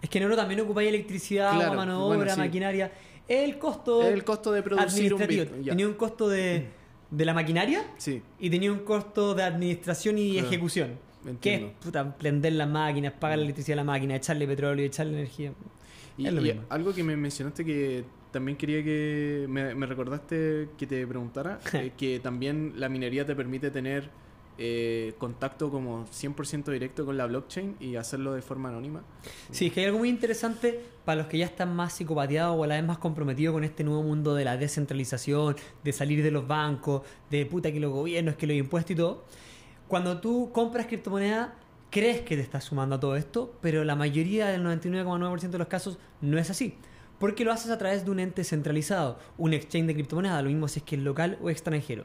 Es 0.00 0.08
que 0.10 0.18
en 0.18 0.24
oro 0.24 0.36
también 0.36 0.60
ocupáis 0.60 0.88
electricidad, 0.88 1.54
Claro, 1.54 1.74
mano 1.74 1.98
de 2.00 2.06
bueno, 2.06 2.22
obra, 2.22 2.34
sí. 2.34 2.40
maquinaria. 2.40 2.92
El 3.28 3.58
costo 3.58 4.02
el 4.06 4.24
costo 4.24 4.52
de 4.52 4.62
producir 4.62 5.14
un. 5.14 5.26
Bitcoin. 5.26 5.64
Tenía 5.64 5.86
un 5.86 5.94
costo 5.94 6.28
de, 6.28 6.68
de 7.10 7.24
la 7.24 7.32
maquinaria 7.34 7.84
Sí, 7.96 8.20
y 8.38 8.50
tenía 8.50 8.72
un 8.72 8.80
costo 8.80 9.34
de 9.34 9.42
administración 9.44 10.18
y 10.18 10.32
Claro. 10.32 10.46
ejecución. 10.48 10.88
Que 11.22 11.28
es 11.28 11.34
entiendo. 11.34 11.72
puta, 11.80 12.16
prender 12.16 12.52
las 12.54 12.68
máquinas, 12.68 13.12
pagar 13.12 13.38
la 13.38 13.44
electricidad 13.44 13.78
a 13.78 13.82
la 13.82 13.84
máquina, 13.92 14.16
echarle 14.16 14.46
petróleo, 14.46 14.84
echarle 14.84 15.12
energía. 15.14 15.52
Y, 16.18 16.26
es 16.26 16.32
lo 16.32 16.40
y 16.40 16.44
mismo. 16.44 16.62
algo 16.68 16.92
que 16.92 17.04
me 17.04 17.16
mencionaste 17.16 17.64
que 17.64 18.04
también 18.32 18.56
quería 18.58 18.82
que 18.82 19.46
me, 19.48 19.72
me 19.76 19.86
recordaste 19.86 20.70
que 20.76 20.86
te 20.86 21.06
preguntara, 21.06 21.60
eh, 21.74 21.92
que 21.96 22.18
también 22.18 22.72
la 22.76 22.88
minería 22.88 23.24
te 23.24 23.36
permite 23.36 23.70
tener 23.70 24.10
eh, 24.58 25.14
contacto 25.18 25.70
como 25.70 26.04
100% 26.06 26.70
directo 26.70 27.06
con 27.06 27.16
la 27.16 27.26
blockchain 27.26 27.76
y 27.80 27.96
hacerlo 27.96 28.34
de 28.34 28.42
forma 28.42 28.68
anónima. 28.68 29.02
Sí, 29.50 29.66
es 29.66 29.72
que 29.72 29.80
hay 29.80 29.86
algo 29.86 29.98
muy 29.98 30.08
interesante 30.08 30.80
para 31.04 31.22
los 31.22 31.26
que 31.26 31.38
ya 31.38 31.46
están 31.46 31.74
más 31.74 31.94
psicopateados 31.94 32.58
o 32.58 32.64
a 32.64 32.66
la 32.66 32.74
vez 32.76 32.84
más 32.84 32.98
comprometidos 32.98 33.54
con 33.54 33.64
este 33.64 33.82
nuevo 33.82 34.02
mundo 34.02 34.34
de 34.34 34.44
la 34.44 34.56
descentralización, 34.56 35.56
de 35.82 35.92
salir 35.92 36.22
de 36.22 36.30
los 36.30 36.46
bancos, 36.46 37.02
de 37.30 37.46
puta 37.46 37.72
que 37.72 37.80
los 37.80 37.92
gobiernos, 37.92 38.36
que 38.36 38.46
los 38.46 38.56
impuestos 38.56 38.92
y 38.92 38.96
todo. 38.96 39.24
Cuando 39.88 40.20
tú 40.20 40.50
compras 40.52 40.86
criptomoneda, 40.86 41.54
crees 41.90 42.22
que 42.22 42.36
te 42.36 42.42
estás 42.42 42.64
sumando 42.64 42.96
a 42.96 43.00
todo 43.00 43.16
esto, 43.16 43.54
pero 43.60 43.84
la 43.84 43.94
mayoría 43.94 44.48
del 44.48 44.64
99,9% 44.64 45.50
de 45.50 45.58
los 45.58 45.68
casos 45.68 45.98
no 46.20 46.38
es 46.38 46.50
así. 46.50 46.74
Porque 47.18 47.44
lo 47.44 47.52
haces 47.52 47.70
a 47.70 47.78
través 47.78 48.04
de 48.04 48.10
un 48.10 48.18
ente 48.18 48.42
centralizado, 48.42 49.18
un 49.38 49.52
exchange 49.52 49.86
de 49.86 49.94
criptomonedas, 49.94 50.42
lo 50.42 50.48
mismo 50.48 50.66
si 50.66 50.80
es 50.80 50.84
que 50.84 50.96
es 50.96 51.02
local 51.02 51.38
o 51.42 51.50
extranjero. 51.50 52.04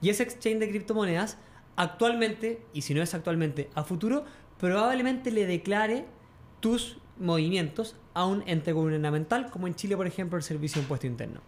Y 0.00 0.08
ese 0.08 0.22
exchange 0.22 0.58
de 0.58 0.68
criptomonedas 0.70 1.38
actualmente, 1.78 2.60
y 2.72 2.82
si 2.82 2.92
no 2.92 3.02
es 3.02 3.14
actualmente, 3.14 3.70
a 3.74 3.84
futuro, 3.84 4.24
probablemente 4.58 5.30
le 5.30 5.46
declare 5.46 6.04
tus 6.60 6.98
movimientos 7.18 7.96
a 8.14 8.26
un 8.26 8.42
ente 8.46 8.72
gubernamental, 8.72 9.48
como 9.50 9.66
en 9.68 9.74
Chile, 9.76 9.96
por 9.96 10.06
ejemplo, 10.06 10.36
el 10.36 10.42
Servicio 10.42 10.80
de 10.80 10.84
Impuesto 10.84 11.06
Interno. 11.06 11.40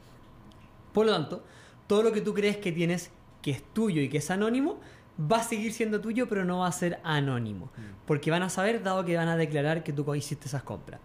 Por 0.93 1.07
lo 1.07 1.13
tanto, 1.13 1.45
todo 1.89 2.05
lo 2.05 2.13
que 2.13 2.21
tú 2.21 2.33
crees 2.33 2.57
que 2.57 2.71
tienes 2.71 3.11
que 3.43 3.51
es 3.51 3.63
tuyo 3.73 4.01
y 4.01 4.09
que 4.09 4.19
es 4.19 4.31
anónimo, 4.31 4.79
va 5.21 5.39
a 5.39 5.43
seguir 5.43 5.73
siendo 5.73 6.01
tuyo, 6.01 6.29
pero 6.29 6.45
no 6.45 6.61
va 6.61 6.69
a 6.69 6.73
ser 6.73 7.01
anónimo. 7.03 7.71
Porque 8.07 8.31
van 8.31 8.43
a 8.43 8.49
saber, 8.49 8.83
dado 8.83 9.05
que 9.05 9.17
van 9.17 9.29
a 9.29 9.37
declarar 9.37 9.83
que 9.83 9.93
tú 9.93 10.15
hiciste 10.15 10.47
esas 10.47 10.63
compras. 10.63 11.01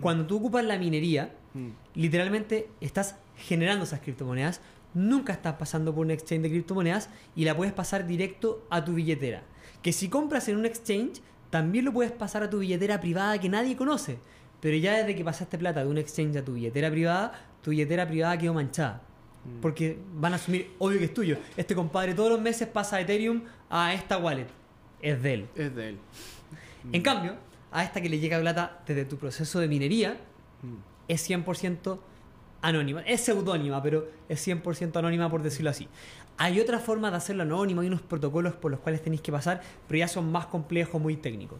Cuando 0.00 0.26
tú 0.26 0.36
ocupas 0.36 0.64
la 0.64 0.78
minería, 0.78 1.32
Mm. 1.52 1.70
literalmente 1.94 2.68
estás 2.80 3.16
generando 3.36 3.84
esas 3.84 4.00
criptomonedas, 4.00 4.60
nunca 4.94 5.32
estás 5.32 5.54
pasando 5.54 5.94
por 5.94 6.04
un 6.04 6.10
exchange 6.10 6.42
de 6.42 6.50
criptomonedas 6.50 7.08
y 7.36 7.44
la 7.44 7.56
puedes 7.56 7.72
pasar 7.72 8.06
directo 8.06 8.66
a 8.70 8.84
tu 8.84 8.94
billetera. 8.94 9.42
Que 9.82 9.92
si 9.92 10.08
compras 10.08 10.48
en 10.48 10.56
un 10.56 10.66
exchange, 10.66 11.20
también 11.50 11.84
lo 11.84 11.92
puedes 11.92 12.12
pasar 12.12 12.42
a 12.42 12.50
tu 12.50 12.58
billetera 12.58 13.00
privada 13.00 13.38
que 13.38 13.48
nadie 13.48 13.76
conoce. 13.76 14.18
Pero 14.60 14.76
ya 14.76 14.94
desde 14.98 15.14
que 15.14 15.24
pasaste 15.24 15.56
plata 15.58 15.82
de 15.82 15.88
un 15.90 15.98
exchange 15.98 16.36
a 16.36 16.44
tu 16.44 16.52
billetera 16.54 16.90
privada, 16.90 17.32
tu 17.62 17.70
billetera 17.70 18.06
privada 18.06 18.36
quedó 18.36 18.52
manchada. 18.54 19.02
Mm. 19.44 19.60
Porque 19.60 19.98
van 20.14 20.32
a 20.34 20.36
asumir, 20.36 20.70
obvio 20.78 20.98
que 20.98 21.06
es 21.06 21.14
tuyo. 21.14 21.38
Este 21.56 21.74
compadre 21.74 22.14
todos 22.14 22.30
los 22.30 22.40
meses 22.40 22.68
pasa 22.68 23.00
Ethereum 23.00 23.42
a 23.70 23.94
esta 23.94 24.18
wallet. 24.18 24.46
Es 25.00 25.22
de 25.22 25.34
él. 25.34 25.48
Es 25.54 25.74
de 25.74 25.88
él. 25.90 25.98
En 26.92 27.02
cambio, 27.02 27.36
a 27.72 27.84
esta 27.84 28.00
que 28.00 28.08
le 28.08 28.18
llega 28.18 28.38
plata 28.40 28.82
desde 28.86 29.04
tu 29.06 29.16
proceso 29.16 29.60
de 29.60 29.68
minería, 29.68 30.18
Mm. 30.62 30.74
es 31.08 31.22
100% 31.22 32.00
anónima. 32.62 33.02
Es 33.02 33.22
seudónima, 33.22 33.82
pero 33.82 34.08
es 34.28 34.46
100% 34.46 34.96
anónima 34.96 35.30
por 35.30 35.42
decirlo 35.42 35.70
así. 35.70 35.88
Hay 36.36 36.60
otra 36.60 36.78
forma 36.78 37.10
de 37.10 37.16
hacerlo 37.16 37.42
anónimo, 37.42 37.80
hay 37.80 37.88
unos 37.88 38.02
protocolos 38.02 38.54
por 38.54 38.70
los 38.70 38.80
cuales 38.80 39.02
tenéis 39.02 39.20
que 39.20 39.32
pasar, 39.32 39.60
pero 39.86 39.98
ya 39.98 40.08
son 40.08 40.30
más 40.32 40.46
complejos, 40.46 41.00
muy 41.00 41.16
técnicos. 41.16 41.58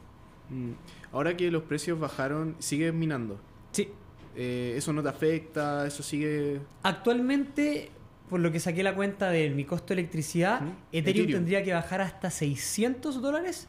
Mm. 0.49 0.71
Ahora 1.13 1.37
que 1.37 1.51
los 1.51 1.63
precios 1.65 1.99
bajaron, 1.99 2.57
sigues 2.59 2.93
minando. 2.95 3.39
Sí. 3.73 3.89
Eh, 4.37 4.75
¿Eso 4.77 4.93
no 4.93 5.03
te 5.03 5.09
afecta? 5.09 5.87
¿Eso 5.87 6.03
sigue...? 6.03 6.61
Actualmente, 6.83 7.91
por 8.29 8.41
lo 8.41 8.51
que 8.53 8.61
saqué 8.61 8.83
la 8.83 8.95
cuenta 8.95 9.31
de 9.31 9.51
mi 9.51 9.65
costo 9.65 9.89
de 9.95 10.01
electricidad. 10.01 10.57
Ethereum, 10.57 10.79
Ethereum. 10.93 11.33
tendría 11.33 11.63
que 11.63 11.73
bajar 11.73 12.01
hasta 12.01 12.31
600 12.31 13.21
dólares 13.21 13.69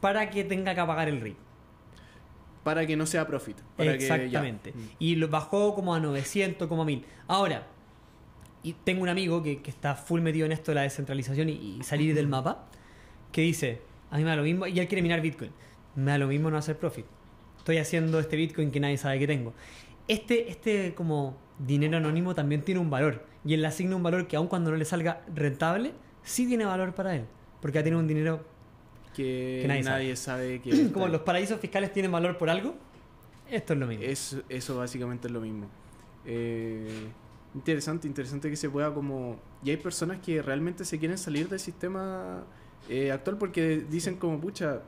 para 0.00 0.30
que 0.30 0.42
tenga 0.42 0.74
que 0.74 0.80
apagar 0.80 1.08
el 1.08 1.20
RIP. 1.20 1.36
Para 2.62 2.86
que 2.86 2.96
no 2.96 3.06
sea 3.06 3.26
profit. 3.26 3.56
Para. 3.76 3.94
Exactamente. 3.94 4.72
Mm. 4.72 4.88
Y 4.98 5.16
lo 5.16 5.28
bajó 5.28 5.74
como 5.74 5.94
a 5.94 6.00
900, 6.00 6.68
como 6.68 6.82
a 6.82 6.84
1000. 6.84 7.04
Ahora, 7.26 7.66
y 8.62 8.74
tengo 8.84 9.02
un 9.02 9.08
amigo 9.08 9.42
que, 9.42 9.62
que 9.62 9.70
está 9.70 9.94
full 9.94 10.20
metido 10.20 10.46
en 10.46 10.52
esto 10.52 10.72
de 10.72 10.76
la 10.76 10.82
descentralización 10.82 11.48
y, 11.48 11.78
y 11.78 11.82
salir 11.82 12.14
del 12.14 12.28
mapa, 12.28 12.66
que 13.32 13.42
dice, 13.42 13.80
a 14.10 14.16
mí 14.16 14.24
me 14.24 14.30
da 14.30 14.36
lo 14.36 14.42
mismo, 14.42 14.66
y 14.66 14.78
él 14.78 14.88
quiere 14.88 15.02
minar 15.02 15.20
Bitcoin, 15.20 15.50
me 15.94 16.10
da 16.10 16.18
lo 16.18 16.26
mismo 16.26 16.50
no 16.50 16.58
hacer 16.58 16.76
profit. 16.76 17.06
Estoy 17.58 17.78
haciendo 17.78 18.18
este 18.18 18.36
Bitcoin 18.36 18.70
que 18.70 18.80
nadie 18.80 18.98
sabe 18.98 19.18
que 19.18 19.26
tengo. 19.26 19.54
Este, 20.08 20.50
este 20.50 20.94
como 20.94 21.36
dinero 21.58 21.98
anónimo 21.98 22.34
también 22.34 22.62
tiene 22.62 22.80
un 22.80 22.90
valor, 22.90 23.24
y 23.44 23.54
él 23.54 23.62
le 23.62 23.68
asigna 23.68 23.96
un 23.96 24.02
valor 24.02 24.26
que 24.26 24.36
aun 24.36 24.48
cuando 24.48 24.70
no 24.70 24.76
le 24.76 24.84
salga 24.84 25.22
rentable, 25.34 25.92
sí 26.22 26.46
tiene 26.46 26.64
valor 26.64 26.94
para 26.94 27.16
él, 27.16 27.24
porque 27.60 27.76
ya 27.76 27.82
tiene 27.82 27.96
un 27.96 28.06
dinero 28.06 28.44
Que, 29.22 29.58
Que 29.62 29.68
nadie 29.68 29.82
nadie, 29.82 30.16
sabe, 30.16 30.60
que... 30.60 30.90
como 30.92 31.08
los 31.08 31.20
paraísos 31.22 31.60
fiscales 31.60 31.92
tienen 31.92 32.10
valor 32.10 32.38
por 32.38 32.48
algo, 32.48 32.74
esto 33.50 33.72
es 33.74 33.78
lo 33.78 33.86
mismo. 33.86 34.04
Es, 34.04 34.36
eso 34.48 34.76
básicamente 34.76 35.28
es 35.28 35.32
lo 35.32 35.40
mismo. 35.40 35.66
Eh, 36.24 37.08
interesante, 37.54 38.06
interesante 38.06 38.48
que 38.48 38.56
se 38.56 38.70
pueda 38.70 38.92
como... 38.94 39.38
Y 39.64 39.70
hay 39.70 39.76
personas 39.76 40.18
que 40.20 40.40
realmente 40.40 40.84
se 40.84 40.98
quieren 40.98 41.18
salir 41.18 41.48
del 41.48 41.60
sistema 41.60 42.44
eh, 42.88 43.12
actual 43.12 43.36
porque 43.38 43.84
dicen 43.90 44.16
como, 44.16 44.40
pucha, 44.40 44.80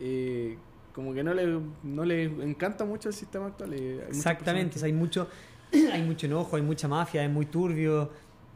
eh, 0.00 0.56
como 0.92 1.14
que 1.14 1.22
no 1.22 1.34
le, 1.34 1.60
no 1.82 2.04
le 2.04 2.24
encanta 2.24 2.84
mucho 2.84 3.08
el 3.08 3.14
sistema 3.14 3.46
actual. 3.46 3.72
hay 3.72 4.02
Exactamente, 4.08 4.76
o 4.76 4.78
sea, 4.80 4.86
personas 4.86 4.86
hay 4.86 4.92
mucho, 4.92 5.28
hay 5.92 6.02
mucho 6.02 6.26
enojo, 6.26 6.56
hay 6.56 6.62
mucha 6.62 6.88
mafia, 6.88 7.24
es 7.24 7.30
muy 7.30 7.46
turbio, 7.46 8.10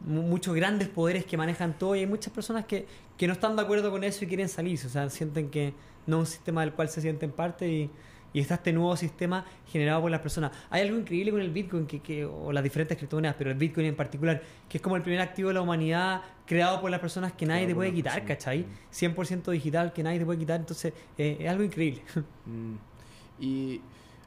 muchos 0.06 0.54
grandes 0.54 0.88
poderes 0.88 1.24
que 1.24 1.36
manejan 1.36 1.78
todo 1.78 1.96
y 1.96 2.00
hay 2.00 2.06
muchas 2.06 2.32
personas 2.32 2.64
que, 2.66 2.86
que 3.16 3.26
no 3.26 3.32
están 3.32 3.56
de 3.56 3.62
acuerdo 3.62 3.90
con 3.90 4.04
eso 4.04 4.24
y 4.24 4.28
quieren 4.28 4.48
salirse, 4.48 4.86
o 4.86 4.90
sea, 4.90 5.08
sienten 5.10 5.50
que 5.50 5.72
no 6.06 6.16
es 6.16 6.20
un 6.20 6.26
sistema 6.26 6.60
del 6.60 6.72
cual 6.74 6.88
se 6.88 7.00
sienten 7.00 7.30
parte 7.30 7.68
y, 7.70 7.90
y 8.34 8.40
está 8.40 8.54
este 8.56 8.72
nuevo 8.72 8.94
sistema 8.96 9.44
generado 9.70 10.02
por 10.02 10.10
las 10.10 10.20
personas. 10.20 10.50
Hay 10.68 10.82
algo 10.82 10.98
increíble 10.98 11.30
con 11.30 11.40
el 11.40 11.50
Bitcoin 11.50 11.86
que, 11.86 12.00
que- 12.00 12.24
o 12.26 12.52
las 12.52 12.62
diferentes 12.64 12.98
criptomonedas, 12.98 13.36
pero 13.38 13.50
el 13.50 13.56
Bitcoin 13.56 13.86
en 13.86 13.96
particular, 13.96 14.42
que 14.68 14.78
es 14.78 14.82
como 14.82 14.96
el 14.96 15.02
primer 15.02 15.20
activo 15.20 15.48
de 15.48 15.54
la 15.54 15.62
humanidad 15.62 16.20
creado 16.44 16.80
por 16.80 16.90
las 16.90 17.00
personas 17.00 17.32
que 17.32 17.46
nadie 17.46 17.66
te 17.66 17.74
puede 17.74 17.92
quitar, 17.94 18.14
personas. 18.24 18.36
¿cachai? 18.44 18.66
100% 18.92 19.50
digital 19.52 19.92
que 19.94 20.02
nadie 20.02 20.18
te 20.18 20.26
puede 20.26 20.38
quitar, 20.40 20.60
entonces 20.60 20.92
eh, 21.16 21.36
es 21.40 21.48
algo 21.48 21.62
increíble. 21.64 22.02
Mm. 22.46 22.74
Y 23.40 23.80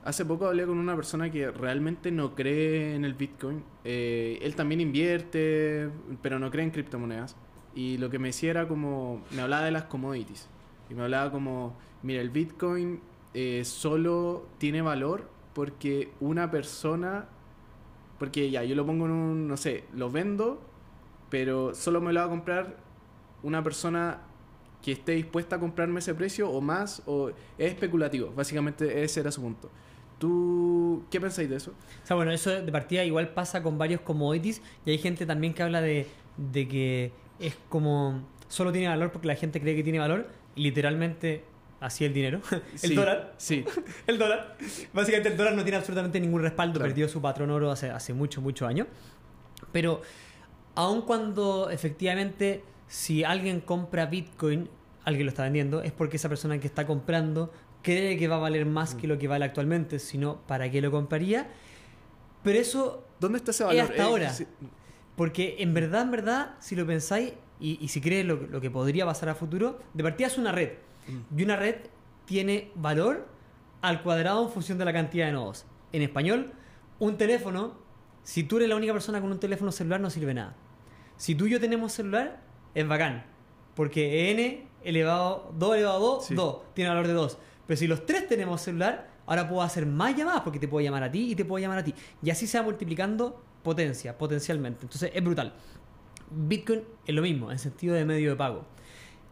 hace 0.08 0.24
poco 0.24 0.48
hablé 0.48 0.66
con 0.66 0.78
una 0.78 0.96
persona 0.96 1.30
que 1.30 1.52
realmente 1.52 2.12
no 2.12 2.34
cree 2.34 2.96
en 2.96 3.04
el 3.04 3.14
Bitcoin. 3.14 3.62
Eh, 3.84 4.40
él 4.42 4.56
también 4.56 4.80
invierte, 4.80 5.90
pero 6.22 6.40
no 6.40 6.50
cree 6.50 6.64
en 6.64 6.72
criptomonedas. 6.72 7.36
Y 7.76 7.98
lo 7.98 8.10
que 8.10 8.18
me 8.18 8.30
decía 8.30 8.52
era 8.52 8.70
como, 8.70 9.22
me 9.32 9.42
hablaba 9.42 9.66
de 9.66 9.72
las 9.72 9.84
commodities. 9.84 10.48
Y 10.90 10.94
me 10.94 11.04
hablaba 11.04 11.30
como, 11.30 11.76
mira, 12.04 12.22
el 12.22 12.30
Bitcoin 12.30 13.02
eh, 13.34 13.64
solo 13.66 14.48
tiene 14.60 14.82
valor 14.82 15.30
porque 15.54 16.14
una 16.22 16.50
persona, 16.50 17.28
porque 18.18 18.50
ya, 18.50 18.64
yo 18.64 18.76
lo 18.76 18.86
pongo 18.86 19.08
en 19.08 19.12
un, 19.12 19.48
no 19.50 19.58
sé, 19.58 19.84
lo 19.94 20.10
vendo, 20.10 20.62
pero 21.30 21.76
solo 21.76 22.00
me 22.00 22.14
lo 22.14 22.22
va 22.22 22.28
a 22.28 22.30
comprar 22.30 22.78
una 23.44 23.62
persona 23.62 24.22
que 24.82 24.94
esté 24.94 25.14
dispuesta 25.14 25.58
a 25.58 25.60
comprarme 25.60 26.00
ese 26.00 26.16
precio 26.16 26.50
o 26.50 26.62
más, 26.62 27.04
o 27.06 27.28
es 27.30 27.36
especulativo. 27.58 28.32
Básicamente 28.34 29.04
ese 29.04 29.20
era 29.20 29.32
su 29.32 29.42
punto. 29.42 29.70
¿Tú 30.20 31.04
qué 31.12 31.22
pensáis 31.22 31.50
de 31.50 31.58
eso? 31.58 31.72
O 32.04 32.08
sea, 32.08 32.16
bueno, 32.16 32.32
eso 32.32 32.50
de 32.50 32.72
partida 32.72 33.04
igual 33.06 33.30
pasa 33.30 33.62
con 33.62 33.78
varios 33.78 34.02
commodities 34.02 34.62
y 34.86 34.92
hay 34.92 34.98
gente 34.98 35.26
también 35.26 35.54
que 35.54 35.64
habla 35.64 35.82
de, 35.82 36.08
de 36.38 36.68
que 36.68 37.12
es 37.40 37.56
como 37.70 38.22
solo 38.48 38.72
tiene 38.72 38.88
valor 38.88 39.12
porque 39.12 39.28
la 39.28 39.36
gente 39.36 39.60
cree 39.62 39.76
que 39.76 39.84
tiene 39.84 40.00
valor 40.00 40.28
literalmente 40.56 41.44
así 41.80 42.04
el 42.06 42.14
dinero. 42.14 42.42
el 42.52 42.80
Sí, 42.80 42.96
dólar. 42.96 43.34
Sí. 43.38 43.64
El 44.08 44.18
dólar. 44.18 44.58
Básicamente 44.94 45.30
el 45.30 45.38
dólar 45.38 45.54
no 45.54 45.62
tiene 45.64 45.78
absolutamente 45.78 46.20
ningún 46.20 46.42
respaldo, 46.42 46.80
Claro. 46.80 46.90
perdió 46.90 47.08
su 47.08 47.22
patrón 47.22 47.52
oro 47.52 47.70
hace, 47.70 47.92
hace 47.92 48.14
mucho, 48.14 48.42
muchos 48.42 48.68
años. 48.68 48.88
Pero 49.72 50.02
aun 50.74 51.02
cuando 51.04 51.70
efectivamente 51.70 52.64
si 52.88 53.24
alguien 53.24 53.60
compra 53.62 54.08
Bitcoin, 54.08 54.70
alguien 55.04 55.26
lo 55.28 55.30
está 55.30 55.44
vendiendo, 55.44 55.84
es 55.84 55.92
porque 55.92 56.18
esa 56.18 56.30
persona 56.30 56.58
que 56.60 56.66
está 56.68 56.88
comprando 56.88 57.52
cree 57.96 58.18
que 58.18 58.28
va 58.28 58.36
a 58.36 58.40
valer 58.40 58.66
más 58.66 58.96
Mm. 58.96 58.98
que 59.00 59.08
lo 59.08 59.18
que 59.18 59.28
vale 59.28 59.46
actualmente, 59.46 60.00
si 60.00 60.18
no, 60.18 60.42
¿para 60.48 60.70
qué 60.70 60.82
lo 60.82 60.92
compraría? 60.92 61.48
Pero 62.44 62.60
eso 62.60 63.04
¿Dónde 63.20 63.40
está 63.40 63.52
ese 63.52 63.64
Es 63.64 63.68
valor? 63.70 63.84
hasta 63.92 64.04
ahora. 64.04 64.30
sí. 64.34 64.46
porque 65.16 65.56
en 65.60 65.74
verdad, 65.74 66.04
en 66.04 66.12
verdad, 66.12 66.56
si 66.60 66.76
lo 66.76 66.86
pensáis 66.86 67.34
y, 67.60 67.84
y 67.84 67.88
si 67.88 68.00
crees 68.02 68.24
lo, 68.26 68.36
lo 68.36 68.62
que 68.62 68.70
podría 68.70 69.06
pasar 69.08 69.30
a 69.30 69.36
futuro, 69.36 69.80
de 69.96 70.04
partida 70.04 70.28
es 70.28 70.38
una 70.38 70.52
red. 70.52 70.74
Mm. 71.08 71.40
Y 71.40 71.44
una 71.44 71.56
red 71.56 71.76
tiene 72.26 72.70
valor 72.76 73.26
al 73.82 74.04
cuadrado 74.04 74.44
en 74.46 74.52
función 74.52 74.78
de 74.78 74.86
la 74.86 74.94
cantidad 74.94 75.26
de 75.26 75.32
nodos. 75.32 75.66
En 75.92 76.04
español, 76.04 76.52
un 77.00 77.18
teléfono, 77.18 77.74
si 78.24 78.44
tú 78.44 78.58
eres 78.58 78.70
la 78.70 78.76
única 78.76 78.94
persona 78.94 79.20
con 79.22 79.32
un 79.32 79.40
teléfono 79.40 79.72
celular, 79.72 80.00
no 80.02 80.10
sirve 80.12 80.34
nada. 80.36 80.56
Si 81.16 81.34
tú 81.34 81.48
y 81.48 81.52
yo 81.52 81.60
tenemos 81.60 81.94
celular, 81.94 82.42
es 82.76 82.88
bacán. 82.88 83.26
Porque 83.74 84.30
n 84.32 84.68
elevado, 84.84 85.52
2 85.58 85.76
elevado 85.78 85.98
a 85.98 86.00
2, 86.00 86.26
Sí. 86.26 86.36
2, 86.36 86.58
tiene 86.76 86.90
valor 86.90 87.08
de 87.08 87.14
2. 87.14 87.38
Pero 87.68 87.78
si 87.78 87.86
los 87.86 88.06
tres 88.06 88.28
tenemos 88.28 88.62
celular, 88.62 89.10
ahora 89.26 89.48
puedo 89.48 89.62
hacer 89.62 89.86
más 89.86 90.16
llamadas 90.16 90.42
porque 90.42 90.58
te 90.58 90.68
puedo 90.68 90.84
llamar 90.84 91.04
a 91.04 91.12
ti 91.12 91.32
y 91.32 91.36
te 91.36 91.46
puedo 91.46 91.62
llamar 91.62 91.80
a 91.80 91.84
ti. 91.84 91.94
Y 92.24 92.30
así 92.30 92.48
se 92.48 92.58
va 92.58 92.64
multiplicando 92.64 93.44
potencia, 93.62 94.18
potencialmente. 94.18 94.84
Entonces 94.84 95.12
es 95.14 95.24
brutal. 95.24 95.54
Bitcoin 96.32 96.84
es 97.06 97.14
lo 97.14 97.22
mismo, 97.22 97.52
en 97.52 97.60
sentido 97.60 97.96
de 97.96 98.06
medio 98.06 98.32
de 98.32 98.36
pago. 98.36 98.66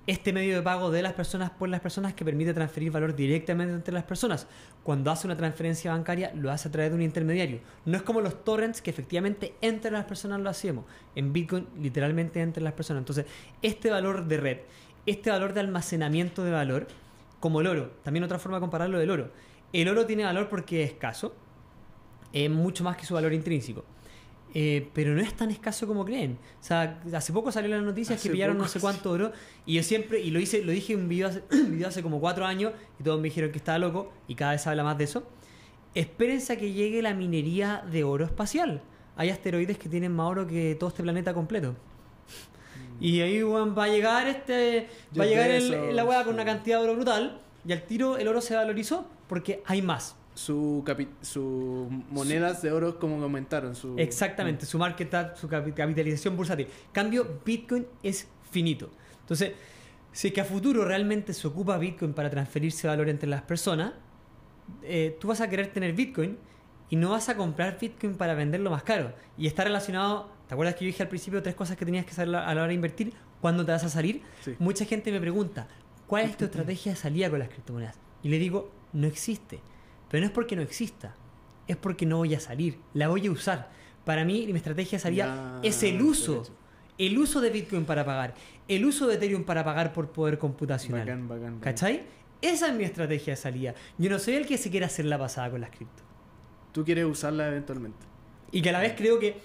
Este 0.08 0.34
medio 0.34 0.56
de 0.56 0.62
pago 0.62 0.92
de 0.92 1.02
las 1.02 1.14
personas 1.14 1.50
por 1.50 1.68
las 1.68 1.80
personas 1.80 2.14
que 2.14 2.24
permite 2.24 2.54
transferir 2.54 2.92
valor 2.92 3.16
directamente 3.16 3.74
entre 3.74 3.94
las 3.94 4.04
personas. 4.04 4.48
Cuando 4.84 5.10
hace 5.10 5.26
una 5.26 5.36
transferencia 5.36 5.92
bancaria, 5.92 6.32
lo 6.36 6.52
hace 6.52 6.68
a 6.68 6.72
través 6.72 6.92
de 6.92 6.96
un 6.96 7.02
intermediario. 7.02 7.60
No 7.86 7.98
es 7.98 8.04
como 8.04 8.22
los 8.22 8.44
torrents 8.44 8.82
que 8.82 8.92
efectivamente 8.92 9.56
entre 9.62 9.90
las 9.90 10.06
personas 10.06 10.42
lo 10.42 10.50
hacemos. 10.50 10.86
En 11.16 11.34
Bitcoin, 11.34 11.68
literalmente 11.80 12.42
entre 12.42 12.62
las 12.64 12.74
personas. 12.74 13.02
Entonces, 13.02 13.26
este 13.64 13.90
valor 13.90 14.28
de 14.28 14.38
red, 14.38 14.58
este 15.08 15.32
valor 15.32 15.54
de 15.54 15.62
almacenamiento 15.62 16.44
de 16.44 16.52
valor, 16.52 16.88
como 17.40 17.62
el 17.62 17.68
oro, 17.68 17.92
también 18.04 18.24
otra 18.24 18.40
forma 18.40 18.58
de 18.58 18.62
compararlo 18.62 18.98
del 18.98 19.10
oro. 19.10 19.32
El 19.74 19.88
oro 19.90 20.06
tiene 20.06 20.24
valor 20.24 20.50
porque 20.50 20.84
es 20.84 20.92
escaso, 20.92 21.36
es 22.32 22.50
mucho 22.50 22.84
más 22.84 22.98
que 22.98 23.06
su 23.06 23.14
valor 23.14 23.34
intrínseco. 23.34 23.84
Eh, 24.58 24.90
pero 24.94 25.14
no 25.14 25.20
es 25.22 25.34
tan 25.34 25.52
escaso 25.52 25.86
como 25.86 26.06
creen. 26.06 26.38
O 26.62 26.64
sea, 26.64 27.02
hace 27.14 27.34
poco 27.34 27.52
salió 27.52 27.70
la 27.70 27.82
noticia 27.82 28.16
Hace 28.16 28.30
que 28.30 28.34
pillaron 28.34 28.58
no 28.58 28.70
sé 28.70 28.80
cuánto 28.80 29.12
oro. 29.12 29.34
Y 29.66 29.74
yo 29.74 29.84
siempre, 29.84 30.22
y 30.22 30.32
lo 30.32 30.40
hice, 30.40 30.64
lo 30.64 30.72
dije 30.72 30.94
en 30.94 31.02
un 31.02 31.10
video 31.10 31.28
hace, 31.28 31.44
un 31.52 31.72
video 31.72 31.90
hace 31.90 32.02
como 32.02 32.22
cuatro 32.22 32.46
años, 32.46 32.72
y 32.98 33.04
todos 33.04 33.20
me 33.20 33.26
dijeron 33.26 33.52
que 33.52 33.58
estaba 33.58 33.78
loco, 33.80 34.14
y 34.30 34.36
cada 34.36 34.54
vez 34.54 34.62
se 34.62 34.70
habla 34.70 34.86
más 34.86 34.98
de 34.98 35.04
eso. 35.04 35.28
Espérense 35.94 36.54
a 36.54 36.58
que 36.58 36.72
llegue 36.72 37.02
la 37.02 37.14
minería 37.14 37.84
de 37.92 38.06
oro 38.06 38.24
espacial. 38.24 38.82
Hay 39.18 39.30
asteroides 39.30 39.78
que 39.78 39.90
tienen 39.90 40.14
más 40.14 40.28
oro 40.28 40.48
que 40.48 40.76
todo 40.76 40.90
este 40.90 41.04
planeta 41.04 41.34
completo. 41.34 41.76
Y 43.00 43.22
ahí 43.22 43.44
weón, 43.44 43.76
va 43.78 43.86
a 43.86 43.88
llegar 43.88 44.28
este. 44.28 44.88
Jeff 45.12 45.20
Va 45.20 45.24
a 45.24 45.28
llegar 45.28 45.52
el- 45.52 45.72
Bezos, 45.72 45.94
la 45.94 46.06
weá 46.06 46.24
con 46.24 46.34
una 46.34 46.46
cantidad 46.46 46.78
de 46.80 46.84
oro 46.86 46.96
brutal. 46.96 47.42
Y 47.68 47.74
al 47.74 47.82
tiro 47.84 48.18
el 48.18 48.28
oro 48.28 48.42
se 48.42 48.56
valorizó 48.56 49.08
porque 49.28 49.62
hay 49.66 49.82
más. 49.82 50.16
Su 50.36 50.84
sus 51.22 51.90
monedas 52.10 52.62
de 52.62 52.72
oro 52.72 53.00
como 53.00 53.22
aumentaron. 53.24 53.76
Su... 53.76 53.96
Exactamente, 53.98 54.66
su 54.66 54.78
market 54.78 55.10
cap, 55.10 55.36
su 55.38 55.48
capi- 55.48 55.74
capitalización 55.74 56.36
bursátil. 56.36 56.68
Cambio, 56.92 57.40
Bitcoin 57.46 57.88
es 58.04 58.28
finito. 58.52 58.90
Entonces, 59.22 59.54
si 60.12 60.28
es 60.28 60.34
que 60.34 60.42
a 60.42 60.46
futuro 60.46 60.84
realmente 60.86 61.34
se 61.34 61.48
ocupa 61.48 61.78
Bitcoin 61.78 62.14
para 62.14 62.30
transferirse 62.30 62.88
valor 62.88 63.10
entre 63.10 63.30
las 63.30 63.42
personas, 63.44 63.94
eh, 64.84 65.18
tú 65.20 65.28
vas 65.30 65.42
a 65.42 65.50
querer 65.50 65.68
tener 65.68 65.94
Bitcoin 65.94 66.38
y 66.90 66.96
no 66.98 67.12
vas 67.12 67.30
a 67.30 67.36
comprar 67.38 67.78
Bitcoin 67.80 68.16
para 68.16 68.34
venderlo 68.36 68.70
más 68.72 68.84
caro. 68.84 69.14
Y 69.38 69.48
está 69.48 69.64
relacionado, 69.64 70.30
¿te 70.48 70.54
acuerdas 70.54 70.76
que 70.76 70.86
yo 70.86 70.88
dije 70.88 71.04
al 71.04 71.10
principio 71.10 71.42
tres 71.42 71.56
cosas 71.56 71.78
que 71.78 71.86
tenías 71.86 72.06
que 72.06 72.14
saber 72.14 72.36
a 72.36 72.54
la 72.54 72.62
hora 72.62 72.68
de 72.68 72.74
invertir? 72.74 73.14
¿Cuándo 73.42 73.66
te 73.66 73.72
vas 73.72 73.84
a 73.84 73.90
salir? 73.90 74.22
Sí. 74.42 74.56
Mucha 74.60 74.86
gente 74.86 75.12
me 75.12 75.20
pregunta, 75.20 75.68
¿cuál 76.08 76.26
es 76.26 76.38
tu 76.38 76.46
estrategia 76.50 76.94
de 76.94 76.98
salida 76.98 77.30
con 77.30 77.40
las 77.40 77.50
criptomonedas? 77.50 78.00
Y 78.24 78.30
le 78.30 78.40
digo, 78.40 78.72
no 78.94 79.08
existe. 79.08 79.60
Pero 80.10 80.22
no 80.22 80.28
es 80.28 80.32
porque 80.32 80.56
no 80.56 80.62
exista, 80.62 81.16
es 81.68 81.78
porque 81.78 82.06
no 82.06 82.18
voy 82.18 82.34
a 82.36 82.40
salir, 82.40 82.80
la 82.94 83.08
voy 83.08 83.28
a 83.28 83.32
usar. 83.32 83.70
Para 84.06 84.24
mí, 84.24 84.46
mi 84.48 84.58
estrategia 84.58 84.98
de 84.98 85.02
salida 85.02 85.26
Ya, 85.26 85.68
es 85.68 85.82
el 85.84 86.02
uso. 86.02 86.44
El 86.98 87.18
uso 87.18 87.42
de 87.42 87.50
Bitcoin 87.50 87.84
para 87.84 88.06
pagar, 88.06 88.36
el 88.70 88.86
uso 88.86 89.08
de 89.08 89.16
Ethereum 89.16 89.44
para 89.44 89.66
pagar 89.66 89.92
por 89.92 90.12
poder 90.12 90.38
computacional. 90.38 91.02
Bacán, 91.02 91.28
bacán, 91.28 91.44
bacán. 91.44 91.60
¿Cachai? 91.60 92.04
Esa 92.42 92.70
es 92.70 92.76
mi 92.76 92.84
estrategia 92.84 93.34
de 93.34 93.38
salida. 93.38 93.76
Yo 93.98 94.10
no 94.10 94.20
soy 94.20 94.36
el 94.36 94.46
que 94.46 94.58
se 94.58 94.70
quiera 94.70 94.86
hacer 94.86 95.06
la 95.06 95.18
pasada 95.18 95.50
con 95.50 95.60
las 95.60 95.72
cripto. 95.72 96.04
Tú 96.72 96.86
quieres 96.86 97.06
usarla 97.06 97.48
eventualmente. 97.48 98.00
Y 98.52 98.62
que 98.62 98.70
a 98.70 98.72
la 98.72 98.80
vez 98.80 98.94
creo 98.96 99.20
que 99.20 99.38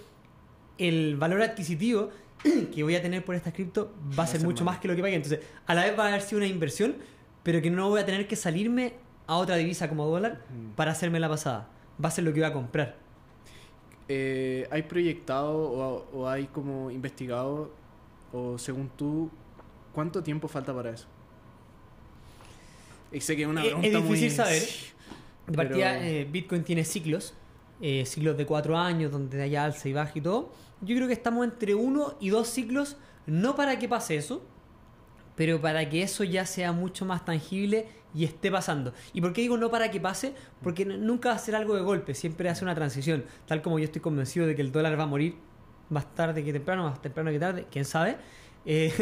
el 0.80 1.16
valor 1.16 1.42
adquisitivo 1.42 2.10
que 2.74 2.82
voy 2.82 2.96
a 2.96 3.02
tener 3.02 3.24
por 3.24 3.34
estas 3.34 3.52
cripto 3.52 3.92
va 4.18 4.24
a 4.24 4.26
ser 4.26 4.40
ser 4.40 4.46
mucho 4.48 4.64
más. 4.64 4.74
más 4.74 4.80
que 4.82 4.88
lo 4.88 4.96
que 4.96 5.02
pague. 5.02 5.14
Entonces, 5.14 5.40
a 5.66 5.74
la 5.74 5.84
vez 5.84 5.98
va 5.98 6.04
a 6.04 6.08
haber 6.08 6.22
sido 6.22 6.38
una 6.38 6.46
inversión, 6.46 6.96
pero 7.42 7.60
que 7.62 7.70
no 7.70 7.88
voy 7.88 8.00
a 8.00 8.06
tener 8.06 8.26
que 8.26 8.36
salirme 8.36 8.94
a 9.26 9.36
otra 9.36 9.56
divisa 9.56 9.88
como 9.88 10.06
dólar 10.06 10.40
Mm. 10.50 10.74
para 10.76 10.92
hacerme 10.92 11.20
la 11.20 11.28
pasada. 11.28 11.68
Va 12.02 12.08
a 12.08 12.10
ser 12.10 12.24
lo 12.24 12.32
que 12.32 12.40
voy 12.40 12.48
a 12.48 12.52
comprar. 12.52 12.96
Eh, 14.08 14.66
¿Hay 14.72 14.82
proyectado 14.82 15.52
o, 15.56 16.08
o 16.12 16.28
hay 16.28 16.46
como 16.46 16.90
investigado, 16.90 17.70
o 18.32 18.58
según 18.58 18.90
tú, 18.96 19.30
cuánto 19.92 20.22
tiempo 20.22 20.48
falta 20.48 20.74
para 20.74 20.90
eso? 20.90 21.06
Y 23.12 23.20
sé 23.20 23.36
que 23.36 23.42
es 23.42 23.48
una 23.48 23.62
Eh, 23.64 23.68
es 23.68 23.74
pregunta 23.74 23.98
muy... 24.00 24.08
difícil 24.18 24.30
saber. 24.36 24.60
De 24.62 24.66
Pero- 25.46 25.56
partida, 25.56 26.06
eh, 26.08 26.26
Bitcoin 26.30 26.62
tiene 26.64 26.84
ciclos. 26.84 27.34
eh, 27.82 28.04
ciclos 28.04 28.36
de 28.36 28.44
cuatro 28.44 28.76
años 28.76 29.10
donde 29.10 29.40
haya 29.42 29.64
alza 29.64 29.88
y 29.88 29.92
baja 29.94 30.12
y 30.14 30.20
todo. 30.20 30.52
Yo 30.80 30.96
creo 30.96 31.06
que 31.06 31.12
estamos 31.12 31.44
entre 31.44 31.74
uno 31.74 32.14
y 32.20 32.30
dos 32.30 32.48
ciclos, 32.48 32.96
no 33.26 33.54
para 33.54 33.78
que 33.78 33.88
pase 33.88 34.16
eso, 34.16 34.42
pero 35.36 35.60
para 35.60 35.88
que 35.88 36.02
eso 36.02 36.24
ya 36.24 36.46
sea 36.46 36.72
mucho 36.72 37.04
más 37.04 37.24
tangible 37.24 37.88
y 38.14 38.24
esté 38.24 38.50
pasando. 38.50 38.92
¿Y 39.12 39.20
por 39.20 39.32
qué 39.32 39.42
digo 39.42 39.56
no 39.56 39.70
para 39.70 39.90
que 39.90 40.00
pase? 40.00 40.34
Porque 40.62 40.84
nunca 40.84 41.30
va 41.30 41.34
a 41.36 41.38
ser 41.38 41.54
algo 41.54 41.74
de 41.76 41.82
golpe, 41.82 42.14
siempre 42.14 42.48
hace 42.48 42.64
una 42.64 42.74
transición. 42.74 43.24
Tal 43.46 43.62
como 43.62 43.78
yo 43.78 43.84
estoy 43.84 44.00
convencido 44.00 44.46
de 44.46 44.54
que 44.54 44.62
el 44.62 44.72
dólar 44.72 44.98
va 44.98 45.04
a 45.04 45.06
morir 45.06 45.36
más 45.90 46.14
tarde 46.14 46.44
que 46.44 46.52
temprano, 46.52 46.84
más 46.84 47.00
temprano 47.00 47.30
que 47.30 47.38
tarde, 47.38 47.66
quién 47.70 47.84
sabe. 47.84 48.16
Eh, 48.66 48.92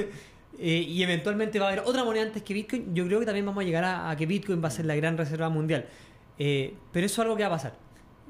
eh, 0.61 0.85
y 0.87 1.03
eventualmente 1.03 1.59
va 1.59 1.67
a 1.67 1.73
haber 1.73 1.83
otra 1.85 2.05
moneda 2.05 2.23
antes 2.23 2.45
que 2.45 2.55
Bitcoin. 2.55 2.95
Yo 2.95 3.05
creo 3.07 3.19
que 3.19 3.27
también 3.27 3.45
vamos 3.45 3.61
a 3.61 3.65
llegar 3.65 3.83
a, 3.83 4.09
a 4.09 4.17
que 4.17 4.25
Bitcoin 4.25 4.63
va 4.63 4.69
a 4.69 4.71
ser 4.71 4.87
la 4.87 4.95
gran 4.95 5.19
reserva 5.19 5.49
mundial. 5.49 5.87
Eh, 6.39 6.75
pero 6.93 7.07
eso 7.07 7.21
es 7.21 7.25
algo 7.25 7.37
que 7.37 7.43
va 7.43 7.49
a 7.49 7.51
pasar. 7.51 7.75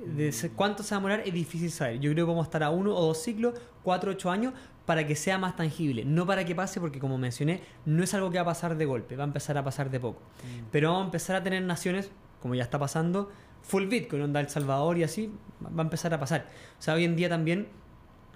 De 0.06 0.32
¿Cuánto 0.54 0.82
se 0.82 0.94
va 0.94 0.96
a 0.96 1.00
demorar? 1.00 1.22
Es 1.26 1.34
difícil 1.34 1.70
saber. 1.70 1.98
Yo 2.00 2.12
creo 2.12 2.26
que 2.26 2.30
vamos 2.30 2.44
a 2.44 2.48
estar 2.48 2.62
a 2.62 2.70
uno 2.70 2.94
o 2.94 3.06
dos 3.06 3.22
ciclos, 3.22 3.54
cuatro, 3.82 4.12
ocho 4.12 4.30
años, 4.30 4.54
para 4.86 5.06
que 5.06 5.14
sea 5.16 5.38
más 5.38 5.56
tangible. 5.56 6.04
No 6.04 6.24
para 6.26 6.44
que 6.44 6.54
pase, 6.54 6.80
porque 6.80 6.98
como 6.98 7.18
mencioné, 7.18 7.60
no 7.84 8.02
es 8.02 8.14
algo 8.14 8.30
que 8.30 8.38
va 8.38 8.42
a 8.42 8.46
pasar 8.46 8.76
de 8.76 8.86
golpe, 8.86 9.16
va 9.16 9.24
a 9.24 9.26
empezar 9.26 9.58
a 9.58 9.64
pasar 9.64 9.90
de 9.90 10.00
poco. 10.00 10.22
Pero 10.70 10.88
vamos 10.90 11.02
a 11.02 11.06
empezar 11.06 11.36
a 11.36 11.42
tener 11.42 11.62
naciones, 11.62 12.10
como 12.40 12.54
ya 12.54 12.62
está 12.62 12.78
pasando, 12.78 13.30
full 13.62 13.86
Bitcoin, 13.86 14.22
onda 14.22 14.40
El 14.40 14.48
Salvador 14.48 14.96
y 14.98 15.02
así, 15.02 15.30
va 15.62 15.82
a 15.82 15.84
empezar 15.84 16.14
a 16.14 16.20
pasar. 16.20 16.46
O 16.78 16.82
sea, 16.82 16.94
hoy 16.94 17.04
en 17.04 17.16
día 17.16 17.28
también 17.28 17.68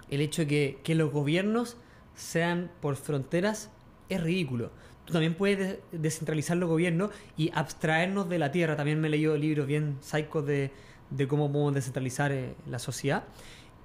el 0.09 0.21
hecho 0.21 0.43
de 0.43 0.47
que, 0.47 0.79
que 0.83 0.93
los 0.95 1.11
gobiernos 1.11 1.77
sean 2.13 2.69
por 2.81 2.97
fronteras 2.97 3.71
es 4.09 4.21
ridículo. 4.21 4.69
Tú 5.05 5.13
también 5.13 5.33
puedes 5.35 5.57
de- 5.57 5.79
descentralizar 5.97 6.55
los 6.57 6.69
gobiernos 6.69 7.09
y 7.35 7.51
abstraernos 7.55 8.29
de 8.29 8.37
la 8.37 8.51
tierra. 8.51 8.75
También 8.75 9.01
me 9.01 9.07
he 9.07 9.11
leído 9.11 9.35
libros 9.37 9.65
bien 9.65 9.97
psicos 10.01 10.45
de, 10.45 10.71
de 11.09 11.27
cómo 11.27 11.51
podemos 11.51 11.73
descentralizar 11.73 12.31
eh, 12.31 12.55
la 12.67 12.79
sociedad. 12.79 13.23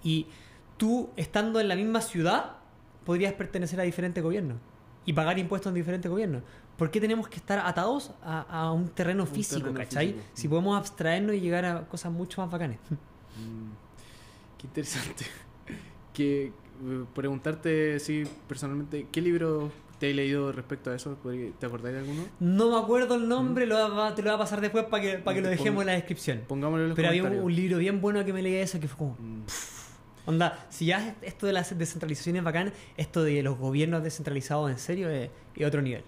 Y 0.02 0.26
tú, 0.76 1.10
estando 1.16 1.60
en 1.60 1.68
la 1.68 1.76
misma 1.76 2.00
ciudad, 2.00 2.56
podrías 3.04 3.32
pertenecer 3.34 3.80
a 3.80 3.82
diferentes 3.84 4.22
gobiernos 4.22 4.58
y 5.04 5.12
pagar 5.12 5.38
impuestos 5.38 5.70
en 5.70 5.74
diferentes 5.74 6.10
gobiernos. 6.10 6.42
¿Por 6.76 6.90
qué 6.90 7.00
tenemos 7.00 7.28
que 7.28 7.36
estar 7.36 7.58
atados 7.58 8.12
a, 8.22 8.40
a 8.42 8.72
un 8.72 8.88
terreno 8.90 9.24
Un 9.24 9.28
físico, 9.28 9.60
terreno 9.60 9.78
cachai? 9.78 10.12
físico. 10.12 10.24
Si 10.34 10.48
podemos 10.48 10.76
abstraernos 10.78 11.34
y 11.34 11.40
llegar 11.40 11.64
a 11.64 11.88
cosas 11.88 12.12
mucho 12.12 12.40
más 12.40 12.50
bacanes. 12.50 12.78
Mm, 13.38 13.70
Qué 14.58 14.66
interesante. 14.66 15.24
que 16.12 16.46
eh, 16.46 17.04
preguntarte, 17.14 18.00
sí, 18.00 18.24
personalmente, 18.48 19.06
¿qué 19.12 19.20
libro 19.20 19.70
te 19.98 20.10
has 20.10 20.16
leído 20.16 20.52
respecto 20.52 20.90
a 20.90 20.94
eso? 20.96 21.16
¿Podría- 21.16 21.50
¿Te 21.58 21.66
acordáis 21.66 21.94
de 21.94 22.00
alguno? 22.00 22.22
No 22.40 22.70
me 22.70 22.78
acuerdo 22.84 23.16
el 23.16 23.28
nombre, 23.28 23.66
lo 23.66 23.74
va- 23.94 24.14
te 24.14 24.22
lo 24.22 24.30
voy 24.30 24.36
a 24.36 24.38
pasar 24.38 24.60
después 24.60 24.84
para 24.84 25.02
que, 25.02 25.18
para 25.18 25.34
que 25.34 25.40
lo 25.42 25.48
Pon- 25.48 25.56
dejemos 25.56 25.80
en 25.82 25.86
la 25.86 25.92
descripción. 25.94 26.40
Pongámoslo 26.46 26.84
en 26.84 26.88
los 26.90 26.96
Pero 26.96 27.08
había 27.08 27.24
un, 27.24 27.54
libro 27.54 27.78
bien 27.78 28.00
bueno 28.00 28.24
que 28.24 28.32
me 28.32 28.42
leía 28.42 28.60
eso 28.62 28.78
que 28.80 28.88
fue 28.88 28.98
como, 28.98 29.16
Mm, 29.18 29.42
onda, 30.26 30.66
si 30.70 30.86
ya 30.86 31.16
esto 31.22 31.46
de 31.46 31.52
la 31.52 31.62
descentralización 31.62 32.36
es 32.36 32.44
bacán, 32.44 32.72
esto 32.96 33.22
de 33.22 33.42
los 33.42 33.58
gobiernos 33.58 34.02
descentralizados 34.02 34.70
en 34.70 34.78
serio 34.78 35.08
es, 35.10 35.30
es 35.56 35.66
otro 35.66 35.82
nivel. 35.82 36.02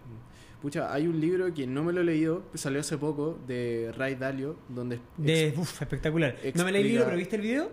Pucha, 0.63 0.93
hay 0.93 1.07
un 1.07 1.19
libro 1.19 1.55
que 1.55 1.67
no 1.67 1.83
me 1.83 1.93
lo 1.93 2.03
he 2.03 2.05
leído, 2.05 2.43
salió 2.53 2.81
hace 2.81 2.99
poco, 2.99 3.39
de 3.47 3.93
Ray 3.97 4.17
Dalio, 4.17 4.57
donde 4.69 5.01
De, 5.17 5.55
uf, 5.57 5.81
espectacular. 5.81 6.37
No 6.55 6.65
me 6.67 6.73
leí 6.73 6.83
el 6.83 6.89
libro, 6.89 7.05
pero 7.07 7.17
¿viste 7.17 7.37
el 7.37 7.43
video? 7.43 7.73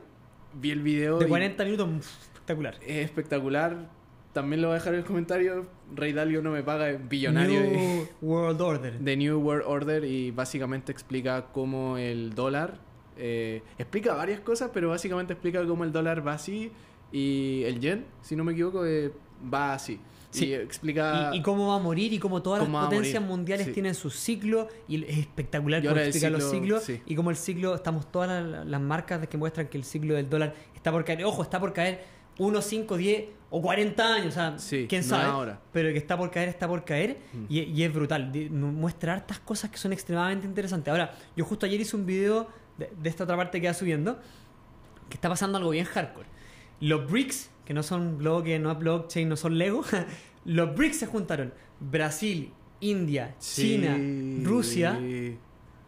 vi 0.54 0.72
el 0.72 0.82
video 0.82 1.20
De 1.20 1.26
y 1.26 1.28
40 1.30 1.66
minutos, 1.66 1.90
uf, 2.00 2.08
espectacular. 2.34 2.76
es 2.82 3.04
espectacular. 3.06 3.90
También 4.38 4.62
lo 4.62 4.68
voy 4.68 4.76
a 4.76 4.78
dejar 4.78 4.94
en 4.94 5.00
los 5.00 5.08
comentarios. 5.08 5.66
Ray 5.96 6.14
Dalio 6.14 6.44
no 6.44 6.52
me 6.52 6.62
paga, 6.62 6.92
es 6.92 7.10
billonario. 7.10 7.66
y- 7.66 7.70
New 7.72 8.08
World 8.22 8.62
Order. 8.62 9.00
The 9.04 9.18
New 9.18 9.40
World 9.40 9.64
Order 9.66 10.04
y 10.04 10.30
básicamente 10.30 10.92
explica 10.92 11.48
cómo 11.52 11.98
el 11.98 12.36
dólar 12.36 12.78
eh, 13.18 13.64
explica 13.80 14.14
varias 14.14 14.40
cosas, 14.42 14.70
pero 14.72 14.90
básicamente 14.90 15.34
explica 15.34 15.66
cómo 15.66 15.84
el 15.86 15.92
dólar 15.92 16.26
va 16.28 16.34
así 16.34 16.72
y 17.12 17.64
el 17.66 17.80
yen, 17.80 18.06
si 18.22 18.36
no 18.36 18.44
me 18.44 18.52
equivoco, 18.52 18.86
eh, 18.86 19.12
va 19.52 19.74
así. 19.74 20.00
Sí. 20.30 20.50
Y 20.50 20.54
explica 20.54 21.32
Y, 21.34 21.38
y 21.38 21.42
cómo 21.42 21.70
va 21.70 21.78
a 21.78 21.80
morir 21.80 22.14
y 22.14 22.20
cómo 22.20 22.44
todas 22.44 22.60
Cómo 22.62 22.78
las 22.78 22.90
potencias 22.90 23.24
mundiales 23.24 23.66
sí. 23.66 23.72
tienen 23.74 23.96
su 23.96 24.12
ciclo 24.12 24.68
y 24.88 25.04
es 25.04 25.18
espectacular 25.18 25.82
cómo 25.84 25.96
explica 25.96 26.30
los 26.30 26.44
ciclo, 26.44 26.80
ciclos 26.80 26.84
sí. 26.84 27.02
y 27.08 27.16
cómo 27.16 27.32
el 27.32 27.38
ciclo, 27.38 27.74
estamos 27.74 28.12
todas 28.12 28.30
las, 28.46 28.68
las 28.68 28.82
marcas 28.82 29.26
que 29.28 29.38
muestran 29.38 29.68
que 29.68 29.80
el 29.80 29.84
ciclo 29.84 30.14
del 30.14 30.30
dólar 30.30 30.54
está 30.76 30.92
por 30.92 31.04
caer, 31.06 31.24
ojo, 31.26 31.42
está 31.42 31.60
por 31.60 31.74
caer 31.74 32.17
1, 32.40 32.62
5, 32.62 32.98
10 32.98 33.26
o 33.50 33.62
40 33.62 34.14
años, 34.14 34.28
o 34.28 34.32
sea, 34.32 34.60
Sí, 34.60 34.86
quién 34.90 35.02
no 35.02 35.08
sabe, 35.08 35.24
ahora. 35.26 35.62
pero 35.72 35.92
que 35.94 35.98
está 35.98 36.18
por 36.18 36.30
caer, 36.32 36.50
está 36.50 36.68
por 36.68 36.84
caer 36.86 37.20
Mm. 37.34 37.46
y, 37.50 37.60
y 37.62 37.84
es 37.84 37.94
brutal, 37.94 38.32
muestra 38.52 39.14
hartas 39.14 39.40
cosas 39.40 39.70
que 39.72 39.78
son 39.78 39.94
extremadamente 39.94 40.46
interesantes. 40.46 40.92
Ahora, 40.92 41.16
yo 41.36 41.46
justo 41.46 41.66
ayer 41.66 41.80
hice 41.80 41.96
un 41.96 42.06
video 42.06 42.48
de, 42.78 42.92
de 43.02 43.10
esta 43.10 43.24
otra 43.24 43.38
parte 43.38 43.60
que 43.62 43.68
va 43.68 43.74
subiendo 43.74 44.20
que 45.10 45.16
está 45.16 45.30
pasando 45.30 45.58
algo 45.58 45.70
bien 45.70 45.86
hardcore. 45.86 46.28
Los 46.82 47.10
BRICS, 47.10 47.50
que 47.66 47.74
no 47.74 47.82
son 47.84 48.18
bloque, 48.18 48.60
no 48.60 48.72
es 48.72 48.78
blockchain, 48.80 49.28
no 49.30 49.38
son 49.38 49.58
Lego, 49.58 49.84
los 50.46 50.76
BRICS 50.76 50.98
se 51.00 51.06
juntaron. 51.08 51.54
Brasil, 51.80 52.52
India, 52.82 53.34
Sí. 53.40 53.80
China, 53.80 53.98
Rusia 54.48 55.00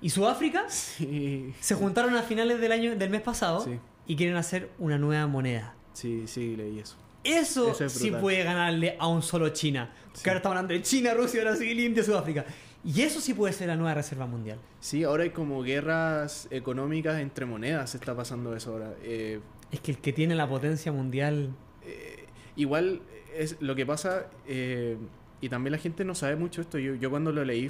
y 0.02 0.10
Sudáfrica 0.10 0.70
Sí. 0.70 1.54
se 1.60 1.76
juntaron 1.76 2.16
a 2.16 2.24
finales 2.24 2.62
del 2.62 2.72
año 2.72 2.95
del 2.95 3.10
mes 3.10 3.22
pasado 3.22 3.60
Sí. 3.66 3.78
y 4.08 4.16
quieren 4.16 4.38
hacer 4.38 4.70
una 4.80 4.97
nueva 4.97 5.28
moneda. 5.28 5.76
Sí, 6.00 6.24
sí, 6.28 6.56
leí 6.56 6.80
eso. 6.80 6.95
Eso, 7.24 7.72
Eso 7.72 7.84
es 7.86 7.91
sí 7.91 8.12
puede 8.12 8.43
ganarle 8.43 8.95
a 8.97 9.08
un 9.08 9.22
solo 9.22 9.50
China. 9.50 9.91
Porque 10.06 10.20
Sí. 10.20 10.30
ahora 10.30 10.38
estamos 10.38 10.56
hablando 10.56 10.74
de 10.74 10.82
China, 10.82 11.14
Rusia, 11.14 11.41
Brasil, 11.41 11.78
India, 11.80 12.04
Sudáfrica. 12.04 12.45
Y 12.86 13.02
eso 13.02 13.20
sí 13.20 13.34
puede 13.34 13.52
ser 13.54 13.68
la 13.68 13.76
nueva 13.76 13.93
reserva 13.95 14.26
mundial. 14.26 14.58
Sí, 14.80 15.04
ahora 15.04 15.24
hay 15.24 15.32
como 15.32 15.62
guerras 15.62 16.47
económicas 16.52 17.20
entre 17.20 17.45
monedas, 17.45 17.93
está 17.93 18.16
pasando 18.16 18.56
eso 18.56 18.72
ahora. 18.72 18.93
Eh, 19.04 19.41
Es 19.72 19.82
que 19.82 19.91
el 19.91 19.97
que 19.97 20.14
tiene 20.14 20.34
la 20.36 20.47
potencia 20.47 20.91
mundial 20.93 21.50
eh, 21.84 22.26
igual 22.56 23.02
es 23.36 23.58
lo 23.60 23.76
que 23.76 23.86
pasa, 23.86 24.28
eh, 24.47 24.97
y 25.41 25.50
también 25.50 25.74
la 25.74 25.78
gente 25.78 26.06
no 26.06 26.16
sabe 26.16 26.38
mucho 26.38 26.62
esto. 26.62 26.80
Yo, 26.80 26.95
yo 26.95 27.10
cuando 27.10 27.32
lo 27.34 27.43
leí, 27.43 27.70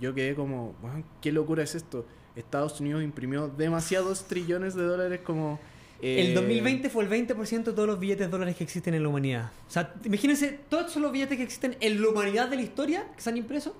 yo 0.00 0.14
quedé 0.14 0.34
como, 0.34 0.74
"Weón, 0.82 1.04
¿qué 1.20 1.32
locura 1.32 1.62
es 1.62 1.74
esto? 1.74 2.06
Estados 2.34 2.80
Unidos 2.80 3.02
imprimió 3.02 3.48
demasiados 3.48 4.24
trillones 4.26 4.74
de 4.74 4.84
dólares 4.84 5.20
como... 5.22 5.60
eh, 6.02 6.26
El 6.28 6.34
2020 6.34 6.90
fue 6.90 7.04
el 7.04 7.10
20% 7.10 7.64
de 7.64 7.72
todos 7.72 7.86
los 7.88 7.98
billetes 7.98 8.26
de 8.26 8.30
dólares 8.30 8.56
que 8.56 8.64
existen 8.64 8.94
en 8.94 9.02
la 9.02 9.08
humanidad. 9.08 9.50
O 9.66 9.70
sea, 9.70 9.94
imagínense, 10.04 10.60
todos 10.68 10.94
los 10.96 11.10
billetes 11.12 11.36
que 11.36 11.42
existen 11.44 11.76
en 11.80 12.00
la 12.02 12.08
humanidad 12.08 12.48
de 12.48 12.56
la 12.56 12.62
historia 12.62 13.06
que 13.14 13.20
se 13.22 13.30
han 13.30 13.36
impreso. 13.36 13.74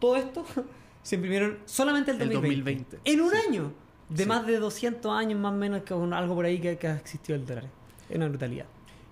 Todo 0.00 0.16
esto 0.16 0.44
se 1.02 1.14
imprimieron 1.16 1.58
solamente 1.64 2.10
el 2.10 2.20
El 2.20 2.30
2020. 2.30 2.96
2020. 2.96 3.10
En 3.12 3.20
un 3.20 3.30
Sí. 3.30 3.36
año. 3.48 3.72
De 4.08 4.24
Sí. 4.24 4.28
más 4.28 4.44
de 4.46 4.58
200 4.58 5.12
años 5.16 5.38
más 5.38 5.52
o 5.52 5.56
menos 5.56 5.82
que 5.82 5.94
un- 5.94 6.12
algo 6.12 6.34
por 6.34 6.44
ahí 6.44 6.58
que, 6.60 6.76
que 6.78 6.88
ha 6.88 6.96
existido 6.96 7.38
el 7.38 7.46
dólar. 7.46 7.64
Es 8.08 8.16
una 8.16 8.28
brutalidad. 8.28 8.66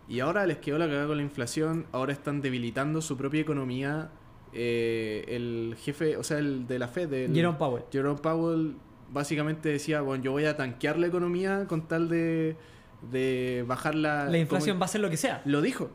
Y 0.09 0.21
ahora 0.21 0.45
les 0.47 0.57
quedó 0.59 0.77
la 0.79 0.87
cagada 0.87 1.07
con 1.07 1.19
la 1.19 1.23
inflación, 1.23 1.87
ahora 1.93 2.13
están 2.13 2.41
debilitando 2.41 3.01
su 3.01 3.17
propia 3.17 3.41
economía. 3.41 4.11
eh, 4.55 5.25
el 5.29 5.77
jefe, 5.79 6.17
o 6.17 6.23
sea, 6.25 6.39
el 6.39 6.67
de 6.67 6.79
la 6.79 6.89
Fed, 6.89 7.13
el, 7.13 7.35
Jerome 7.35 7.59
Powell. 7.59 7.83
Jerome 7.93 8.19
Powell 8.19 8.77
básicamente 9.11 9.69
decía, 9.71 10.01
bueno, 10.01 10.23
yo 10.25 10.33
voy 10.33 10.45
a 10.45 10.57
tanquear 10.57 10.99
la 10.99 11.07
economía 11.07 11.65
con 11.69 11.89
tal 11.89 12.09
de, 12.09 12.57
de 13.11 13.65
bajar 13.67 13.95
la... 13.95 14.25
La 14.27 14.39
inflación 14.39 14.75
como- 14.75 14.81
va 14.81 14.87
a 14.87 14.89
ser 14.89 15.01
lo 15.01 15.11
que 15.11 15.17
sea. 15.17 15.41
Lo 15.45 15.63
dijo, 15.63 15.91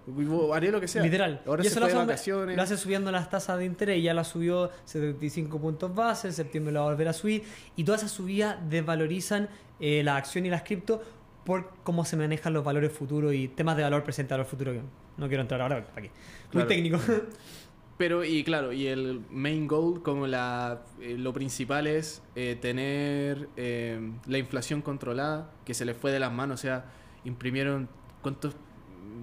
haré 0.54 0.72
lo 0.72 0.80
que 0.82 0.88
sea. 0.88 1.02
Literal. 1.04 1.42
Ahora 1.46 1.62
y 1.62 1.66
se 1.66 1.70
eso 1.70 1.80
fue 1.80 1.90
lo 1.90 1.96
hace, 2.00 2.06
vacaciones. 2.08 2.56
lo 2.58 2.62
hace 2.64 2.78
subiendo 2.78 3.12
las 3.12 3.30
tasas 3.30 3.58
de 3.60 3.66
interés. 3.66 4.02
Ya 4.04 4.14
la 4.14 4.24
subió 4.24 4.72
75 4.86 5.60
puntos 5.60 5.94
base, 5.94 6.28
en 6.28 6.34
septiembre 6.34 6.74
la 6.74 6.80
va 6.82 6.88
a 6.88 6.90
volver 6.90 7.08
a 7.10 7.14
subir. 7.14 7.44
Y 7.76 7.84
todas 7.84 8.02
esas 8.02 8.12
subidas 8.12 8.58
desvalorizan 8.70 9.50
eh, 9.80 10.02
la 10.04 10.16
acción 10.18 10.46
y 10.46 10.50
las 10.50 10.64
cripto 10.64 11.02
por 11.46 11.72
cómo 11.84 12.06
se 12.06 12.16
manejan 12.16 12.54
los 12.54 12.64
valores 12.64 12.92
futuros 12.94 13.34
y 13.34 13.50
temas 13.50 13.76
de 13.76 13.84
valor 13.84 14.04
presente 14.04 14.34
valor 14.34 14.46
futuro. 14.48 14.72
Que 14.72 14.82
no 15.18 15.28
quiero 15.28 15.42
entrar 15.42 15.62
ahora, 15.62 15.86
¿para 15.86 16.02
qué? 16.04 16.08
Muy 16.08 16.52
Claro. 16.52 16.68
técnico. 16.68 17.00
Pero, 17.98 18.24
y 18.24 18.44
claro, 18.44 18.74
y 18.74 18.88
el 18.88 19.22
main 19.30 19.68
goal, 19.68 20.02
como 20.02 20.26
la, 20.26 20.82
eh, 21.00 21.16
lo 21.18 21.32
principal 21.32 21.86
es 21.88 22.24
eh, 22.36 22.58
tener 22.60 23.50
eh, 23.56 24.12
la 24.26 24.38
inflación 24.40 24.82
controlada, 24.82 25.52
que 25.64 25.74
se 25.74 25.86
les 25.86 25.96
fue 25.96 26.12
de 26.12 26.20
las 26.20 26.32
manos, 26.32 26.60
o 26.60 26.62
sea, 26.62 26.86
imprimieron 27.24 27.88
cuántos 28.22 28.56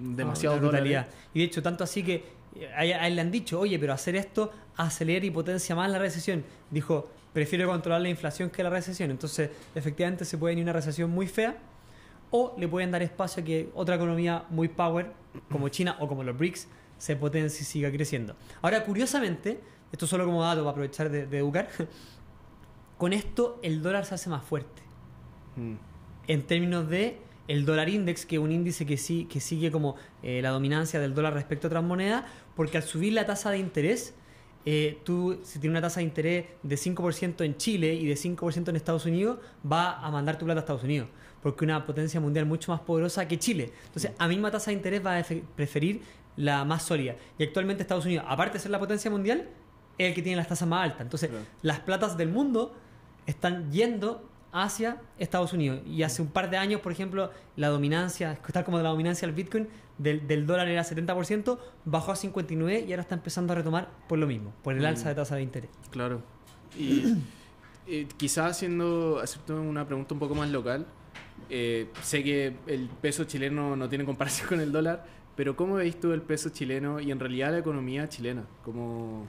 Una 0.01 0.23
brutalidad. 0.23 0.59
dólares. 0.61 1.07
Y 1.33 1.39
de 1.39 1.45
hecho, 1.45 1.61
tanto 1.61 1.83
así 1.83 2.01
que 2.03 2.23
eh, 2.55 2.93
a 2.93 3.07
él 3.07 3.15
le 3.15 3.21
han 3.21 3.31
dicho, 3.31 3.59
oye, 3.59 3.77
pero 3.79 3.93
hacer 3.93 4.15
esto 4.15 4.51
acelera 4.77 5.25
y 5.25 5.31
potencia 5.31 5.75
más 5.75 5.89
la 5.91 5.99
recesión. 5.99 6.43
Dijo, 6.69 7.09
prefiero 7.33 7.67
controlar 7.67 8.01
la 8.01 8.09
inflación 8.09 8.49
que 8.49 8.63
la 8.63 8.69
recesión. 8.69 9.11
Entonces, 9.11 9.49
efectivamente, 9.75 10.25
se 10.25 10.37
puede 10.37 10.53
venir 10.53 10.63
una 10.65 10.73
recesión 10.73 11.09
muy 11.09 11.27
fea 11.27 11.57
o 12.31 12.55
le 12.57 12.67
pueden 12.67 12.91
dar 12.91 13.01
espacio 13.03 13.41
a 13.43 13.45
que 13.45 13.69
otra 13.73 13.95
economía 13.95 14.45
muy 14.49 14.69
power, 14.69 15.11
como 15.49 15.67
China 15.69 15.97
o 15.99 16.07
como 16.07 16.23
los 16.23 16.37
BRICS, 16.37 16.67
se 17.01 17.15
potencie 17.15 17.61
y 17.63 17.65
siga 17.65 17.91
creciendo. 17.91 18.35
Ahora, 18.61 18.83
curiosamente, 18.83 19.59
esto 19.91 20.05
solo 20.05 20.25
como 20.25 20.43
dato 20.43 20.59
para 20.61 20.69
aprovechar 20.71 21.09
de, 21.09 21.25
de 21.25 21.37
educar, 21.39 21.67
con 22.97 23.13
esto 23.13 23.59
el 23.63 23.81
dólar 23.81 24.05
se 24.05 24.15
hace 24.15 24.29
más 24.29 24.43
fuerte 24.43 24.81
Mm. 25.57 25.73
en 26.29 26.43
términos 26.43 26.87
de 26.89 27.17
el 27.49 27.65
dólar 27.65 27.89
index, 27.89 28.25
que 28.25 28.37
es 28.37 28.41
un 28.41 28.53
índice 28.53 28.85
que, 28.85 28.95
sí, 28.95 29.25
que 29.29 29.41
sigue 29.41 29.69
como 29.69 29.97
eh, 30.23 30.39
la 30.41 30.51
dominancia 30.51 30.97
del 31.01 31.13
dólar 31.13 31.33
respecto 31.33 31.67
a 31.67 31.69
otras 31.69 31.83
monedas, 31.83 32.23
porque 32.55 32.77
al 32.77 32.83
subir 32.83 33.11
la 33.11 33.25
tasa 33.25 33.51
de 33.51 33.57
interés, 33.57 34.13
eh, 34.65 34.99
tú, 35.03 35.39
si 35.43 35.59
tienes 35.59 35.73
una 35.73 35.81
tasa 35.81 35.99
de 35.99 36.05
interés 36.05 36.45
de 36.63 36.75
5% 36.77 37.43
en 37.43 37.57
Chile 37.57 37.93
y 37.95 38.05
de 38.05 38.13
5% 38.15 38.69
en 38.69 38.75
Estados 38.77 39.05
Unidos, 39.05 39.39
va 39.69 39.99
a 39.99 40.09
mandar 40.09 40.37
tu 40.37 40.45
plata 40.45 40.59
a 40.59 40.63
Estados 40.63 40.83
Unidos. 40.83 41.09
porque 41.43 41.65
es 41.65 41.69
una 41.71 41.85
potencia 41.85 42.21
mundial 42.21 42.45
mucho 42.45 42.71
más 42.71 42.79
poderosa 42.81 43.27
que 43.27 43.37
Chile. 43.39 43.73
Entonces, 43.87 44.11
a 44.19 44.27
misma 44.29 44.51
tasa 44.51 44.69
de 44.71 44.77
interés 44.77 45.03
va 45.05 45.15
a 45.15 45.19
efe- 45.21 45.41
preferir 45.55 46.01
la 46.37 46.63
más 46.65 46.83
sólida. 46.83 47.15
Y 47.37 47.43
actualmente 47.43 47.81
Estados 47.83 48.05
Unidos, 48.05 48.25
aparte 48.27 48.53
de 48.53 48.59
ser 48.59 48.71
la 48.71 48.79
potencia 48.79 49.09
mundial, 49.11 49.47
es 49.97 50.07
el 50.09 50.13
que 50.15 50.21
tiene 50.21 50.37
las 50.37 50.47
tasas 50.47 50.67
más 50.67 50.83
altas. 50.85 51.01
Entonces, 51.01 51.29
Claro. 51.29 51.45
las 51.61 51.79
platas 51.79 52.17
del 52.17 52.29
mundo 52.29 52.73
están 53.25 53.71
yendo 53.71 54.27
hacia 54.53 54.97
Estados 55.19 55.53
Unidos. 55.53 55.81
Y 55.85 56.03
hace 56.03 56.21
un 56.21 56.27
par 56.29 56.49
de 56.49 56.57
años, 56.57 56.81
por 56.81 56.91
ejemplo, 56.91 57.31
la 57.55 57.69
dominancia, 57.69 58.37
tal 58.51 58.63
como 58.65 58.79
la 58.79 58.89
dominancia 58.89 59.27
del 59.27 59.35
Bitcoin, 59.35 59.67
del, 59.97 60.27
del 60.27 60.45
dólar 60.47 60.67
era 60.67 60.83
70%, 60.83 61.57
bajó 61.85 62.11
a 62.11 62.15
59% 62.15 62.85
y 62.87 62.91
ahora 62.91 63.03
está 63.03 63.15
empezando 63.15 63.53
a 63.53 63.55
retomar 63.55 63.89
por 64.09 64.17
lo 64.17 64.25
mismo, 64.27 64.51
por 64.63 64.73
el 64.73 64.81
Mm. 64.81 64.85
alza 64.85 65.09
de 65.09 65.15
tasa 65.15 65.35
de 65.35 65.43
interés. 65.43 65.69
Claro. 65.91 66.21
Y 66.77 67.03
eh, 67.87 68.07
quizás 68.17 68.51
haciendo, 68.51 69.19
hacerte 69.21 69.53
una 69.53 69.85
pregunta 69.85 70.13
un 70.13 70.19
poco 70.19 70.33
más 70.35 70.49
local, 70.49 70.85
eh, 71.49 71.89
sé 72.01 72.23
que 72.23 72.55
el 72.67 72.87
peso 73.01 73.25
chileno 73.25 73.75
no 73.75 73.87
tiene 73.89 74.05
comparación 74.05 74.47
con 74.49 74.59
el 74.59 74.71
dólar, 74.71 75.05
pero 75.41 75.55
¿cómo 75.55 75.73
veis 75.73 75.99
tú 75.99 76.11
el 76.13 76.21
peso 76.21 76.49
chileno 76.49 76.99
y 76.99 77.09
en 77.09 77.19
realidad 77.19 77.49
la 77.51 77.57
economía 77.57 78.07
chilena? 78.07 78.43
Como, 78.63 79.23
O 79.23 79.27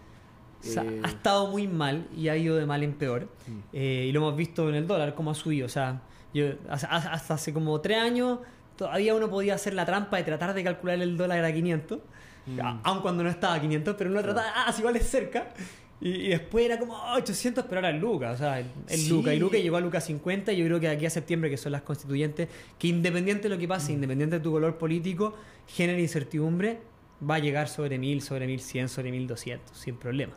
sea, 0.61 0.83
eh, 0.85 1.01
ha 1.03 1.09
estado 1.09 1.47
muy 1.47 1.67
mal 1.67 2.07
y 2.15 2.29
ha 2.29 2.37
ido 2.37 2.55
de 2.57 2.67
mal 2.67 2.83
en 2.83 2.93
peor. 2.93 3.29
Mm. 3.47 3.59
Eh, 3.73 4.05
y 4.11 4.13
lo 4.13 4.21
hemos 4.21 4.37
visto 4.37 4.69
en 4.69 4.75
el 4.75 4.87
dólar, 4.87 5.15
cómo 5.15 5.31
ha 5.31 5.35
subido. 5.35 5.65
O 5.65 5.71
sea, 5.71 6.03
yo, 6.35 6.49
hasta, 6.69 6.89
hasta 6.89 7.33
hace 7.33 7.55
como 7.55 7.81
tres 7.81 7.97
años 7.97 8.41
todavía 8.77 9.15
uno 9.15 9.31
podía 9.31 9.55
hacer 9.55 9.73
la 9.73 9.87
trampa 9.87 10.19
de 10.19 10.25
tratar 10.25 10.53
de 10.53 10.63
calcular 10.63 11.01
el 11.01 11.17
dólar 11.17 11.43
a 11.47 11.51
500, 11.51 11.99
Mm. 12.45 12.61
aun 12.83 13.01
cuando 13.01 13.23
no 13.23 13.31
estaba 13.31 13.55
a 13.55 13.61
500, 13.63 13.95
pero 13.97 14.11
uno 14.11 14.21
trataba, 14.21 14.53
ah, 14.55 14.71
si 14.71 14.81
igual 14.81 14.97
es 14.97 15.09
cerca. 15.09 15.55
Y, 16.03 16.09
y 16.11 16.29
después 16.31 16.65
era 16.67 16.79
como 16.81 16.97
ah, 16.97 17.15
800, 17.17 17.65
pero 17.67 17.77
ahora 17.79 17.91
es 17.95 18.01
Lucas. 18.03 18.35
O 18.35 18.39
sea, 18.39 18.59
el, 18.61 18.67
el 18.89 18.99
Sí. 18.99 19.09
Lucas. 19.09 19.35
Y 19.35 19.39
Lucas 19.39 19.63
llegó 19.63 19.77
a 19.77 19.81
Lucas 19.81 20.05
50. 20.05 20.53
Y 20.53 20.57
yo 20.59 20.65
creo 20.67 20.81
que 20.81 20.89
aquí 20.89 21.07
a 21.07 21.11
septiembre, 21.11 21.49
que 21.49 21.57
son 21.57 21.73
las 21.73 21.83
constituyentes, 21.83 22.49
que 22.79 22.89
independiente 22.89 23.45
de 23.45 23.55
lo 23.55 23.59
que 23.59 23.69
pase, 23.69 23.93
Mm. 23.93 23.95
independiente 23.95 24.37
de 24.39 24.43
tu 24.43 24.51
color 24.51 24.77
político, 24.79 25.35
genera 25.69 26.01
incertidumbre, 26.01 26.81
va 27.29 27.37
a 27.37 27.39
llegar 27.39 27.69
sobre 27.69 27.99
1000, 27.99 28.21
sobre 28.21 28.47
1100, 28.49 28.89
sobre 28.89 29.13
1200, 29.13 29.77
sin 29.79 29.95
problema. 29.97 30.35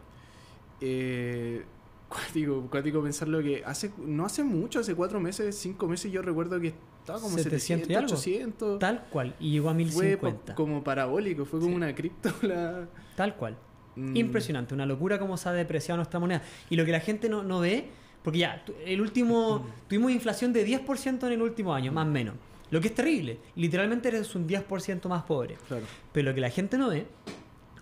eh, 0.82 1.63
cuático, 2.09 2.68
cuático 2.70 3.01
pensarlo 3.01 3.41
que 3.41 3.63
hace, 3.66 3.91
no 3.97 4.26
hace 4.26 4.43
mucho, 4.43 4.80
hace 4.80 4.93
cuatro 4.93 5.20
meses, 5.20 5.57
cinco 5.57 5.88
meses, 5.88 6.11
yo 6.11 6.22
recuerdo 6.22 6.59
que 6.61 6.74
estaba 6.99 7.20
como 7.20 7.38
700 7.38 7.88
700, 7.88 7.89
y 7.89 7.95
algo. 7.95 8.13
800. 8.13 8.80
Tal 8.80 9.05
cual. 9.09 9.36
Y 9.39 9.51
llegó 9.51 9.70
a 9.70 9.74
Fue 9.74 9.78
1050. 9.84 10.45
pa- 10.45 10.55
como 10.55 10.84
parabólico, 10.84 11.45
fue 11.45 11.59
como 11.59 11.72
Sí. 11.72 11.76
una 11.78 11.95
cripto. 11.95 12.30
la- 12.43 12.88
Tal 13.16 13.36
cual. 13.36 13.57
Mm. 13.95 14.15
Impresionante, 14.15 14.73
una 14.73 14.85
locura 14.85 15.19
cómo 15.19 15.37
se 15.37 15.49
ha 15.49 15.53
depreciado 15.53 15.97
nuestra 15.97 16.19
moneda. 16.19 16.41
Y 16.69 16.75
lo 16.75 16.85
que 16.85 16.91
la 16.91 16.99
gente 16.99 17.29
no, 17.29 17.43
no 17.43 17.59
ve, 17.59 17.89
porque 18.23 18.39
ya, 18.39 18.63
el 18.85 19.01
último, 19.01 19.65
tuvimos 19.87 20.11
inflación 20.11 20.51
de 20.53 20.67
10% 20.67 21.25
en 21.27 21.33
el 21.33 21.41
último 21.41 21.73
año, 21.73 21.91
más 21.91 22.07
o 22.07 22.11
menos. 22.11 22.35
Lo 22.71 22.81
que 22.81 22.87
es 22.87 22.95
terrible. 22.95 23.39
Literalmente 23.55 24.07
eres 24.07 24.33
un 24.35 24.47
10% 24.47 25.07
más 25.07 25.23
pobre. 25.23 25.57
Claro. 25.67 25.85
Pero 26.11 26.29
lo 26.29 26.35
que 26.35 26.41
la 26.41 26.49
gente 26.49 26.77
no 26.77 26.89
ve 26.89 27.05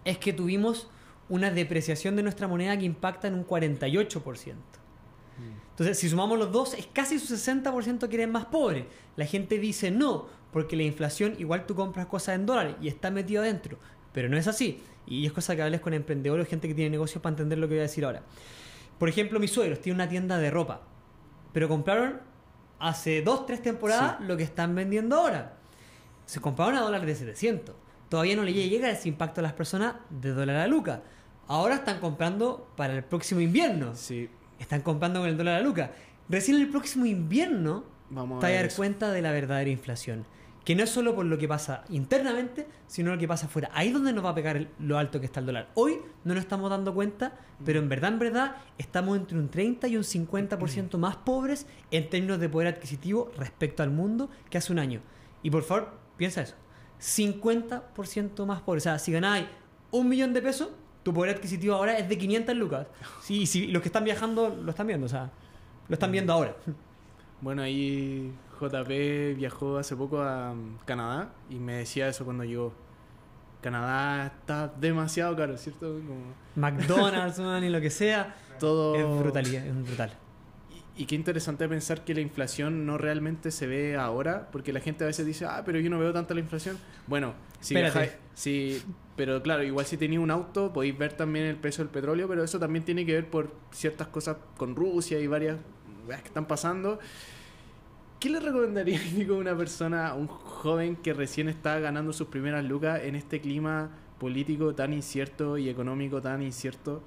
es 0.06 0.18
que 0.18 0.34
tuvimos 0.34 0.90
una 1.30 1.50
depreciación 1.52 2.16
de 2.16 2.24
nuestra 2.24 2.48
moneda 2.48 2.78
que 2.78 2.86
impacta 2.86 3.28
en 3.28 3.36
un 3.36 3.48
48%. 3.48 4.56
Entonces, 5.72 5.98
si 5.98 6.08
sumamos 6.08 6.38
los 6.38 6.52
dos, 6.52 6.76
es 6.76 6.86
casi 6.86 7.18
su 7.18 7.34
60% 7.34 8.08
que 8.08 8.16
eres 8.16 8.30
más 8.30 8.46
pobre. 8.46 8.86
La 9.16 9.26
gente 9.26 9.58
dice 9.58 9.90
no, 9.90 10.28
porque 10.52 10.76
la 10.76 10.84
inflación, 10.84 11.36
igual 11.40 11.66
tú 11.66 11.74
compras 11.74 12.06
cosas 12.06 12.36
en 12.36 12.46
dólares 12.46 12.76
y 12.80 12.88
está 12.88 13.10
metido 13.10 13.42
adentro. 13.42 13.80
Pero 14.14 14.30
no 14.30 14.38
es 14.38 14.48
así. 14.48 14.82
Y 15.06 15.26
es 15.26 15.34
cosa 15.34 15.56
que 15.56 15.62
hables 15.62 15.82
con 15.82 15.94
emprendedores, 15.94 16.48
gente 16.48 16.68
que 16.68 16.74
tiene 16.74 16.92
negocios 16.92 17.22
para 17.22 17.32
entender 17.34 17.58
lo 17.58 17.68
que 17.68 17.74
voy 17.74 17.80
a 17.80 17.84
decir 17.84 18.06
ahora. 18.06 18.22
Por 19.00 19.10
ejemplo, 19.10 19.40
mis 19.40 19.52
suegros 19.52 19.80
tienen 19.82 19.98
una 19.98 20.08
tienda 20.10 20.38
de 20.38 20.50
ropa, 20.52 20.82
pero 21.52 21.68
compraron 21.68 22.22
hace 22.80 23.22
dos, 23.22 23.46
tres 23.46 23.62
temporadas 23.62 24.18
Sí. 24.20 24.24
lo 24.26 24.38
que 24.38 24.44
están 24.44 24.76
vendiendo 24.76 25.18
ahora. 25.18 25.54
Se 26.26 26.40
compraron 26.40 26.76
a 26.76 26.82
dólares 26.82 27.06
de 27.08 27.16
700. 27.16 27.76
Todavía 28.08 28.36
no 28.36 28.44
le 28.44 28.54
llega 28.54 28.90
ese 28.92 29.10
impacto 29.10 29.42
a 29.42 29.44
las 29.44 29.54
personas 29.54 29.96
de 30.10 30.30
dólar 30.32 30.58
a 30.58 30.68
luca. 30.68 31.02
Ahora 31.48 31.76
están 31.76 32.00
comprando 32.00 32.70
para 32.78 32.94
el 32.94 33.04
próximo 33.04 33.42
invierno. 33.42 33.96
Sí, 33.96 34.30
Están 34.60 34.82
comprando 34.82 35.20
con 35.20 35.28
el 35.28 35.36
dólar 35.36 35.56
a 35.60 35.62
luca. 35.62 35.92
Recién 36.30 36.56
el 36.58 36.70
próximo 36.70 37.06
invierno 37.06 37.84
vamos 38.10 38.40
te 38.40 38.46
a 38.46 38.50
vas 38.50 38.50
a 38.50 38.52
ver 38.52 38.58
dar 38.62 38.66
eso. 38.68 38.78
cuenta 38.78 39.12
de 39.12 39.22
la 39.22 39.32
verdadera 39.32 39.70
inflación. 39.70 40.26
Que 40.64 40.76
no 40.76 40.84
es 40.84 40.90
solo 40.90 41.14
por 41.14 41.26
lo 41.26 41.38
que 41.38 41.48
pasa 41.48 41.84
internamente, 41.90 42.68
sino 42.88 43.12
lo 43.12 43.18
que 43.18 43.28
pasa 43.28 43.48
afuera. 43.48 43.70
Ahí 43.74 43.88
es 43.90 43.94
donde 43.94 44.14
nos 44.14 44.24
va 44.24 44.30
a 44.30 44.36
pegar 44.36 44.56
el- 44.56 44.70
lo 44.80 44.98
alto 44.98 45.20
que 45.20 45.26
está 45.26 45.42
el 45.42 45.46
dólar. 45.46 45.70
Hoy 45.74 46.00
no 46.24 46.34
nos 46.34 46.44
estamos 46.44 46.70
dando 46.70 46.94
cuenta, 46.94 47.34
pero 47.66 47.80
en 47.80 47.90
verdad, 47.90 48.14
en 48.14 48.20
verdad, 48.20 48.56
estamos 48.78 49.18
entre 49.18 49.38
un 49.38 49.50
30 49.50 49.88
y 49.90 49.98
un 49.98 50.04
50% 50.06 50.98
más 50.98 51.18
pobres 51.18 51.68
en 51.92 52.10
términos 52.10 52.40
de 52.40 52.48
poder 52.48 52.70
adquisitivo 52.70 53.30
respecto 53.38 53.84
al 53.84 53.90
mundo 53.90 54.30
que 54.50 54.58
hace 54.58 54.72
un 54.72 54.80
año. 54.80 55.02
Y 55.42 55.50
por 55.52 55.64
favor, 55.64 55.90
piensa 56.16 56.42
eso. 56.42 56.56
50% 57.00 58.46
más 58.46 58.62
pobres. 58.62 58.84
O 58.84 58.86
sea, 58.86 59.00
si 59.00 59.12
ganáis 59.12 59.46
un 59.92 60.08
millón 60.10 60.34
de 60.34 60.42
pesos, 60.42 60.70
tu 61.04 61.14
poder 61.14 61.36
adquisitivo 61.36 61.76
ahora 61.76 61.98
es 61.98 62.08
de 62.08 62.18
500 62.18 62.56
lucas. 62.56 62.88
Sí, 63.22 63.46
sí, 63.46 63.68
los 63.68 63.82
que 63.82 63.90
están 63.90 64.04
viajando 64.06 64.50
lo 64.50 64.70
están 64.70 64.88
viendo, 64.88 65.06
o 65.06 65.10
sea, 65.10 65.30
lo 65.90 65.94
están 65.94 66.12
viendo 66.12 66.32
ahora. 66.34 66.56
Bueno, 67.42 67.62
ahí 67.62 68.32
JP 68.60 69.36
viajó 69.38 69.78
hace 69.78 69.96
poco 69.96 70.22
a 70.22 70.54
mm, 70.54 70.80
Canadá 70.86 71.34
y 71.50 71.56
me 71.56 71.74
decía 71.76 72.08
eso 72.08 72.26
cuando 72.26 72.44
llegó. 72.44 72.74
Canadá 73.62 74.26
está 74.28 74.68
demasiado 74.80 75.36
caro, 75.36 75.58
¿cierto? 75.58 75.88
Como 76.06 76.34
McDonald's, 76.56 77.40
man, 77.40 77.64
y 77.64 77.70
lo 77.70 77.80
que 77.80 77.90
sea. 77.90 78.36
todo... 78.60 78.96
Es 78.96 79.24
brutal, 79.24 79.46
es 79.46 79.84
brutal. 79.86 80.12
Y, 80.96 81.04
y 81.04 81.06
qué 81.06 81.16
interesante 81.16 81.68
pensar 81.70 82.04
que 82.04 82.14
la 82.14 82.20
inflación 82.22 82.86
no 82.86 82.98
realmente 82.98 83.52
se 83.52 83.66
ve 83.68 83.96
ahora, 83.96 84.50
porque 84.52 84.74
la 84.74 84.82
gente 84.82 85.06
a 85.06 85.08
veces 85.08 85.26
dice, 85.26 85.46
ah, 85.46 85.62
pero 85.66 85.80
yo 85.80 85.90
no 85.90 85.98
veo 85.98 86.12
tanta 86.12 86.34
la 86.34 86.42
inflación. 86.42 86.78
Bueno, 87.08 87.34
si 87.62 87.74
viajáis- 87.94 88.18
si- 88.34 88.84
pero 89.16 89.42
claro, 89.42 89.64
igual 89.64 89.86
si 89.86 89.96
tenéis 89.96 90.20
un 90.20 90.32
auto, 90.32 90.74
podéis 90.74 90.98
ver 90.98 91.14
también 91.14 91.46
el 91.46 91.56
precio 91.56 91.84
del 91.86 91.92
petróleo, 91.92 92.28
pero 92.28 92.44
eso 92.44 92.60
también 92.60 92.84
tiene 92.84 93.06
que 93.06 93.14
ver 93.14 93.30
por 93.30 93.54
ciertas 93.72 94.08
cosas 94.08 94.38
con 94.58 94.76
Rusia 94.76 95.20
y 95.20 95.28
varias 95.28 95.58
que 96.08 96.28
están 96.28 96.46
pasando. 96.48 97.00
¿Qué 98.24 98.30
le 98.30 98.40
recomendaría 98.40 99.02
a 99.30 99.34
una 99.34 99.54
persona, 99.58 100.08
a 100.08 100.14
un 100.14 100.28
joven 100.28 100.96
que 100.96 101.14
recién 101.14 101.50
está 101.50 101.78
ganando 101.80 102.14
sus 102.14 102.28
primeras 102.28 102.64
lucas 102.64 103.02
en 103.04 103.16
este 103.16 103.42
clima 103.42 103.92
político 104.18 104.74
tan 104.74 104.94
incierto 104.94 105.58
y 105.58 105.68
económico 105.68 106.22
tan 106.22 106.42
incierto? 106.42 107.04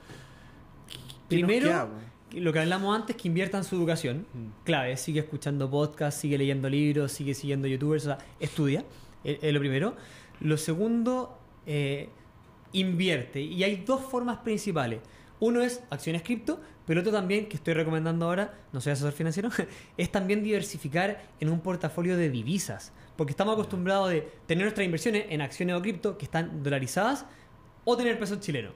¿Qué 1.30 1.40
nos 1.40 1.48
Primero, 1.48 1.68
queda? 1.68 1.88
Lo 2.32 2.52
que 2.52 2.58
hablamos 2.58 2.94
antes, 2.94 3.16
que 3.16 3.28
invierta 3.28 3.56
en 3.56 3.64
su 3.64 3.76
educación. 3.76 4.26
Mm. 4.34 4.64
Clave, 4.64 4.94
sigue 4.98 5.20
escuchando 5.20 5.70
podcasts, 5.70 6.20
sigue 6.20 6.36
leyendo 6.36 6.68
libros, 6.68 7.12
sigue 7.12 7.32
siguiendo 7.32 7.66
youtubers, 7.66 8.02
o 8.02 8.08
sea, 8.08 8.18
estudia, 8.38 8.84
es, 9.24 9.38
es 9.40 9.54
lo 9.54 9.58
primero. 9.58 9.96
Lo 10.40 10.58
segundo, 10.58 11.38
eh, 11.64 12.10
invierte. 12.72 13.40
Y 13.40 13.64
hay 13.64 13.76
dos 13.86 14.02
formas 14.02 14.36
principales. 14.40 15.00
Uno 15.40 15.62
es 15.62 15.82
acciones 15.88 16.20
cripto, 16.20 16.60
pero 16.86 17.00
otro 17.00 17.12
también, 17.12 17.48
que 17.48 17.56
estoy 17.56 17.74
recomendando 17.74 18.26
ahora, 18.26 18.54
no 18.72 18.80
soy 18.80 18.92
asesor 18.92 19.12
financiero, 19.12 19.50
es 19.96 20.10
también 20.10 20.42
diversificar 20.42 21.22
en 21.40 21.48
un 21.48 21.60
portafolio 21.60 22.16
de 22.16 22.30
divisas. 22.30 22.92
Porque 23.16 23.32
estamos 23.32 23.54
acostumbrados 23.54 24.10
de 24.10 24.28
tener 24.46 24.64
nuestras 24.64 24.84
inversiones 24.84 25.26
en 25.30 25.40
acciones 25.40 25.74
o 25.76 25.82
cripto 25.82 26.16
que 26.16 26.24
están 26.24 26.62
dolarizadas 26.62 27.26
o 27.84 27.96
tener 27.96 28.18
pesos 28.18 28.40
chilenos. 28.40 28.72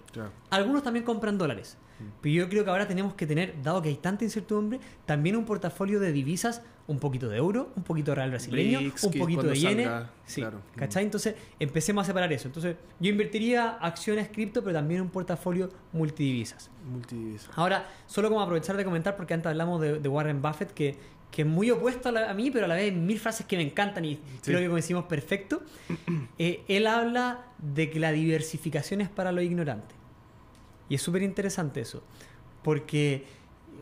Algunos 0.50 0.82
también 0.82 1.04
compran 1.04 1.38
dólares. 1.38 1.76
Pero 2.22 2.34
yo 2.34 2.48
creo 2.48 2.64
que 2.64 2.70
ahora 2.70 2.88
tenemos 2.88 3.14
que 3.14 3.26
tener, 3.26 3.62
dado 3.62 3.82
que 3.82 3.90
hay 3.90 3.96
tanta 3.96 4.24
incertidumbre, 4.24 4.80
también 5.04 5.36
un 5.36 5.44
portafolio 5.44 6.00
de 6.00 6.12
divisas, 6.12 6.62
un 6.91 6.99
poquito 6.99 7.28
de 7.28 7.36
euro, 7.36 7.70
un 7.76 7.82
poquito 7.84 8.11
de 8.11 8.16
real 8.16 8.30
brasileño, 8.30 8.80
un 8.80 9.12
poquito 9.18 9.43
de 9.45 9.55
yenes. 9.59 9.86
salga, 9.86 10.11
Sí, 10.26 10.41
claro. 10.41 10.61
¿cachai? 10.76 11.05
Entonces 11.05 11.34
empecemos 11.59 12.03
a 12.03 12.07
separar 12.07 12.32
eso. 12.32 12.49
Entonces 12.49 12.76
yo 12.99 13.11
invertiría 13.11 13.70
acciones 13.80 14.28
cripto, 14.28 14.62
pero 14.62 14.74
también 14.74 15.01
un 15.01 15.09
portafolio 15.11 15.70
multidivisas. 15.93 16.68
Multidivisa. 16.91 17.51
Ahora, 17.55 17.88
solo 18.07 18.28
como 18.28 18.41
aprovechar 18.43 18.76
de 18.76 18.84
comentar, 18.84 19.16
porque 19.16 19.34
antes 19.34 19.47
hablamos 19.49 19.80
de, 19.80 20.01
de 20.01 20.09
Warren 20.09 20.43
Buffett, 20.43 20.72
que, 20.72 20.97
que 21.30 21.43
es 21.43 21.49
muy 21.49 21.70
opuesto 21.70 22.09
a, 22.09 22.12
la- 22.12 22.30
a 22.30 22.34
mí, 22.34 22.51
pero 22.51 22.64
a 22.64 22.68
la 22.68 22.74
vez 22.74 22.93
mil 22.93 23.20
frases 23.20 23.47
que 23.47 23.57
me 23.57 23.62
encantan 23.62 24.05
y 24.05 24.18
creo 24.43 24.59
que 24.59 24.68
coincidimos 24.68 25.05
perfecto. 25.05 25.62
Eh, 26.38 26.62
él 26.68 26.86
habla 26.86 27.45
de 27.59 27.88
que 27.91 28.01
la 28.01 28.12
diversificación 28.12 29.01
es 29.03 29.09
para 29.11 29.30
los 29.30 29.45
ignorantes. 29.45 29.97
Y 30.88 30.95
es 30.97 31.03
súper 31.03 31.22
interesante 31.22 31.80
eso, 31.82 32.03
porque 32.64 33.24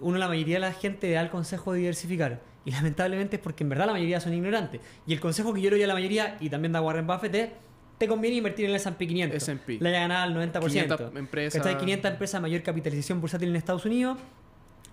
uno, 0.00 0.18
la 0.18 0.28
mayoría 0.28 0.56
de 0.56 0.60
la 0.60 0.72
gente 0.72 1.10
da 1.10 1.20
el 1.20 1.30
consejo 1.30 1.72
de 1.72 1.78
diversificar. 1.80 2.40
Y 2.68 2.70
lamentablemente 2.70 3.36
es 3.36 3.42
porque 3.42 3.64
en 3.64 3.70
verdad 3.70 3.86
la 3.86 3.92
mayoría 3.92 4.20
son 4.20 4.34
ignorantes. 4.34 4.82
Y 5.06 5.14
el 5.14 5.20
consejo 5.20 5.54
que 5.54 5.62
yo 5.62 5.70
le 5.70 5.76
doy 5.76 5.84
a 5.84 5.86
la 5.86 5.94
mayoría, 5.94 6.36
y 6.38 6.50
también 6.50 6.70
da 6.70 6.82
Warren 6.82 7.06
Buffett, 7.06 7.34
es 7.34 7.48
te 7.96 8.06
conviene 8.06 8.36
invertir 8.36 8.66
en 8.66 8.72
el 8.72 8.76
S&P 8.76 9.06
500. 9.06 9.36
S&P. 9.42 9.78
Le 9.80 9.88
haya 9.88 10.00
ganado 10.00 10.24
al 10.24 10.52
90%. 10.52 10.66
500 10.66 11.16
empresas. 11.16 11.62
¿Cachai? 11.62 11.78
500 11.78 12.10
empresas 12.10 12.42
mayor 12.42 12.62
capitalización 12.62 13.22
bursátil 13.22 13.48
en 13.48 13.56
Estados 13.56 13.86
Unidos 13.86 14.18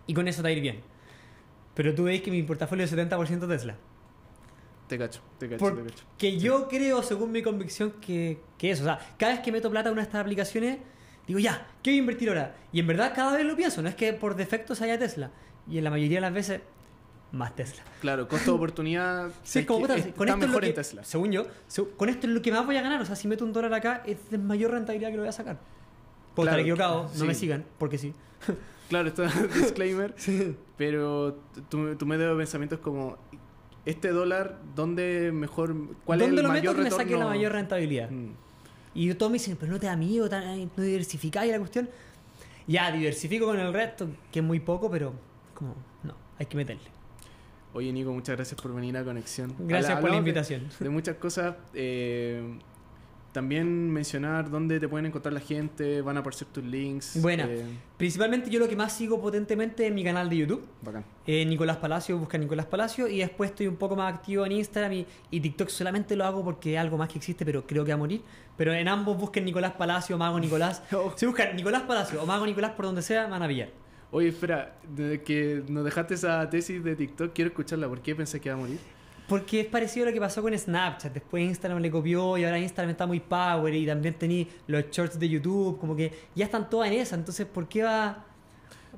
y 0.08 0.14
con 0.14 0.26
eso 0.30 0.38
te 0.38 0.44
va 0.44 0.50
a 0.50 0.52
ir 0.54 0.62
bien. 0.62 0.84
Pero 1.74 1.94
tú 1.94 2.06
veis 2.06 2.22
que 2.22 2.32
mi 2.32 2.44
portafolio 2.44 2.86
es 2.86 2.96
70% 2.96 3.46
Tesla. 3.46 3.76
Te 4.88 4.98
cacho, 4.98 5.20
te 5.38 5.50
cacho, 5.50 5.66
te 5.66 5.84
cacho. 5.84 6.06
Porque 6.08 6.40
yo 6.40 6.70
creo, 6.70 7.04
según 7.04 7.34
mi 7.34 7.42
convicción, 7.42 7.92
que, 8.00 8.40
que 8.58 8.72
eso. 8.72 8.84
O 8.84 8.86
sea, 8.86 9.00
cada 9.18 9.34
vez 9.34 9.42
que 9.42 9.52
meto 9.52 9.70
plata 9.70 9.90
en 9.90 9.94
una 9.94 10.02
de 10.04 10.06
estas 10.06 10.22
aplicaciones, 10.22 10.78
digo, 11.28 11.40
ya, 11.40 11.68
¿qué 11.84 11.92
voy 11.92 11.98
a 11.98 12.00
invertir 12.00 12.30
ahora? 12.30 12.56
Y 12.72 12.80
en 12.80 12.88
verdad 12.88 13.12
cada 13.14 13.36
vez 13.36 13.46
lo 13.46 13.58
pienso. 13.58 13.82
No 13.82 13.90
es 13.90 13.96
que 13.96 14.14
por 14.14 14.38
defecto 14.38 14.76
se 14.76 14.86
haya 14.86 14.98
Tesla. 14.98 15.32
Y 15.70 15.78
en 15.78 15.84
la 15.84 15.90
mayoría 15.90 16.18
de 16.18 16.22
las 16.22 16.34
veces 16.34 16.62
más 17.36 17.56
Tesla. 17.56 17.84
Claro, 18.02 18.28
costo 18.28 18.52
de 18.52 18.58
oportunidad. 18.58 19.30
Sí, 19.44 19.60
es 19.60 19.66
como 19.66 19.82
puta, 19.82 19.96
está 19.96 20.12
con 20.14 20.28
esto 20.28 20.36
es 20.38 20.42
lo 20.42 20.48
mejor 20.48 20.62
que, 20.64 20.70
en 20.70 20.76
Tesla. 20.76 21.04
según 21.04 21.32
yo, 21.32 21.46
con 21.98 22.10
esto 22.10 22.28
es 22.28 22.34
lo 22.34 22.42
que 22.42 22.52
más 22.52 22.66
voy 22.66 22.78
a 22.78 22.82
ganar. 22.82 23.02
O 23.02 23.06
sea, 23.06 23.16
si 23.16 23.28
meto 23.28 23.44
un 23.46 23.54
dólar 23.54 23.74
acá, 23.74 24.02
es 24.06 24.30
de 24.30 24.38
mayor 24.38 24.72
rentabilidad 24.72 25.10
que 25.10 25.16
lo 25.18 25.22
voy 25.24 25.30
a 25.30 25.34
sacar. 25.34 25.58
Puedo 26.36 26.48
Claro, 26.48 26.58
estar 26.58 26.60
equivocado, 26.62 27.04
no 27.04 27.10
sí. 27.10 27.24
me 27.26 27.34
sigan, 27.36 27.66
porque 27.78 27.98
sí. 27.98 28.14
Claro, 28.90 29.08
esto 29.08 29.24
es 29.24 29.54
disclaimer. 29.56 30.14
Pero 30.78 31.40
tu, 31.70 31.96
tu 31.96 32.06
medio 32.06 32.30
de 32.30 32.36
pensamiento 32.38 32.76
es 32.76 32.82
como: 32.82 33.18
¿este 33.86 34.10
dólar, 34.10 34.60
dónde 34.76 35.32
mejor. 35.32 35.76
¿Cuál 36.06 36.20
¿Dónde 36.20 36.36
es 36.36 36.40
el 36.40 36.44
lo 36.48 36.54
meto 36.54 36.62
mayor 36.68 36.76
que 36.76 36.82
me 36.84 36.92
saque 36.92 37.18
la 37.18 37.26
mayor 37.26 37.52
rentabilidad? 37.54 38.12
Mm. 38.12 38.34
Y 38.94 39.14
todos 39.16 39.32
me 39.32 39.40
dicen, 39.40 39.58
pero 39.60 39.72
no 39.72 39.80
te 39.80 39.88
da 39.88 39.96
miedo, 39.98 40.30
tan- 40.30 40.70
no 40.78 40.84
diversificáis 40.84 41.52
la 41.52 41.58
cuestión. 41.60 41.90
Ya, 42.68 42.92
diversifico 42.92 43.46
con 43.48 43.60
el 43.60 43.74
resto, 43.74 44.08
que 44.32 44.40
es 44.40 44.46
muy 44.46 44.60
poco, 44.60 44.90
pero 44.90 45.14
como, 45.54 45.76
no, 46.04 46.14
hay 46.40 46.46
que 46.46 46.56
meterle. 46.58 46.84
Oye, 47.76 47.92
Nico, 47.94 48.12
muchas 48.12 48.36
gracias 48.38 48.60
por 48.60 48.74
venir 48.74 48.96
a 48.98 49.04
Conexión. 49.04 49.54
Gracias 49.60 49.92
Habla- 49.92 50.02
por 50.02 50.10
la 50.10 50.16
de- 50.16 50.20
invitación. 50.20 50.70
De, 50.80 50.90
muchas 50.90 51.18
cosas. 51.18 51.56
eh, 51.74 52.58
también 53.34 53.92
mencionar 53.92 54.50
dónde 54.50 54.80
te 54.80 54.88
pueden 54.88 55.08
encontrar 55.08 55.34
la 55.34 55.42
gente, 55.42 56.02
van 56.02 56.16
a 56.16 56.22
aparecer 56.22 56.48
tus 56.54 56.64
links. 56.64 57.22
Buena. 57.22 57.44
eh, 57.50 57.66
Principalmente 57.98 58.50
yo 58.50 58.60
lo 58.62 58.70
que 58.70 58.78
más 58.78 58.94
sigo 58.94 59.20
potentemente 59.22 59.86
es 59.86 59.92
mi 59.94 60.06
canal 60.06 60.30
de 60.30 60.38
YouTube. 60.38 60.66
bacán. 60.82 61.04
Eh, 61.28 61.46
Nicolás 61.46 61.76
Palacio, 61.76 62.18
busca 62.18 62.38
Nicolás 62.38 62.66
Palacio 62.68 63.10
y 63.10 63.18
después 63.18 63.50
estoy 63.50 63.68
un 63.68 63.76
poco 63.76 63.98
más 63.98 64.14
activo 64.14 64.46
en 64.46 64.54
Instagram 64.54 64.94
y, 64.94 65.06
y 65.32 65.42
TikTok 65.42 65.68
solamente 65.68 66.16
lo 66.16 66.24
hago 66.24 66.46
porque 66.46 66.76
es 66.76 66.80
algo 66.80 66.98
más 66.98 67.10
que 67.10 67.18
existe, 67.18 67.44
pero 67.44 67.68
creo 67.68 67.84
que 67.84 67.92
va 67.92 67.96
a 67.96 67.98
morir. 67.98 68.22
Pero 68.56 68.74
en 68.74 68.88
ambos 68.88 69.18
busquen 69.18 69.44
Nicolás 69.44 69.74
Palacio 69.74 70.18
Mago 70.18 70.40
Nicolás. 70.40 70.82
Oh. 70.94 71.12
Si 71.18 71.26
buscan 71.26 71.54
Nicolás 71.58 71.82
Palacio 71.82 72.24
o 72.24 72.26
Mago 72.26 72.46
Nicolás 72.46 72.72
por 72.72 72.86
donde 72.86 73.02
sea, 73.02 73.28
van 73.28 73.44
a 73.44 73.48
pillar. 73.50 73.68
Oye, 74.16 74.30
espera, 74.30 74.74
de 74.96 75.22
que 75.24 75.62
nos 75.68 75.84
dejaste 75.84 76.14
esa 76.14 76.50
tesis 76.50 76.82
de 76.82 76.96
TikTok, 76.96 77.34
quiero 77.34 77.50
escucharla. 77.50 77.90
¿Por 77.90 78.00
qué 78.00 78.16
pensé 78.16 78.40
que 78.40 78.48
iba 78.48 78.56
a 78.56 78.62
morir? 78.62 78.80
Porque 79.28 79.60
es 79.60 79.66
parecido 79.66 80.06
a 80.06 80.10
lo 80.10 80.14
que 80.14 80.22
pasó 80.22 80.42
con 80.42 80.58
Snapchat. 80.58 81.12
Después 81.12 81.44
Instagram 81.44 81.82
le 81.82 81.92
copió 81.92 82.38
y 82.38 82.46
ahora 82.46 82.58
Instagram 82.58 82.92
está 82.92 83.06
muy 83.06 83.20
power 83.20 83.74
y 83.74 83.86
también 83.86 84.14
tení 84.14 84.48
los 84.68 84.86
shorts 84.90 85.20
de 85.20 85.28
YouTube. 85.28 85.78
Como 85.80 85.98
que 85.98 86.14
ya 86.34 86.46
están 86.46 86.70
todas 86.70 86.90
en 86.90 86.98
esa. 86.98 87.18
Entonces, 87.18 87.46
¿por 87.46 87.68
qué 87.68 87.84
va, 87.84 88.24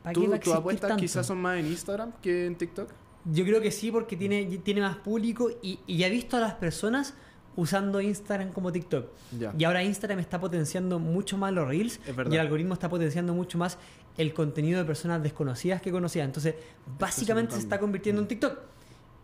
¿para 0.03 0.13
qué 0.13 0.21
¿Tú, 0.21 0.29
va 0.29 0.35
a 0.35 0.39
tus 0.39 0.53
apuestas 0.53 0.87
tanto? 0.87 1.01
quizás 1.01 1.25
son 1.25 1.39
más 1.39 1.57
en 1.57 1.65
Instagram 1.65 2.11
que 2.21 2.45
en 2.45 2.55
TikTok? 2.55 2.87
Yo 3.25 3.43
creo 3.43 3.59
que 3.59 3.71
sí, 3.71 3.89
porque 3.89 4.15
tiene, 4.15 4.45
tiene 4.59 4.81
más 4.81 4.97
público 4.97 5.49
y, 5.63 5.79
y 5.87 5.97
ya 5.97 6.05
he 6.05 6.11
visto 6.11 6.37
a 6.37 6.41
las 6.41 6.53
personas 6.53 7.15
usando 7.57 7.99
Instagram 7.99 8.53
como 8.53 8.71
TikTok. 8.71 9.07
Ya. 9.37 9.53
Y 9.57 9.63
ahora 9.65 9.83
Instagram 9.83 10.19
está 10.19 10.39
potenciando 10.39 10.99
mucho 10.99 11.37
más 11.37 11.51
los 11.51 11.67
reels 11.67 11.99
y 12.07 12.33
el 12.35 12.39
algoritmo 12.39 12.75
está 12.75 12.87
potenciando 12.87 13.33
mucho 13.33 13.57
más 13.57 13.77
el 14.17 14.33
contenido 14.33 14.79
de 14.79 14.85
personas 14.85 15.21
desconocidas 15.23 15.81
que 15.81 15.91
conocía. 15.91 16.23
Entonces, 16.23 16.55
básicamente 16.99 17.53
se 17.53 17.59
está 17.59 17.79
convirtiendo 17.79 18.21
en. 18.21 18.27
TikTok. 18.27 18.59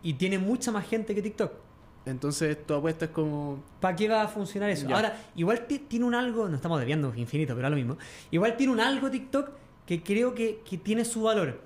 Y 0.02 0.14
tiene 0.14 0.38
mucha 0.38 0.70
más 0.70 0.86
gente 0.86 1.14
que 1.14 1.22
TikTok. 1.22 1.52
Entonces, 2.06 2.64
tu 2.66 2.74
apuesta 2.74 3.06
es 3.06 3.10
como. 3.10 3.62
¿Para 3.80 3.96
qué 3.96 4.08
va 4.08 4.22
a 4.22 4.28
funcionar 4.28 4.70
eso? 4.70 4.86
Ya. 4.86 4.96
Ahora, 4.96 5.16
igual 5.34 5.66
ti- 5.66 5.78
tiene 5.80 6.04
un 6.04 6.14
algo, 6.14 6.48
no 6.48 6.56
estamos 6.56 6.78
desviando 6.78 7.12
infinito, 7.16 7.54
pero 7.54 7.68
es 7.68 7.70
lo 7.70 7.76
mismo. 7.76 7.96
Igual 8.30 8.56
tiene 8.56 8.72
un 8.72 8.80
algo 8.80 9.10
TikTok 9.10 9.50
que 9.86 10.02
creo 10.02 10.34
que, 10.34 10.60
que 10.68 10.78
tiene 10.78 11.04
su 11.04 11.22
valor. 11.22 11.60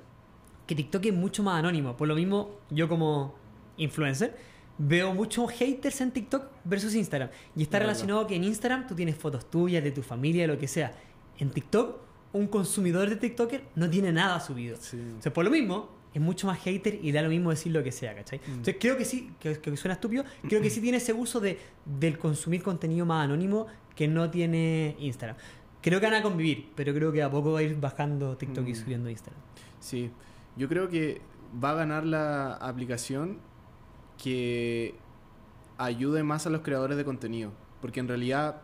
Que 0.67 0.75
TikTok 0.75 1.07
es 1.07 1.15
mucho 1.15 1.43
más 1.43 1.59
anónimo. 1.59 1.97
Por 1.97 2.09
lo 2.09 2.15
mismo, 2.15 2.59
yo 2.71 2.89
como 2.89 3.35
influencer 3.77 4.37
veo 4.81 5.13
muchos 5.13 5.51
haters 5.51 6.01
en 6.01 6.13
TikTok 6.13 6.45
versus 6.65 6.95
Instagram. 6.95 7.31
Y 7.57 7.63
está 7.63 7.79
relacionado 7.81 8.27
que 8.29 8.37
en 8.37 8.45
Instagram 8.45 8.87
tú 8.87 8.95
tienes 8.95 9.17
fotos 9.17 9.51
tuyas, 9.51 9.83
de 9.83 9.91
tu 9.91 10.03
familia, 10.03 10.43
de 10.43 10.49
lo 10.49 10.59
que 10.59 10.69
sea. 10.69 10.93
En 11.39 11.51
TikTok, 11.51 11.99
un 12.33 12.47
consumidor 12.47 13.09
de 13.09 13.17
TikToker 13.17 13.65
no 13.75 13.89
tiene 13.89 14.13
nada 14.13 14.39
subido. 14.41 14.77
Sí. 14.81 14.99
O 15.19 15.23
sea, 15.23 15.33
por 15.33 15.45
lo 15.45 15.51
mismo, 15.51 15.89
es 16.15 16.21
mucho 16.21 16.47
más 16.47 16.59
hater 16.61 16.99
y 17.03 17.13
da 17.13 17.23
lo 17.23 17.29
mismo 17.29 17.51
decir 17.51 17.73
lo 17.73 17.83
que 17.83 17.93
sea, 17.93 18.15
¿cachai? 18.15 18.39
Mm. 18.41 18.51
Entonces 18.51 18.77
creo 18.81 18.97
que 18.97 19.05
sí, 19.05 19.31
que, 19.41 19.59
que 19.61 19.77
suena 19.77 19.95
estúpido, 19.95 20.25
creo 20.49 20.61
que 20.61 20.71
sí 20.71 20.81
tiene 20.81 20.99
ese 20.99 21.13
uso 21.13 21.41
de, 21.41 21.59
del 21.85 22.19
consumir 22.19 22.63
contenido 22.63 23.05
más 23.07 23.25
anónimo 23.25 23.67
que 23.95 24.09
no 24.09 24.31
tiene 24.31 24.97
Instagram. 24.99 25.37
Creo 25.81 26.01
que 26.01 26.07
van 26.07 26.15
a 26.17 26.23
convivir, 26.23 26.71
pero 26.75 26.93
creo 26.95 27.13
que 27.13 27.23
a 27.23 27.31
poco 27.31 27.53
va 27.53 27.61
a 27.61 27.63
ir 27.63 27.77
bajando 27.79 28.37
TikTok 28.37 28.67
y 28.69 28.73
Mm. 28.73 28.75
subiendo 28.75 29.11
Instagram. 29.11 29.41
Sí, 29.81 30.11
yo 30.57 30.69
creo 30.69 30.89
que 30.89 31.21
va 31.63 31.71
a 31.71 31.75
ganar 31.75 32.05
la 32.05 32.55
aplicación 32.55 33.39
que 34.23 34.95
ayude 35.79 36.23
más 36.25 36.47
a 36.47 36.51
los 36.51 36.63
creadores 36.63 36.97
de 36.97 37.05
contenido. 37.05 37.53
Porque 37.81 38.01
en 38.01 38.09
realidad 38.09 38.63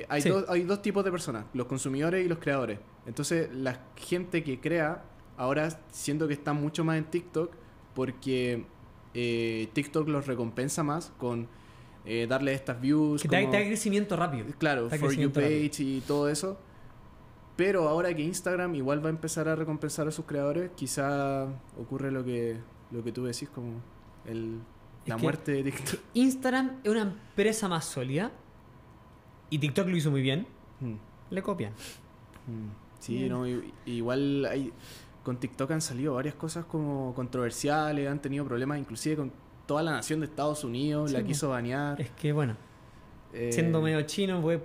eh, 0.00 0.06
hay, 0.08 0.22
Sí. 0.22 0.28
dos, 0.28 0.44
hay 0.48 0.62
dos 0.64 0.82
tipos 0.82 1.04
de 1.04 1.10
personas, 1.10 1.44
los 1.54 1.66
consumidores 1.66 2.24
y 2.24 2.28
los 2.28 2.38
creadores. 2.38 2.78
Entonces 3.06 3.48
la 3.54 3.80
gente 3.96 4.42
que 4.42 4.60
crea, 4.60 5.04
ahora 5.36 5.68
siento 5.90 6.26
que 6.28 6.34
está 6.34 6.52
mucho 6.52 6.84
más 6.84 6.96
en 6.98 7.04
TikTok 7.04 7.52
porque 7.94 8.64
eh, 9.14 9.68
TikTok 9.72 10.08
los 10.08 10.26
recompensa 10.26 10.82
más 10.82 11.12
con 11.18 11.46
eh, 12.04 12.26
darle 12.28 12.52
estas 12.54 12.80
views. 12.80 13.22
Que 13.22 13.28
te, 13.28 13.36
da- 13.36 13.42
como- 13.42 13.52
te 13.52 13.60
da 13.60 13.66
crecimiento 13.66 14.16
rápido. 14.16 14.46
Claro, 14.58 14.90
For 14.90 15.12
You 15.14 15.28
rápido. 15.28 15.32
Page 15.32 15.82
y 15.82 16.00
todo 16.06 16.28
eso. 16.28 16.58
Pero 17.56 17.88
ahora 17.88 18.12
que 18.12 18.22
Instagram 18.22 18.74
igual 18.74 19.02
va 19.02 19.06
a 19.08 19.10
empezar 19.10 19.48
a 19.48 19.54
recompensar 19.54 20.08
a 20.08 20.10
sus 20.10 20.24
creadores, 20.24 20.72
quizá 20.74 21.44
ocurre 21.78 22.10
lo 22.10 22.24
que, 22.24 22.56
lo 22.90 23.04
que 23.04 23.12
tú 23.12 23.24
decís, 23.24 23.48
como 23.48 23.80
el, 24.26 24.58
la 25.06 25.16
muerte 25.16 25.52
de 25.52 25.62
TikTok. 25.70 26.00
Instagram 26.14 26.80
es 26.82 26.90
una 26.90 27.02
empresa 27.02 27.68
más 27.68 27.84
sólida 27.84 28.32
y 29.50 29.58
TikTok 29.58 29.88
lo 29.88 29.96
hizo 29.96 30.10
muy 30.10 30.22
bien. 30.22 30.46
Mm, 30.80 30.94
Le 31.30 31.42
copian. 31.42 31.72
mm. 32.46 32.82
Sí, 33.00 33.16
Bien. 33.16 33.28
no, 33.28 33.44
igual 33.84 34.46
hay, 34.46 34.72
con 35.22 35.36
TikTok 35.38 35.70
han 35.72 35.82
salido 35.82 36.14
varias 36.14 36.34
cosas 36.36 36.64
como 36.64 37.12
controversiales, 37.14 38.08
han 38.08 38.20
tenido 38.22 38.46
problemas 38.46 38.78
inclusive 38.78 39.16
con 39.16 39.32
toda 39.66 39.82
la 39.82 39.90
nación 39.92 40.20
de 40.20 40.26
Estados 40.26 40.64
Unidos, 40.64 41.10
Sí, 41.10 41.16
la 41.16 41.22
quiso 41.22 41.50
banear. 41.50 42.00
Es 42.00 42.10
que 42.12 42.32
bueno, 42.32 42.56
eh, 43.34 43.50
siendo 43.52 43.82
medio 43.82 44.00
chino, 44.02 44.40
puede, 44.40 44.60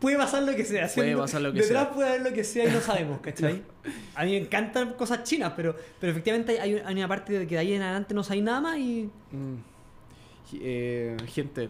puede 0.00 0.16
pasar 0.16 0.42
lo 0.44 0.54
que 0.56 0.64
sea. 0.64 0.88
Puede 0.94 1.14
pasar 1.16 1.42
lo 1.42 1.52
que 1.52 1.60
detrás 1.60 1.84
sea. 1.84 1.92
puede 1.94 2.08
haber 2.08 2.22
lo 2.22 2.32
que 2.32 2.44
sea 2.44 2.64
y 2.66 2.72
no 2.72 2.80
sabemos, 2.80 3.20
¿cachai? 3.22 3.62
A 4.14 4.24
mí 4.24 4.30
me 4.30 4.38
encantan 4.38 4.94
cosas 4.94 5.22
chinas, 5.24 5.52
pero, 5.54 5.76
pero 6.00 6.12
efectivamente 6.12 6.58
hay, 6.58 6.76
hay 6.84 6.94
una 6.94 7.08
parte 7.08 7.38
de 7.40 7.46
que 7.46 7.56
de 7.56 7.60
ahí 7.60 7.74
en 7.74 7.82
adelante 7.82 8.14
no 8.14 8.22
hay 8.26 8.40
nada 8.40 8.60
más 8.62 8.78
y. 8.78 9.10
mm. 9.32 9.54
Eh, 10.60 11.16
gente, 11.26 11.68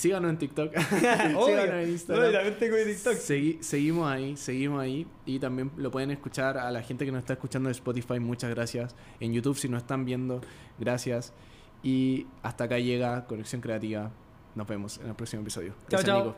síganos 0.00 0.30
en 0.30 0.38
TikTok. 0.38 0.74
Síganos 0.88 1.48
en 1.48 1.90
Instagram. 1.90 2.24
Obvio, 2.24 2.32
también 2.38 2.58
tengo 2.58 2.76
TikTok. 2.76 3.14
Segui- 3.14 3.60
seguimos 3.62 4.10
ahí, 4.10 4.36
seguimos 4.36 4.80
ahí. 4.82 5.06
Y 5.26 5.38
también 5.38 5.70
lo 5.76 5.90
pueden 5.90 6.10
escuchar 6.10 6.58
a 6.58 6.70
la 6.70 6.82
gente 6.82 7.04
que 7.04 7.12
nos 7.12 7.20
está 7.20 7.34
escuchando 7.34 7.68
de 7.68 7.72
Spotify. 7.72 8.18
Muchas 8.20 8.50
gracias. 8.50 8.94
En 9.20 9.32
YouTube, 9.32 9.56
si 9.56 9.68
nos 9.68 9.82
están 9.82 10.04
viendo, 10.04 10.40
gracias. 10.78 11.32
Y 11.82 12.26
hasta 12.42 12.64
acá 12.64 12.78
llega 12.78 13.26
Conexión 13.26 13.60
Creativa. 13.60 14.10
Nos 14.54 14.66
vemos 14.66 14.98
en 14.98 15.08
el 15.08 15.14
próximo 15.14 15.42
episodio. 15.42 15.72
Chao, 15.88 16.00
Gracias, 16.02 16.06
chao. 16.06 16.24
Nico. 16.24 16.36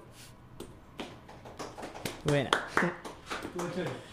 Buena. 2.25 2.51